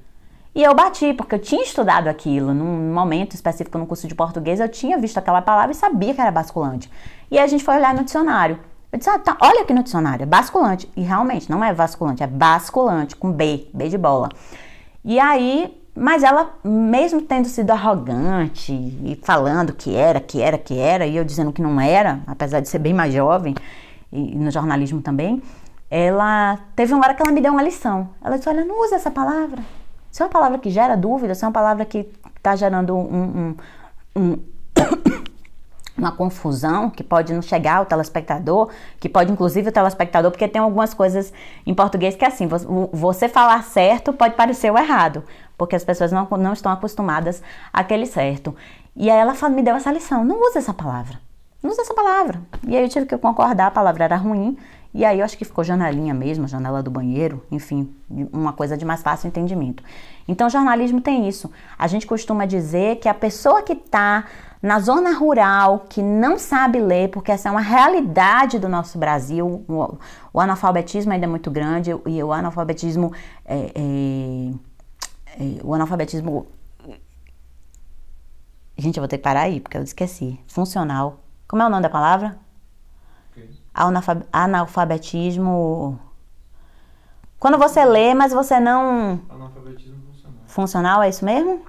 E 0.56 0.62
eu 0.62 0.76
bati, 0.76 1.14
porque 1.14 1.34
eu 1.34 1.40
tinha 1.40 1.64
estudado 1.64 2.08
aquilo. 2.10 2.54
Num 2.54 2.94
momento 2.94 3.34
específico 3.34 3.78
no 3.78 3.88
curso 3.88 4.08
de 4.08 4.14
português, 4.14 4.60
eu 4.60 4.70
tinha 4.70 5.00
visto 5.00 5.18
aquela 5.18 5.42
palavra 5.42 5.72
e 5.72 5.76
sabia 5.76 6.14
que 6.14 6.22
era 6.22 6.30
basculante. 6.30 6.92
E 7.32 7.40
a 7.40 7.48
gente 7.48 7.64
foi 7.64 7.76
olhar 7.76 7.94
no 7.94 8.04
dicionário. 8.04 8.60
Eu 8.94 9.00
disse: 9.00 9.10
ah, 9.10 9.18
tá, 9.18 9.36
olha 9.42 9.64
aqui 9.64 9.74
no 9.74 9.82
dicionário, 9.82 10.22
é 10.22 10.26
basculante. 10.28 10.88
E 10.96 11.02
realmente 11.02 11.50
não 11.50 11.64
é 11.64 11.74
vasculante, 11.74 12.22
é 12.22 12.28
basculante, 12.28 13.16
com 13.16 13.32
B, 13.32 13.68
B 13.74 13.90
de 13.90 13.98
bola. 13.98 14.30
E 15.04 15.20
aí, 15.20 15.82
mas 15.96 16.22
ela, 16.22 16.54
mesmo 16.64 17.20
tendo 17.24 17.48
sido 17.48 17.72
arrogante 17.72 18.72
e 18.72 19.20
falando 19.24 19.74
que 19.74 19.96
era, 19.96 20.20
que 20.20 20.40
era, 20.40 20.60
que 20.60 20.78
era, 20.78 21.08
e 21.08 21.18
eu 21.18 21.24
dizendo 21.24 21.52
que 21.52 21.62
não 21.62 21.82
era, 21.82 22.22
apesar 22.28 22.60
de 22.60 22.70
ser 22.70 22.78
bem 22.78 22.94
mais 22.94 23.12
jovem, 23.12 23.56
e 24.12 24.36
no 24.36 24.52
jornalismo 24.52 25.02
também, 25.02 25.42
ela 25.90 26.60
teve 26.76 26.94
uma 26.94 27.04
hora 27.04 27.16
que 27.16 27.24
ela 27.24 27.32
me 27.32 27.42
deu 27.42 27.52
uma 27.52 27.64
lição. 27.64 28.10
Ela 28.24 28.38
disse: 28.38 28.48
Olha, 28.48 28.64
não 28.64 28.80
usa 28.86 28.96
essa 28.96 29.10
palavra. 29.10 29.64
Isso 30.12 30.22
é 30.22 30.26
uma 30.28 30.32
palavra 30.32 30.60
que 30.60 30.70
gera 30.70 30.96
dúvida, 30.96 31.34
isso 31.34 31.44
é 31.44 31.48
uma 31.48 31.52
palavra 31.52 31.84
que 31.84 32.08
está 32.38 32.56
gerando 32.56 32.96
um, 32.96 33.56
um, 34.16 34.22
um 34.22 34.40
uma 35.98 36.12
confusão 36.12 36.90
que 36.90 37.04
pode 37.04 37.34
não 37.34 37.42
chegar 37.42 37.78
ao 37.78 37.86
telespectador, 37.86 38.70
que 39.00 39.08
pode 39.08 39.32
inclusive 39.32 39.70
o 39.70 39.72
telespectador, 39.72 40.32
porque 40.32 40.48
tem 40.48 40.62
algumas 40.62 40.94
coisas 40.94 41.32
em 41.66 41.74
português 41.74 42.16
que 42.16 42.26
é 42.26 42.28
assim, 42.28 42.48
você 42.92 43.30
falar 43.30 43.64
certo 43.64 44.12
pode 44.12 44.36
parecer 44.36 44.72
o 44.72 44.78
errado, 44.78 45.24
porque 45.58 45.76
as 45.76 45.84
pessoas 45.84 46.12
não, 46.12 46.28
não 46.38 46.54
estão 46.54 46.72
acostumadas 46.72 47.44
àquele 47.72 48.06
certo. 48.06 48.56
E 48.96 49.10
aí 49.10 49.18
ela 49.18 49.34
me 49.50 49.62
deu 49.62 49.76
essa 49.76 49.92
lição, 49.92 50.24
não 50.26 50.42
usa 50.48 50.60
essa 50.60 50.74
palavra 50.74 51.20
não 51.64 51.72
usa 51.72 51.82
essa 51.82 51.94
palavra. 51.94 52.42
E 52.68 52.76
aí 52.76 52.84
eu 52.84 52.90
tive 52.90 53.06
que 53.06 53.18
concordar, 53.18 53.68
a 53.68 53.72
palavra 53.72 54.04
era 54.04 54.18
ruim. 54.18 54.58
E 54.94 55.04
aí 55.04 55.20
eu 55.20 55.26
acho 55.26 55.38
que 55.38 55.46
ficou 55.46 55.64
janelinha 55.64 56.14
mesmo, 56.14 56.48
janela 56.48 56.84
do 56.84 56.92
banheiro, 56.92 57.42
enfim, 57.50 57.90
uma 58.32 58.54
coisa 58.54 58.78
de 58.78 58.86
mais 58.86 59.02
fácil 59.02 59.28
entendimento. 59.28 59.82
Então, 60.28 60.48
jornalismo 60.50 61.02
tem 61.02 61.28
isso. 61.28 61.50
A 61.80 61.88
gente 61.88 62.06
costuma 62.06 62.46
dizer 62.46 62.98
que 62.98 63.10
a 63.10 63.14
pessoa 63.14 63.64
que 63.64 63.74
está 63.74 64.26
na 64.64 64.80
zona 64.80 65.14
rural, 65.14 65.86
que 65.90 66.02
não 66.02 66.40
sabe 66.40 66.80
ler, 66.80 67.10
porque 67.10 67.32
essa 67.32 67.50
é 67.50 67.52
uma 67.52 67.62
realidade 67.62 68.58
do 68.58 68.68
nosso 68.68 68.98
Brasil, 68.98 69.64
o, 69.68 69.98
o 70.34 70.40
analfabetismo 70.40 71.12
ainda 71.12 71.26
é 71.26 71.30
muito 71.30 71.52
grande 71.52 71.92
e 72.08 72.24
o 72.24 72.34
analfabetismo 72.34 73.14
é, 73.46 73.72
é, 73.76 74.54
é, 75.40 75.60
o 75.64 75.74
analfabetismo 75.76 76.48
Gente, 78.76 78.98
eu 78.98 79.02
vou 79.02 79.08
ter 79.08 79.18
que 79.18 79.24
parar 79.24 79.42
aí, 79.42 79.60
porque 79.60 79.78
eu 79.78 79.84
esqueci. 79.84 80.40
Funcional 80.48 81.24
como 81.54 81.62
é 81.62 81.68
o 81.68 81.70
nome 81.70 81.84
da 81.84 81.90
palavra? 81.92 82.36
Analfabetismo. 84.32 86.00
Quando 87.38 87.60
você 87.60 87.86
lê, 87.86 88.16
mas 88.16 88.34
você 88.34 88.60
não. 88.60 89.20
Analfabetismo 89.30 90.02
funcional. 90.02 90.40
Funcional, 90.48 91.04
é 91.04 91.10
isso 91.10 91.24
mesmo? 91.24 91.64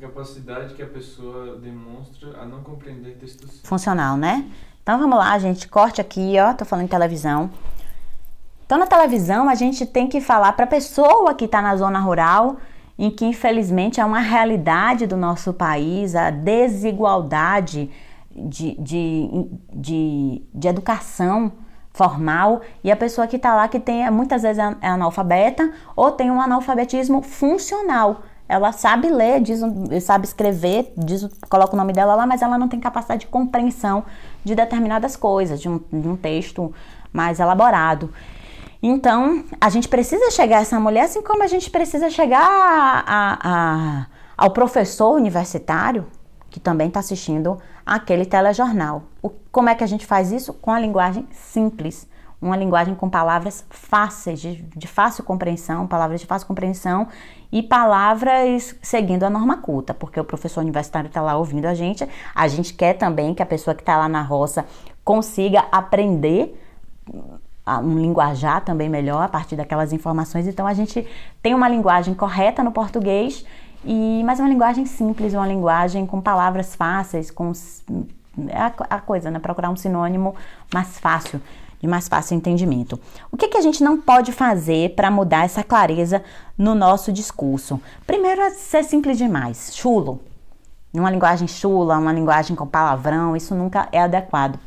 Incapacidade 0.00 0.72
que 0.72 0.82
a 0.82 0.86
pessoa 0.86 1.58
demonstra 1.58 2.40
a 2.40 2.46
não 2.46 2.62
compreender 2.62 3.18
textos. 3.18 3.60
Funcional, 3.62 4.16
né? 4.16 4.50
Então 4.82 4.98
vamos 4.98 5.18
lá, 5.18 5.38
gente. 5.38 5.68
Corte 5.68 6.00
aqui, 6.00 6.36
ó. 6.40 6.54
Tô 6.54 6.64
falando 6.64 6.86
de 6.86 6.90
televisão. 6.90 7.50
Então 8.64 8.78
na 8.78 8.86
televisão 8.86 9.46
a 9.46 9.54
gente 9.54 9.84
tem 9.84 10.08
que 10.08 10.18
falar 10.18 10.54
para 10.54 10.64
a 10.64 10.68
pessoa 10.68 11.34
que 11.34 11.44
está 11.44 11.60
na 11.60 11.76
zona 11.76 12.00
rural 12.00 12.56
em 12.98 13.10
que 13.10 13.26
infelizmente 13.26 14.00
é 14.00 14.04
uma 14.04 14.20
realidade 14.20 15.06
do 15.06 15.18
nosso 15.18 15.52
país 15.52 16.14
a 16.14 16.30
desigualdade 16.30 17.90
de, 18.34 18.74
de, 18.80 19.28
de, 19.70 20.42
de 20.54 20.68
educação 20.68 21.52
formal 21.92 22.62
e 22.82 22.90
a 22.90 22.96
pessoa 22.96 23.26
que 23.26 23.36
está 23.36 23.54
lá 23.54 23.68
que 23.68 23.78
tem 23.78 24.10
muitas 24.10 24.40
vezes 24.40 24.64
é 24.80 24.88
analfabeta 24.88 25.70
ou 25.94 26.10
tem 26.10 26.30
um 26.30 26.40
analfabetismo 26.40 27.20
funcional. 27.20 28.22
Ela 28.50 28.72
sabe 28.72 29.08
ler, 29.08 29.40
diz, 29.40 29.60
sabe 30.02 30.26
escrever, 30.26 30.92
diz, 30.96 31.28
coloca 31.48 31.74
o 31.74 31.76
nome 31.76 31.92
dela 31.92 32.16
lá, 32.16 32.26
mas 32.26 32.42
ela 32.42 32.58
não 32.58 32.66
tem 32.66 32.80
capacidade 32.80 33.20
de 33.20 33.26
compreensão 33.28 34.04
de 34.44 34.56
determinadas 34.56 35.14
coisas, 35.14 35.60
de 35.60 35.68
um, 35.68 35.80
de 35.92 36.08
um 36.08 36.16
texto 36.16 36.74
mais 37.12 37.38
elaborado. 37.38 38.12
Então, 38.82 39.44
a 39.60 39.70
gente 39.70 39.88
precisa 39.88 40.30
chegar 40.32 40.58
a 40.58 40.60
essa 40.62 40.80
mulher, 40.80 41.04
assim 41.04 41.22
como 41.22 41.44
a 41.44 41.46
gente 41.46 41.70
precisa 41.70 42.10
chegar 42.10 42.42
a, 42.42 43.04
a, 43.06 43.38
a, 43.42 44.06
ao 44.36 44.50
professor 44.50 45.12
universitário 45.12 46.06
que 46.50 46.58
também 46.58 46.88
está 46.88 46.98
assistindo 46.98 47.56
aquele 47.86 48.26
telejornal. 48.26 49.04
O, 49.22 49.30
como 49.52 49.68
é 49.68 49.74
que 49.74 49.84
a 49.84 49.86
gente 49.86 50.04
faz 50.04 50.32
isso? 50.32 50.52
Com 50.52 50.72
a 50.72 50.80
linguagem 50.80 51.28
simples, 51.30 52.08
uma 52.42 52.56
linguagem 52.56 52.94
com 52.94 53.08
palavras 53.08 53.64
fáceis, 53.70 54.40
de, 54.40 54.62
de 54.62 54.88
fácil 54.88 55.22
compreensão, 55.22 55.86
palavras 55.86 56.20
de 56.20 56.26
fácil 56.26 56.48
compreensão 56.48 57.06
e 57.52 57.62
palavras 57.62 58.76
seguindo 58.82 59.24
a 59.24 59.30
norma 59.30 59.56
culta, 59.56 59.92
porque 59.92 60.20
o 60.20 60.24
professor 60.24 60.60
universitário 60.60 61.08
está 61.08 61.20
lá 61.20 61.36
ouvindo 61.36 61.66
a 61.66 61.74
gente. 61.74 62.08
A 62.34 62.46
gente 62.48 62.72
quer 62.74 62.94
também 62.94 63.34
que 63.34 63.42
a 63.42 63.46
pessoa 63.46 63.74
que 63.74 63.82
está 63.82 63.96
lá 63.96 64.08
na 64.08 64.22
roça 64.22 64.64
consiga 65.04 65.64
aprender 65.72 66.56
um 67.66 67.98
linguajar 67.98 68.64
também 68.64 68.88
melhor 68.88 69.22
a 69.22 69.28
partir 69.28 69.56
daquelas 69.56 69.92
informações. 69.92 70.46
Então 70.46 70.66
a 70.66 70.74
gente 70.74 71.06
tem 71.42 71.54
uma 71.54 71.68
linguagem 71.68 72.14
correta 72.14 72.62
no 72.62 72.72
português, 72.72 73.44
e 73.84 74.22
mas 74.24 74.38
uma 74.38 74.48
linguagem 74.48 74.84
simples, 74.86 75.34
uma 75.34 75.46
linguagem 75.46 76.06
com 76.06 76.20
palavras 76.20 76.74
fáceis, 76.74 77.30
com 77.30 77.52
é 78.48 78.58
a, 78.58 78.72
a 78.90 79.00
coisa, 79.00 79.30
né? 79.30 79.38
Procurar 79.38 79.70
um 79.70 79.76
sinônimo 79.76 80.34
mais 80.72 80.98
fácil, 80.98 81.40
de 81.80 81.88
mais 81.88 82.08
fácil 82.08 82.36
entendimento. 82.36 82.98
O 83.30 83.36
que, 83.36 83.48
que 83.48 83.58
a 83.58 83.62
gente 83.62 83.82
não 83.82 84.00
pode 84.00 84.32
fazer 84.32 84.94
para 84.94 85.10
mudar 85.10 85.44
essa 85.44 85.64
clareza 85.64 86.22
no 86.56 86.74
nosso 86.74 87.12
discurso? 87.12 87.80
Primeiro 88.06 88.40
é 88.42 88.50
ser 88.50 88.84
simples 88.84 89.16
demais, 89.18 89.74
chulo. 89.74 90.20
Uma 90.98 91.10
linguagem 91.10 91.46
chula, 91.46 91.98
uma 91.98 92.12
linguagem 92.12 92.56
com 92.56 92.66
palavrão, 92.66 93.36
isso 93.36 93.54
nunca 93.54 93.88
é 93.92 94.00
adequado 94.00 94.58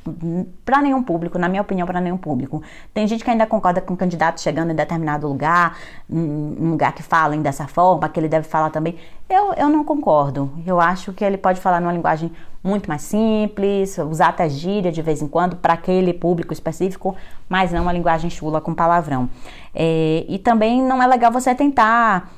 para 0.63 0.82
nenhum 0.82 1.03
público, 1.03 1.38
na 1.38 1.49
minha 1.49 1.61
opinião, 1.61 1.86
para 1.86 1.99
nenhum 1.99 2.17
público. 2.17 2.63
Tem 2.93 3.05
gente 3.05 3.24
que 3.26 3.30
ainda 3.30 3.45
concorda 3.45 3.82
com 3.82 3.93
o 3.93 3.97
candidato 3.97 4.39
chegando 4.39 4.71
em 4.71 4.76
determinado 4.76 5.28
lugar, 5.28 5.78
um 6.09 6.69
lugar 6.69 6.93
que 6.93 7.03
falem 7.03 7.41
dessa 7.41 7.67
forma, 7.67 8.07
que 8.07 8.19
ele 8.19 8.30
deve 8.30 8.47
falar 8.47 8.69
também. 8.69 8.97
Eu, 9.30 9.53
eu 9.53 9.67
não 9.67 9.84
concordo. 9.84 10.51
Eu 10.65 10.80
acho 10.80 11.11
que 11.11 11.26
ele 11.26 11.38
pode 11.38 11.59
falar 11.59 11.82
numa 11.82 11.91
linguagem 11.91 12.32
muito 12.63 12.88
mais 12.88 13.01
simples, 13.01 13.97
usar 13.97 14.30
até 14.30 14.47
gíria 14.47 14.91
de 14.91 15.01
vez 15.01 15.21
em 15.21 15.28
quando 15.28 15.57
para 15.57 15.74
aquele 15.74 16.13
público 16.13 16.53
específico, 16.53 17.15
mas 17.49 17.74
não 17.74 17.82
uma 17.82 17.91
linguagem 17.91 18.30
chula 18.30 18.61
com 18.61 18.74
palavrão. 18.74 19.30
É, 19.76 20.26
e 20.30 20.39
também 20.39 20.82
não 20.82 21.03
é 21.03 21.07
legal 21.07 21.32
você 21.32 21.53
tentar 21.53 22.32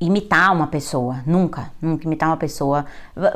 imitar 0.00 0.52
uma 0.54 0.68
pessoa, 0.68 1.22
nunca, 1.26 1.72
nunca 1.82 2.06
imitar 2.06 2.28
uma 2.28 2.36
pessoa. 2.36 2.86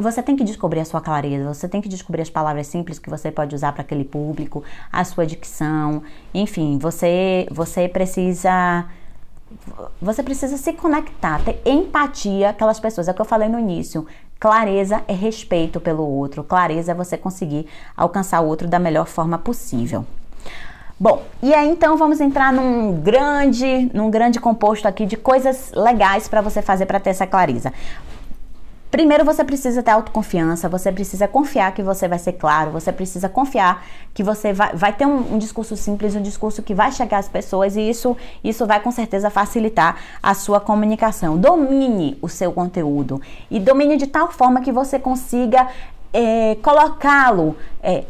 Você 0.00 0.22
tem 0.22 0.36
que 0.36 0.44
descobrir 0.44 0.80
a 0.80 0.84
sua 0.84 1.00
clareza, 1.00 1.52
você 1.52 1.68
tem 1.68 1.80
que 1.80 1.88
descobrir 1.88 2.22
as 2.22 2.30
palavras 2.30 2.68
simples 2.68 2.98
que 2.98 3.10
você 3.10 3.32
pode 3.32 3.54
usar 3.54 3.72
para 3.72 3.82
aquele 3.82 4.04
público, 4.04 4.62
a 4.92 5.04
sua 5.04 5.26
dicção, 5.26 6.02
enfim, 6.32 6.78
você 6.78 7.46
você 7.50 7.88
precisa 7.88 8.86
você 10.00 10.22
precisa 10.22 10.56
se 10.56 10.72
conectar, 10.72 11.42
ter 11.44 11.60
empatia 11.66 12.50
aquelas 12.50 12.80
pessoas, 12.80 13.08
é 13.08 13.10
o 13.10 13.14
que 13.14 13.20
eu 13.20 13.26
falei 13.26 13.48
no 13.48 13.58
início. 13.58 14.06
Clareza 14.40 15.02
é 15.06 15.12
respeito 15.12 15.80
pelo 15.80 16.04
outro, 16.04 16.42
clareza 16.42 16.92
é 16.92 16.94
você 16.94 17.16
conseguir 17.18 17.66
alcançar 17.96 18.40
o 18.40 18.46
outro 18.46 18.68
da 18.68 18.78
melhor 18.78 19.06
forma 19.06 19.38
possível. 19.38 20.06
Bom, 21.02 21.20
e 21.42 21.52
aí 21.52 21.68
então 21.68 21.96
vamos 21.96 22.20
entrar 22.20 22.52
num 22.52 22.94
grande, 23.00 23.90
num 23.92 24.08
grande 24.08 24.38
composto 24.38 24.86
aqui 24.86 25.04
de 25.04 25.16
coisas 25.16 25.72
legais 25.74 26.28
para 26.28 26.40
você 26.40 26.62
fazer 26.62 26.86
para 26.86 27.00
ter 27.00 27.10
essa 27.10 27.26
clareza. 27.26 27.72
Primeiro 28.88 29.24
você 29.24 29.42
precisa 29.42 29.82
ter 29.82 29.90
autoconfiança, 29.90 30.68
você 30.68 30.92
precisa 30.92 31.26
confiar 31.26 31.74
que 31.74 31.82
você 31.82 32.06
vai 32.06 32.20
ser 32.20 32.34
claro, 32.34 32.70
você 32.70 32.92
precisa 32.92 33.28
confiar 33.28 33.84
que 34.14 34.22
você 34.22 34.52
vai, 34.52 34.76
vai 34.76 34.92
ter 34.92 35.04
um, 35.04 35.34
um, 35.34 35.38
discurso 35.38 35.76
simples, 35.76 36.14
um 36.14 36.22
discurso 36.22 36.62
que 36.62 36.72
vai 36.72 36.92
chegar 36.92 37.18
às 37.18 37.28
pessoas 37.28 37.74
e 37.74 37.80
isso, 37.80 38.16
isso 38.44 38.64
vai 38.64 38.78
com 38.78 38.92
certeza 38.92 39.28
facilitar 39.28 39.96
a 40.22 40.34
sua 40.34 40.60
comunicação. 40.60 41.36
Domine 41.36 42.16
o 42.22 42.28
seu 42.28 42.52
conteúdo 42.52 43.20
e 43.50 43.58
domine 43.58 43.96
de 43.96 44.06
tal 44.06 44.30
forma 44.30 44.60
que 44.60 44.70
você 44.70 45.00
consiga 45.00 45.66
é, 46.12 46.56
colocá-lo. 46.62 47.56
É, 47.82 48.04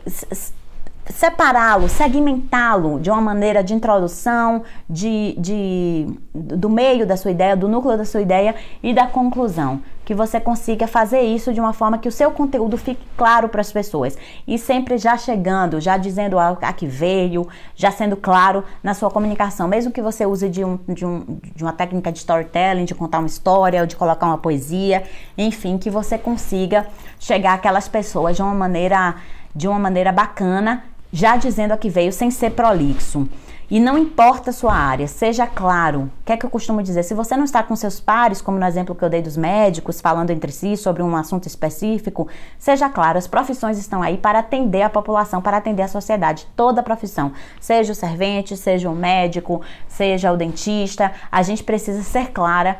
separá-lo, 1.13 1.89
segmentá-lo 1.89 2.99
de 2.99 3.11
uma 3.11 3.21
maneira 3.21 3.63
de 3.63 3.75
introdução, 3.75 4.63
de, 4.89 5.35
de, 5.39 6.07
do 6.35 6.69
meio 6.69 7.07
da 7.07 7.17
sua 7.17 7.31
ideia, 7.31 7.57
do 7.57 7.69
núcleo 7.69 7.97
da 7.97 8.05
sua 8.05 8.21
ideia 8.21 8.55
e 8.83 8.93
da 8.93 9.07
conclusão. 9.07 9.81
Que 10.05 10.15
você 10.15 10.41
consiga 10.41 10.89
fazer 10.89 11.21
isso 11.21 11.53
de 11.53 11.61
uma 11.61 11.73
forma 11.73 11.97
que 11.97 12.09
o 12.09 12.13
seu 12.13 12.33
conteúdo 12.33 12.77
fique 12.77 13.07
claro 13.17 13.49
para 13.49 13.61
as 13.61 13.71
pessoas. 13.71 14.19
E 14.49 14.59
sempre 14.59 14.99
já 14.99 15.17
chegando, 15.17 15.81
já 15.81 15.97
dizendo 15.97 16.39
a, 16.39 16.57
que 16.73 16.87
veio, 16.87 17.47
já 17.77 17.93
sendo 17.93 18.17
claro 18.17 18.65
na 18.83 18.95
sua 18.95 19.11
comunicação. 19.11 19.69
Mesmo 19.69 19.93
que 19.93 20.03
você 20.03 20.27
use 20.27 20.49
de, 20.49 20.65
um, 20.65 20.79
de, 20.89 21.07
um, 21.07 21.39
de 21.55 21.63
uma 21.63 21.73
técnica 21.73 22.11
de 22.11 22.19
storytelling, 22.19 22.85
de 22.85 22.97
contar 22.97 23.21
uma 23.21 23.29
história, 23.29 23.81
ou 23.81 23.87
de 23.87 23.95
colocar 23.95 24.27
uma 24.27 24.39
poesia, 24.39 25.05
enfim, 25.39 25.79
que 25.79 25.89
você 25.89 26.19
consiga 26.19 26.87
chegar 27.21 27.55
àquelas 27.55 27.87
pessoas 27.87 28.35
de 28.35 28.43
uma 28.43 28.55
maneira, 28.55 29.15
de 29.55 29.69
uma 29.69 29.79
maneira 29.79 30.11
bacana 30.11 30.83
já 31.13 31.37
dizendo 31.37 31.73
a 31.73 31.77
que 31.77 31.91
veio 31.91 32.13
sem 32.13 32.31
ser 32.31 32.53
prolixo. 32.53 33.29
E 33.71 33.81
não 33.81 33.97
importa 33.97 34.51
a 34.51 34.53
sua 34.53 34.75
área, 34.75 35.09
seja 35.09 35.47
claro. 35.47 36.11
O 36.21 36.25
que 36.27 36.33
é 36.33 36.37
que 36.37 36.45
eu 36.45 36.51
costumo 36.51 36.83
dizer? 36.83 37.03
Se 37.05 37.15
você 37.15 37.35
não 37.39 37.45
está 37.45 37.63
com 37.63 37.75
seus 37.75 37.99
pares, 37.99 38.43
como 38.43 38.59
no 38.59 38.67
exemplo 38.67 38.95
que 38.95 39.03
eu 39.03 39.09
dei 39.09 39.23
dos 39.23 39.35
médicos, 39.35 39.99
falando 39.99 40.29
entre 40.29 40.53
si 40.53 40.77
sobre 40.77 41.03
um 41.03 41.17
assunto 41.17 41.47
específico, 41.47 42.29
seja 42.59 42.91
claro, 42.91 43.17
as 43.17 43.27
profissões 43.27 43.79
estão 43.79 44.03
aí 44.03 44.19
para 44.19 44.41
atender 44.41 44.83
a 44.83 44.91
população, 44.91 45.41
para 45.41 45.57
atender 45.57 45.85
a 45.85 45.89
sociedade, 45.89 46.47
toda 46.55 46.83
a 46.83 46.85
profissão. 46.85 47.33
Seja 47.59 47.93
o 47.93 47.95
servente, 47.95 48.59
seja 48.59 48.91
o 48.91 48.95
médico, 48.95 49.63
seja 49.89 50.31
o 50.31 50.37
dentista, 50.37 51.11
a 51.31 51.43
gente 51.43 51.65
precisa 51.65 52.03
ser 52.03 52.31
clara, 52.31 52.77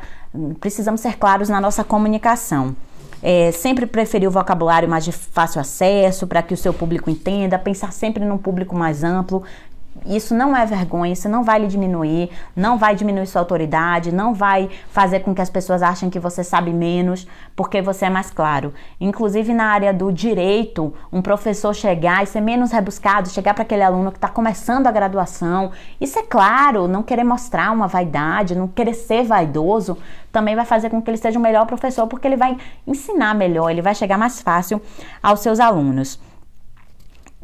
precisamos 0.59 1.01
ser 1.01 1.17
claros 1.17 1.49
na 1.49 1.59
nossa 1.59 1.83
comunicação. 1.83 2.75
É, 3.25 3.53
sempre 3.53 3.85
preferir 3.85 4.27
o 4.27 4.31
vocabulário 4.31 4.89
mais 4.89 5.05
de 5.05 5.13
fácil 5.13 5.61
acesso 5.61 6.27
para 6.27 6.41
que 6.43 6.53
o 6.53 6.57
seu 6.57 6.73
público 6.73 7.09
entenda, 7.09 7.57
pensar 7.57 7.93
sempre 7.93 8.25
num 8.25 8.37
público 8.37 8.75
mais 8.75 9.01
amplo, 9.01 9.43
isso 10.05 10.33
não 10.33 10.55
é 10.55 10.65
vergonha, 10.65 11.13
isso 11.13 11.29
não 11.29 11.43
vai 11.43 11.59
lhe 11.59 11.67
diminuir, 11.67 12.29
não 12.55 12.77
vai 12.77 12.95
diminuir 12.95 13.27
sua 13.27 13.41
autoridade, 13.41 14.11
não 14.11 14.33
vai 14.33 14.69
fazer 14.89 15.19
com 15.21 15.33
que 15.33 15.41
as 15.41 15.49
pessoas 15.49 15.81
achem 15.81 16.09
que 16.09 16.19
você 16.19 16.43
sabe 16.43 16.73
menos, 16.73 17.27
porque 17.55 17.81
você 17.81 18.05
é 18.05 18.09
mais 18.09 18.29
claro. 18.29 18.73
Inclusive 18.99 19.53
na 19.53 19.65
área 19.65 19.93
do 19.93 20.11
direito, 20.11 20.93
um 21.11 21.21
professor 21.21 21.73
chegar 21.73 22.23
e 22.23 22.27
ser 22.27 22.41
menos 22.41 22.71
rebuscado, 22.71 23.29
chegar 23.29 23.53
para 23.53 23.63
aquele 23.63 23.83
aluno 23.83 24.11
que 24.11 24.17
está 24.17 24.27
começando 24.27 24.87
a 24.87 24.91
graduação, 24.91 25.71
isso 26.01 26.17
é 26.19 26.23
claro, 26.23 26.87
não 26.87 27.03
querer 27.03 27.23
mostrar 27.23 27.71
uma 27.71 27.87
vaidade, 27.87 28.55
não 28.55 28.67
querer 28.67 28.93
ser 28.93 29.23
vaidoso, 29.23 29.97
também 30.31 30.55
vai 30.55 30.65
fazer 30.65 30.89
com 30.89 31.01
que 31.01 31.09
ele 31.09 31.17
seja 31.17 31.37
um 31.37 31.41
melhor 31.41 31.65
professor, 31.65 32.07
porque 32.07 32.27
ele 32.27 32.37
vai 32.37 32.57
ensinar 32.87 33.33
melhor, 33.35 33.69
ele 33.69 33.81
vai 33.81 33.93
chegar 33.93 34.17
mais 34.17 34.41
fácil 34.41 34.81
aos 35.21 35.39
seus 35.39 35.59
alunos 35.59 36.19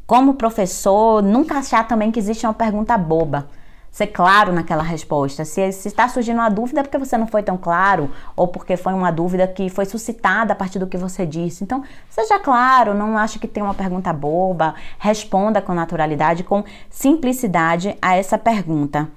como 0.10 0.34
professor, 0.34 1.22
nunca 1.22 1.60
achar 1.60 1.88
também 1.88 2.10
que 2.10 2.18
existe 2.18 2.44
uma 2.44 2.54
pergunta 2.56 2.98
boba. 2.98 3.48
Ser 3.92 4.08
claro 4.08 4.52
naquela 4.52 4.82
resposta. 4.82 5.46
Se, 5.46 5.62
está 5.62 6.10
surgindo 6.10 6.38
uma 6.38 6.50
dúvida 6.50 6.80
é 6.80 6.84
porque 6.84 6.98
você 6.98 7.16
não 7.16 7.28
foi 7.28 7.44
tão 7.44 7.56
claro, 7.56 8.10
ou 8.36 8.48
porque 8.48 8.76
foi 8.76 8.92
uma 8.92 9.12
dúvida 9.12 9.48
que 9.48 9.70
foi 9.70 9.86
suscitada 9.86 10.54
a 10.54 10.56
partir 10.56 10.80
do 10.80 10.88
que 10.88 10.98
você 10.98 11.28
disse. 11.28 11.64
Então, 11.64 11.84
seja 12.10 12.40
claro, 12.40 12.96
não 12.96 13.16
ache 13.20 13.38
que 13.38 13.48
tem 13.48 13.62
uma 13.62 13.76
pergunta 13.76 14.12
boba, 14.12 14.74
responda 14.98 15.62
com 15.62 15.76
naturalidade, 15.76 16.44
com 16.44 16.64
simplicidade 16.90 17.96
a 18.02 18.16
essa 18.16 18.36
pergunta. 18.36 19.08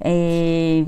É... 0.00 0.84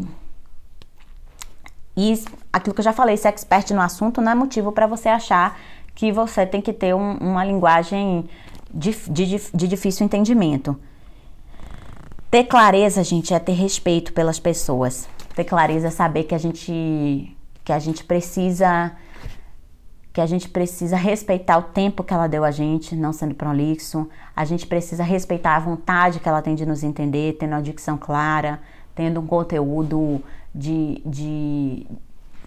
E 1.97 2.25
aquilo 2.53 2.75
que 2.75 2.81
eu 2.81 2.85
já 2.85 2.93
falei, 2.93 3.17
ser 3.17 3.29
expert 3.29 3.71
no 3.71 3.81
assunto 3.81 4.21
não 4.21 4.33
é 4.33 4.35
motivo 4.35 4.73
para 4.73 4.89
você 4.89 5.09
achar 5.09 5.57
que 5.95 6.11
você 6.11 6.45
tem 6.45 6.61
que 6.61 6.73
ter 6.73 6.93
um, 6.93 7.19
uma 7.19 7.45
linguagem 7.45 8.29
de, 8.73 8.93
de, 9.11 9.41
de 9.53 9.69
difícil 9.69 10.05
entendimento. 10.05 10.79
Ter 12.31 12.45
clareza, 12.45 13.05
gente, 13.05 13.33
é 13.33 13.39
ter 13.39 13.53
respeito 13.53 14.13
pelas 14.13 14.41
pessoas. 14.41 15.09
Ter 15.35 15.45
clareza 15.45 15.89
é 15.89 15.91
saber 15.91 16.25
que 16.25 16.35
a 16.35 16.39
gente 16.39 17.37
que 17.65 17.73
a 17.73 17.79
gente 17.79 18.05
precisa 18.05 18.93
que 20.13 20.21
a 20.21 20.27
gente 20.27 20.49
precisa 20.49 20.97
respeitar 20.97 21.59
o 21.59 21.63
tempo 21.63 22.05
que 22.05 22.15
ela 22.15 22.29
deu 22.29 22.45
a 22.45 22.53
gente, 22.53 22.95
não 22.95 23.13
sendo 23.13 23.35
prolixo. 23.35 24.09
A 24.35 24.45
gente 24.45 24.65
precisa 24.65 25.03
respeitar 25.03 25.57
a 25.57 25.59
vontade 25.59 26.21
que 26.21 26.29
ela 26.29 26.41
tem 26.41 26.55
de 26.55 26.65
nos 26.65 26.85
entender, 26.85 27.37
tendo 27.37 27.51
uma 27.51 27.61
dicção 27.61 27.99
clara, 27.99 28.61
tendo 28.95 29.19
um 29.19 29.27
conteúdo 29.27 30.23
de, 30.55 31.03
de 31.05 31.85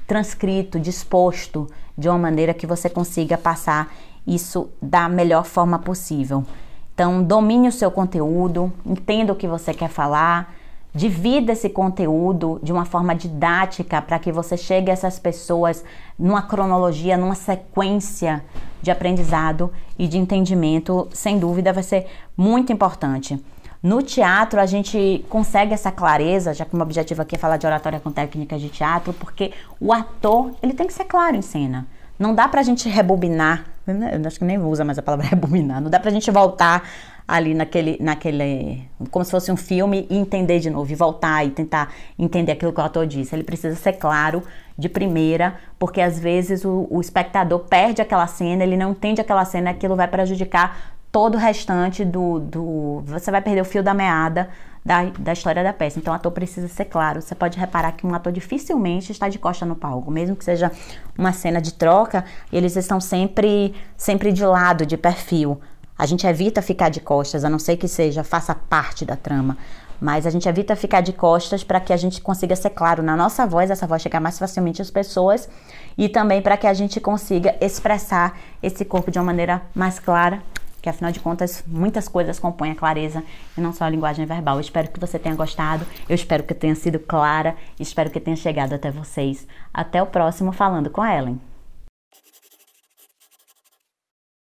transcrito, 0.08 0.80
disposto 0.80 1.70
de 1.98 2.08
uma 2.08 2.18
maneira 2.18 2.54
que 2.54 2.66
você 2.66 2.90
consiga 2.90 3.38
passar 3.38 3.94
isso 4.26 4.70
da 4.82 5.08
melhor 5.10 5.46
forma 5.46 5.78
possível. 5.78 6.46
Então, 6.94 7.22
domine 7.22 7.68
o 7.68 7.72
seu 7.72 7.92
conteúdo, 7.92 8.74
entenda 8.86 9.32
o 9.32 9.36
que 9.36 9.48
você 9.48 9.74
quer 9.74 9.90
falar, 9.90 10.56
divida 10.94 11.52
esse 11.52 11.70
conteúdo 11.70 12.60
de 12.64 12.72
uma 12.72 12.86
forma 12.86 13.14
didática 13.14 14.02
para 14.02 14.18
que 14.18 14.32
você 14.32 14.58
chegue 14.58 14.90
a 14.90 14.94
essas 14.94 15.20
pessoas 15.20 15.84
numa 16.18 16.42
cronologia, 16.42 17.16
numa 17.16 17.36
sequência 17.36 18.44
de 18.82 18.90
aprendizado 18.90 19.72
e 20.00 20.08
de 20.08 20.18
entendimento, 20.18 21.08
sem 21.14 21.38
dúvida 21.38 21.72
vai 21.72 21.84
ser 21.84 22.08
muito 22.36 22.74
importante. 22.74 23.40
No 23.82 24.02
teatro, 24.02 24.60
a 24.60 24.66
gente 24.66 25.24
consegue 25.30 25.74
essa 25.74 25.92
clareza, 25.92 26.54
já 26.54 26.66
que 26.66 26.74
o 26.74 26.76
meu 26.76 26.86
objetivo 26.86 27.22
aqui 27.22 27.36
é 27.36 27.38
falar 27.38 27.58
de 27.58 27.66
oratória 27.66 28.00
com 28.00 28.12
técnicas 28.12 28.60
de 28.60 28.70
teatro, 28.70 29.14
porque 29.14 29.54
o 29.80 29.94
ator, 29.94 30.52
ele 30.62 30.74
tem 30.74 30.88
que 30.88 30.94
ser 30.94 31.06
claro 31.06 31.36
em 31.36 31.42
cena. 31.42 31.86
Não 32.18 32.34
dá 32.34 32.48
pra 32.48 32.64
gente 32.64 32.90
rebobinar, 32.90 33.66
eu 33.86 34.26
acho 34.26 34.40
que 34.40 34.46
nem 34.46 34.58
usa 34.58 34.84
mais 34.84 34.98
a 34.98 35.02
palavra 35.04 35.28
rebobinar, 35.30 35.80
não 35.80 35.90
dá 35.90 36.00
pra 36.00 36.10
gente 36.10 36.32
voltar 36.32 36.84
ali 37.28 37.54
naquele, 37.54 37.98
naquele, 38.00 38.88
como 39.12 39.24
se 39.24 39.30
fosse 39.30 39.52
um 39.52 39.58
filme 39.58 40.08
e 40.10 40.18
entender 40.18 40.60
de 40.60 40.70
novo, 40.70 40.92
e 40.92 40.96
voltar 40.96 41.46
e 41.46 41.52
tentar 41.52 41.94
entender 42.18 42.54
aquilo 42.54 42.72
que 42.72 42.80
o 42.80 42.84
ator 42.84 43.06
disse. 43.06 43.36
Ele 43.36 43.44
precisa 43.44 43.76
ser 43.76 43.94
claro 43.94 44.42
de 44.78 44.88
primeira, 44.88 45.56
porque 45.78 46.00
às 46.00 46.18
vezes 46.18 46.64
o, 46.64 46.88
o 46.90 47.02
espectador 47.02 47.60
perde 47.60 48.02
aquela 48.02 48.26
cena, 48.28 48.64
ele 48.64 48.78
não 48.78 48.92
entende 48.92 49.20
aquela 49.20 49.44
cena, 49.44 49.72
aquilo 49.72 49.96
vai 49.96 50.08
prejudicar 50.08 50.97
todo 51.18 51.34
o 51.34 51.38
restante 51.40 52.06
do, 52.06 52.40
do. 52.40 53.02
Você 53.08 53.32
vai 53.32 53.42
perder 53.42 53.62
o 53.62 53.66
fio 53.66 53.82
da 53.82 53.92
meada 53.92 54.50
da, 54.86 55.06
da 55.18 55.34
história 55.34 55.64
da 55.64 55.74
peça. 55.74 55.98
Então, 55.98 56.14
o 56.14 56.16
ator 56.16 56.32
precisa 56.32 56.68
ser 56.68 56.86
claro. 56.86 57.24
Você 57.24 57.34
pode 57.34 57.58
reparar 57.58 57.94
que 57.94 58.06
um 58.06 58.14
ator 58.14 58.32
dificilmente 58.32 59.12
está 59.12 59.28
de 59.28 59.40
costa 59.40 59.66
no 59.66 59.76
palco, 59.76 60.12
mesmo 60.12 60.36
que 60.36 60.46
seja 60.46 60.72
uma 61.18 61.34
cena 61.34 61.60
de 61.60 61.74
troca, 61.74 62.24
eles 62.54 62.76
estão 62.76 63.02
sempre, 63.02 63.74
sempre 63.98 64.32
de 64.32 64.46
lado, 64.46 64.86
de 64.86 64.96
perfil. 64.96 65.60
A 65.98 66.06
gente 66.06 66.28
evita 66.28 66.62
ficar 66.62 66.90
de 66.90 67.00
costas, 67.00 67.44
a 67.44 67.50
não 67.50 67.58
ser 67.58 67.78
que 67.78 67.88
seja, 67.88 68.24
faça 68.24 68.54
parte 68.54 69.04
da 69.04 69.16
trama. 69.16 69.58
mas 70.00 70.28
a 70.28 70.30
gente 70.30 70.48
evita 70.48 70.76
ficar 70.76 71.02
de 71.02 71.12
costas 71.12 71.64
para 71.64 71.80
que 71.80 71.92
a 71.92 71.98
gente 71.98 72.22
consiga 72.22 72.56
ser 72.56 72.70
claro 72.70 73.02
na 73.02 73.18
nossa 73.18 73.48
voz, 73.48 73.72
essa 73.72 73.88
voz 73.88 74.04
chegar 74.04 74.20
mais 74.20 74.38
facilmente 74.38 74.80
às 74.80 74.92
pessoas 74.92 75.50
e 75.98 76.08
também 76.08 76.44
para 76.44 76.56
que 76.56 76.68
a 76.68 76.74
gente 76.76 77.00
consiga 77.00 77.56
expressar 77.60 78.38
esse 78.62 78.86
corpo 78.86 79.10
de 79.10 79.18
uma 79.18 79.26
maneira 79.26 79.64
mais 79.74 79.98
clara, 79.98 80.44
que 80.88 80.90
afinal 80.90 81.12
de 81.12 81.20
contas 81.20 81.66
muitas 81.68 82.08
coisas 82.08 82.40
compõem 82.40 82.72
a 82.72 82.76
clareza 82.76 83.22
e 83.58 83.62
não 83.62 83.74
só 83.74 83.84
a 83.84 83.90
linguagem 83.90 84.26
verbal. 84.26 84.56
Eu 84.56 84.62
espero 84.62 84.88
que 84.88 85.00
você 85.00 85.20
tenha 85.20 85.36
gostado, 85.36 85.86
eu 86.08 86.16
espero 86.16 86.44
que 86.44 86.54
tenha 86.54 86.76
sido 86.76 86.98
clara, 86.98 87.58
espero 87.78 88.10
que 88.10 88.22
tenha 88.22 88.38
chegado 88.38 88.74
até 88.74 88.90
vocês. 88.90 89.46
Até 89.74 90.02
o 90.02 90.06
próximo 90.06 90.54
Falando 90.54 90.90
com 90.90 91.02
a 91.02 91.14
Ellen. 91.14 91.42